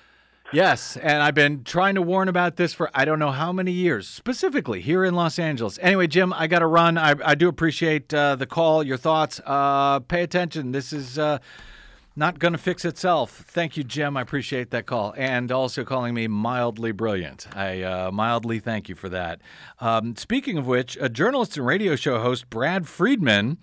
Yes, 0.51 0.97
and 0.97 1.21
I've 1.21 1.35
been 1.35 1.63
trying 1.63 1.93
to 1.93 2.01
warn 2.01 2.27
about 2.27 2.55
this 2.55 2.73
for 2.73 2.89
I 2.91 3.05
don't 3.05 3.19
know 3.19 3.29
how 3.29 3.53
many 3.53 3.71
years, 3.71 4.07
specifically 4.07 4.81
here 4.81 5.05
in 5.05 5.13
Los 5.13 5.37
Angeles. 5.37 5.77
Anyway, 5.79 6.07
Jim, 6.07 6.33
I 6.33 6.47
got 6.47 6.59
to 6.59 6.65
run. 6.65 6.97
I, 6.97 7.13
I 7.23 7.35
do 7.35 7.47
appreciate 7.47 8.11
uh, 8.11 8.35
the 8.35 8.47
call, 8.47 8.81
your 8.81 8.97
thoughts. 8.97 9.39
Uh, 9.45 9.99
pay 9.99 10.23
attention. 10.23 10.71
This 10.71 10.91
is 10.91 11.19
uh, 11.19 11.37
not 12.15 12.39
going 12.39 12.53
to 12.53 12.57
fix 12.57 12.83
itself. 12.83 13.45
Thank 13.47 13.77
you, 13.77 13.83
Jim. 13.83 14.17
I 14.17 14.21
appreciate 14.21 14.71
that 14.71 14.87
call. 14.87 15.13
And 15.15 15.51
also 15.51 15.83
calling 15.83 16.15
me 16.15 16.27
mildly 16.27 16.93
brilliant. 16.93 17.47
I 17.55 17.83
uh, 17.83 18.11
mildly 18.11 18.57
thank 18.57 18.89
you 18.89 18.95
for 18.95 19.09
that. 19.09 19.41
Um, 19.79 20.15
speaking 20.15 20.57
of 20.57 20.65
which, 20.65 20.97
a 20.99 21.09
journalist 21.09 21.57
and 21.57 21.65
radio 21.67 21.95
show 21.95 22.19
host, 22.21 22.49
Brad 22.49 22.87
Friedman, 22.87 23.59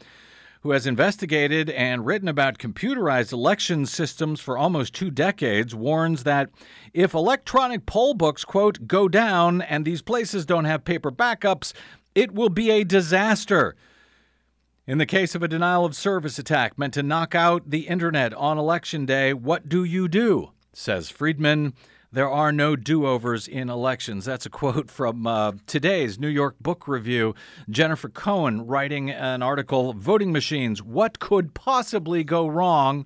who 0.66 0.72
has 0.72 0.84
investigated 0.84 1.70
and 1.70 2.04
written 2.04 2.26
about 2.26 2.58
computerized 2.58 3.32
election 3.32 3.86
systems 3.86 4.40
for 4.40 4.58
almost 4.58 4.92
two 4.92 5.12
decades, 5.12 5.76
warns 5.76 6.24
that 6.24 6.50
if 6.92 7.14
electronic 7.14 7.86
poll 7.86 8.14
books, 8.14 8.44
quote, 8.44 8.88
go 8.88 9.06
down 9.06 9.62
and 9.62 9.84
these 9.84 10.02
places 10.02 10.44
don't 10.44 10.64
have 10.64 10.84
paper 10.84 11.12
backups, 11.12 11.72
it 12.16 12.34
will 12.34 12.48
be 12.48 12.68
a 12.72 12.82
disaster. 12.82 13.76
In 14.88 14.98
the 14.98 15.06
case 15.06 15.36
of 15.36 15.42
a 15.44 15.46
denial 15.46 15.84
of 15.84 15.94
service 15.94 16.36
attack 16.36 16.76
meant 16.76 16.94
to 16.94 17.02
knock 17.04 17.36
out 17.36 17.70
the 17.70 17.86
internet 17.86 18.34
on 18.34 18.58
election 18.58 19.06
day, 19.06 19.32
what 19.32 19.68
do 19.68 19.84
you 19.84 20.08
do? 20.08 20.50
Says 20.72 21.10
Friedman. 21.10 21.74
There 22.16 22.30
are 22.30 22.50
no 22.50 22.76
do 22.76 23.04
overs 23.04 23.46
in 23.46 23.68
elections. 23.68 24.24
That's 24.24 24.46
a 24.46 24.48
quote 24.48 24.90
from 24.90 25.26
uh, 25.26 25.52
today's 25.66 26.18
New 26.18 26.28
York 26.28 26.56
Book 26.58 26.88
Review. 26.88 27.34
Jennifer 27.68 28.08
Cohn 28.08 28.66
writing 28.66 29.10
an 29.10 29.42
article 29.42 29.92
Voting 29.92 30.32
Machines 30.32 30.82
What 30.82 31.18
Could 31.18 31.52
Possibly 31.52 32.24
Go 32.24 32.46
Wrong? 32.46 33.04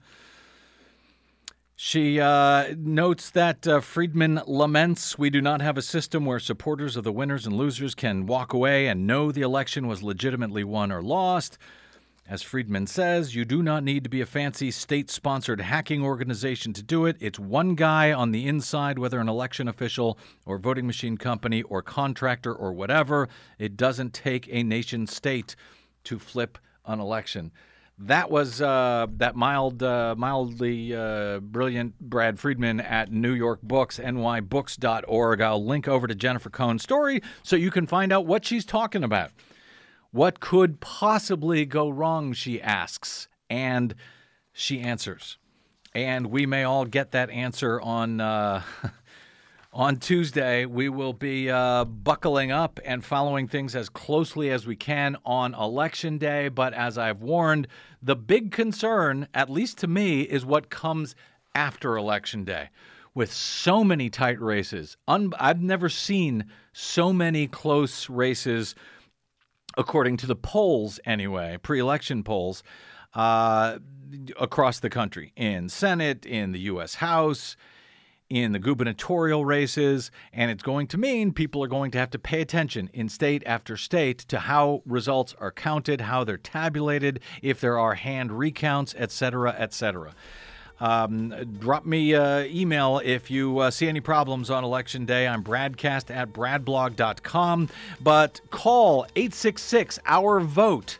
She 1.74 2.20
uh, 2.20 2.72
notes 2.78 3.30
that 3.30 3.66
uh, 3.66 3.80
Friedman 3.80 4.42
laments 4.46 5.18
we 5.18 5.28
do 5.28 5.40
not 5.40 5.61
have 5.61 5.76
a 5.76 5.82
system 5.82 6.24
where 6.24 6.38
supporters 6.38 6.96
of 6.96 7.02
the 7.02 7.11
winners 7.11 7.46
and 7.46 7.56
losers 7.56 7.96
can 7.96 8.26
walk 8.26 8.52
away 8.52 8.86
and 8.86 9.08
know 9.08 9.32
the 9.32 9.42
election 9.42 9.88
was 9.88 10.04
legitimately 10.04 10.62
won 10.62 10.92
or 10.92 11.02
lost. 11.02 11.58
As 12.31 12.43
Friedman 12.43 12.87
says, 12.87 13.35
you 13.35 13.45
do 13.45 13.61
not 13.61 13.83
need 13.83 14.05
to 14.05 14.09
be 14.09 14.20
a 14.20 14.24
fancy 14.24 14.70
state 14.70 15.11
sponsored 15.11 15.61
hacking 15.61 16.05
organization 16.05 16.72
to 16.74 16.83
do 16.83 17.05
it. 17.07 17.16
It's 17.18 17.41
one 17.41 17.74
guy 17.74 18.12
on 18.12 18.31
the 18.31 18.47
inside, 18.47 19.01
whether 19.01 19.18
an 19.18 19.28
election 19.28 19.66
official 19.66 20.16
or 20.47 20.57
voting 20.57 20.87
machine 20.87 21.16
company 21.16 21.62
or 21.62 21.83
contractor 21.83 22.55
or 22.55 22.72
whatever. 22.72 23.28
It 23.59 23.76
doesn't 23.76 24.14
take 24.14 24.49
a 24.49 24.62
nation 24.62 25.09
state 25.09 25.57
to 26.05 26.20
flip 26.20 26.59
an 26.87 27.01
election. 27.01 27.51
That 27.99 28.31
was 28.31 28.62
uh, 28.62 29.09
that 29.16 29.35
mild, 29.35 29.83
uh, 29.83 30.14
mildly 30.16 30.95
uh, 30.95 31.41
brilliant 31.41 31.99
Brad 31.99 32.39
Friedman 32.39 32.78
at 32.78 33.11
New 33.11 33.33
York 33.33 33.61
Books, 33.61 33.99
nybooks.org. 33.99 35.41
I'll 35.41 35.66
link 35.66 35.89
over 35.89 36.07
to 36.07 36.14
Jennifer 36.14 36.49
Cohn's 36.49 36.85
story 36.85 37.22
so 37.43 37.57
you 37.57 37.72
can 37.72 37.89
find 37.89 38.12
out 38.12 38.24
what 38.24 38.45
she's 38.45 38.64
talking 38.64 39.03
about. 39.03 39.33
What 40.12 40.40
could 40.40 40.80
possibly 40.80 41.64
go 41.64 41.88
wrong, 41.88 42.32
she 42.32 42.61
asks, 42.61 43.28
and 43.48 43.94
she 44.52 44.80
answers. 44.80 45.38
And 45.94 46.26
we 46.26 46.46
may 46.46 46.64
all 46.64 46.84
get 46.84 47.12
that 47.12 47.30
answer 47.30 47.80
on 47.80 48.20
uh, 48.20 48.62
on 49.72 49.96
Tuesday. 49.96 50.66
We 50.66 50.88
will 50.88 51.12
be 51.12 51.50
uh, 51.50 51.84
buckling 51.84 52.50
up 52.50 52.80
and 52.84 53.04
following 53.04 53.46
things 53.46 53.76
as 53.76 53.88
closely 53.88 54.50
as 54.50 54.66
we 54.66 54.76
can 54.76 55.16
on 55.24 55.54
election 55.54 56.18
day. 56.18 56.48
But 56.48 56.74
as 56.74 56.98
I've 56.98 57.22
warned, 57.22 57.68
the 58.02 58.16
big 58.16 58.50
concern, 58.52 59.28
at 59.34 59.50
least 59.50 59.78
to 59.78 59.86
me, 59.86 60.22
is 60.22 60.44
what 60.44 60.70
comes 60.70 61.14
after 61.54 61.96
election 61.96 62.44
day. 62.44 62.70
With 63.12 63.32
so 63.32 63.82
many 63.82 64.08
tight 64.08 64.40
races, 64.40 64.96
Un- 65.08 65.32
I've 65.38 65.61
never 65.61 65.88
seen 65.88 66.46
so 66.72 67.12
many 67.12 67.48
close 67.48 68.08
races 68.08 68.76
according 69.77 70.16
to 70.18 70.27
the 70.27 70.37
polls 70.37 71.01
anyway, 71.05 71.59
pre-election 71.62 72.23
polls 72.23 72.62
uh, 73.14 73.79
across 74.39 74.81
the 74.81 74.91
country 74.91 75.33
in 75.37 75.68
Senate, 75.68 76.27
in 76.27 76.53
the 76.53 76.61
U.S. 76.61 76.97
House, 76.97 77.57
in 78.29 78.53
the 78.53 78.61
gubernatorial 78.61 79.45
races, 79.45 80.12
and 80.33 80.51
it's 80.53 80.62
going 80.62 80.87
to 80.87 80.97
mean 80.97 81.33
people 81.33 81.64
are 81.64 81.68
going 81.68 81.91
to 81.91 81.99
have 81.99 82.11
to 82.11 82.18
pay 82.18 82.41
attention 82.41 82.89
in 82.93 83.09
state 83.09 83.43
after 83.45 83.77
state 83.77 84.18
to 84.18 84.39
how 84.39 84.83
results 84.87 85.35
are 85.41 85.51
counted, 85.51 86.03
how 86.03 86.23
they're 86.23 86.37
tabulated, 86.37 87.18
if 87.43 87.61
there 87.61 87.79
are 87.79 87.95
hand 87.95 88.31
recounts, 88.31 88.95
et 88.97 89.11
cetera, 89.11 89.55
et 89.59 89.75
cetera. 89.75 90.14
Um, 90.81 91.35
drop 91.59 91.85
me 91.85 92.14
uh, 92.14 92.45
email 92.45 93.01
if 93.05 93.31
you 93.31 93.59
uh, 93.59 93.70
see 93.70 93.89
any 93.89 94.01
problems 94.01 94.51
on 94.51 94.64
election 94.64 95.05
day. 95.05 95.28
I'm 95.28 95.45
bradcast 95.45 96.14
at 96.14 96.33
bradblog.com. 96.33 97.68
But 98.01 98.41
call 98.51 99.05
866 99.14 99.99
Our 100.07 100.41
Vote 100.41 100.99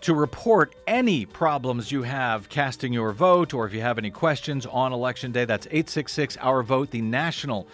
to 0.00 0.14
report 0.14 0.74
any 0.86 1.26
problems 1.26 1.90
you 1.90 2.04
have 2.04 2.48
casting 2.48 2.92
your 2.92 3.10
vote 3.12 3.52
or 3.52 3.66
if 3.66 3.74
you 3.74 3.80
have 3.80 3.98
any 3.98 4.10
questions 4.10 4.64
on 4.66 4.92
election 4.92 5.32
day. 5.32 5.44
That's 5.44 5.66
866 5.66 6.36
Our 6.40 6.62
Vote, 6.62 6.90
the 6.90 7.02
National 7.02 7.66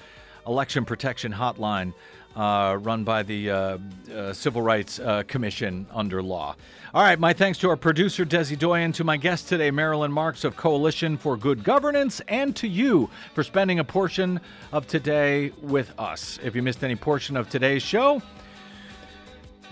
Election 0.46 0.84
Protection 0.84 1.32
Hotline. 1.32 1.92
Uh, 2.36 2.78
run 2.80 3.04
by 3.04 3.22
the 3.22 3.48
uh, 3.48 3.78
uh, 4.12 4.32
Civil 4.32 4.60
Rights 4.60 4.98
uh, 4.98 5.22
Commission 5.28 5.86
under 5.92 6.20
law. 6.20 6.56
All 6.92 7.02
right, 7.02 7.18
my 7.18 7.32
thanks 7.32 7.58
to 7.58 7.68
our 7.68 7.76
producer, 7.76 8.24
Desi 8.24 8.58
Doyen, 8.58 8.92
to 8.94 9.04
my 9.04 9.16
guest 9.16 9.48
today, 9.48 9.70
Marilyn 9.70 10.10
Marks 10.10 10.42
of 10.42 10.56
Coalition 10.56 11.16
for 11.16 11.36
Good 11.36 11.62
Governance, 11.62 12.20
and 12.26 12.54
to 12.56 12.66
you 12.66 13.08
for 13.34 13.44
spending 13.44 13.78
a 13.78 13.84
portion 13.84 14.40
of 14.72 14.88
today 14.88 15.52
with 15.62 15.92
us. 15.96 16.40
If 16.42 16.56
you 16.56 16.62
missed 16.62 16.82
any 16.82 16.96
portion 16.96 17.36
of 17.36 17.48
today's 17.48 17.84
show, 17.84 18.20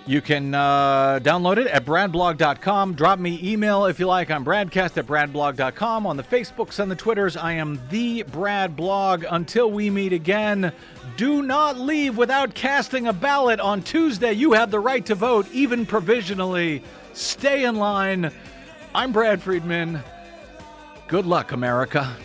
You 0.04 0.20
can 0.20 0.52
uh, 0.52 1.20
download 1.22 1.58
it 1.58 1.68
at 1.68 1.84
bradblog.com. 1.84 2.94
Drop 2.94 3.20
me 3.20 3.38
email 3.40 3.84
if 3.86 4.00
you 4.00 4.06
like. 4.06 4.32
I'm 4.32 4.44
bradcast 4.44 4.96
at 4.98 5.06
bradblog.com. 5.06 6.06
On 6.06 6.16
the 6.16 6.24
Facebooks 6.24 6.80
and 6.80 6.90
the 6.90 6.96
Twitters, 6.96 7.36
I 7.36 7.52
am 7.52 7.80
the 7.88 8.24
Brad 8.24 8.74
Blog. 8.74 9.24
Until 9.30 9.70
we 9.70 9.90
meet 9.90 10.12
again, 10.12 10.72
do 11.16 11.42
not 11.42 11.78
leave 11.78 12.16
without 12.16 12.52
casting 12.52 13.06
a 13.06 13.12
ballot 13.12 13.60
on 13.60 13.80
Tuesday. 13.80 14.32
You 14.32 14.52
have 14.54 14.72
the 14.72 14.80
right 14.80 15.06
to 15.06 15.14
vote, 15.14 15.46
even 15.52 15.86
provisionally. 15.86 16.82
Stay 17.12 17.64
in 17.64 17.76
line. 17.76 18.32
I'm 18.94 19.12
Brad 19.12 19.40
Friedman. 19.40 20.00
Good 21.06 21.26
luck, 21.26 21.52
America. 21.52 22.16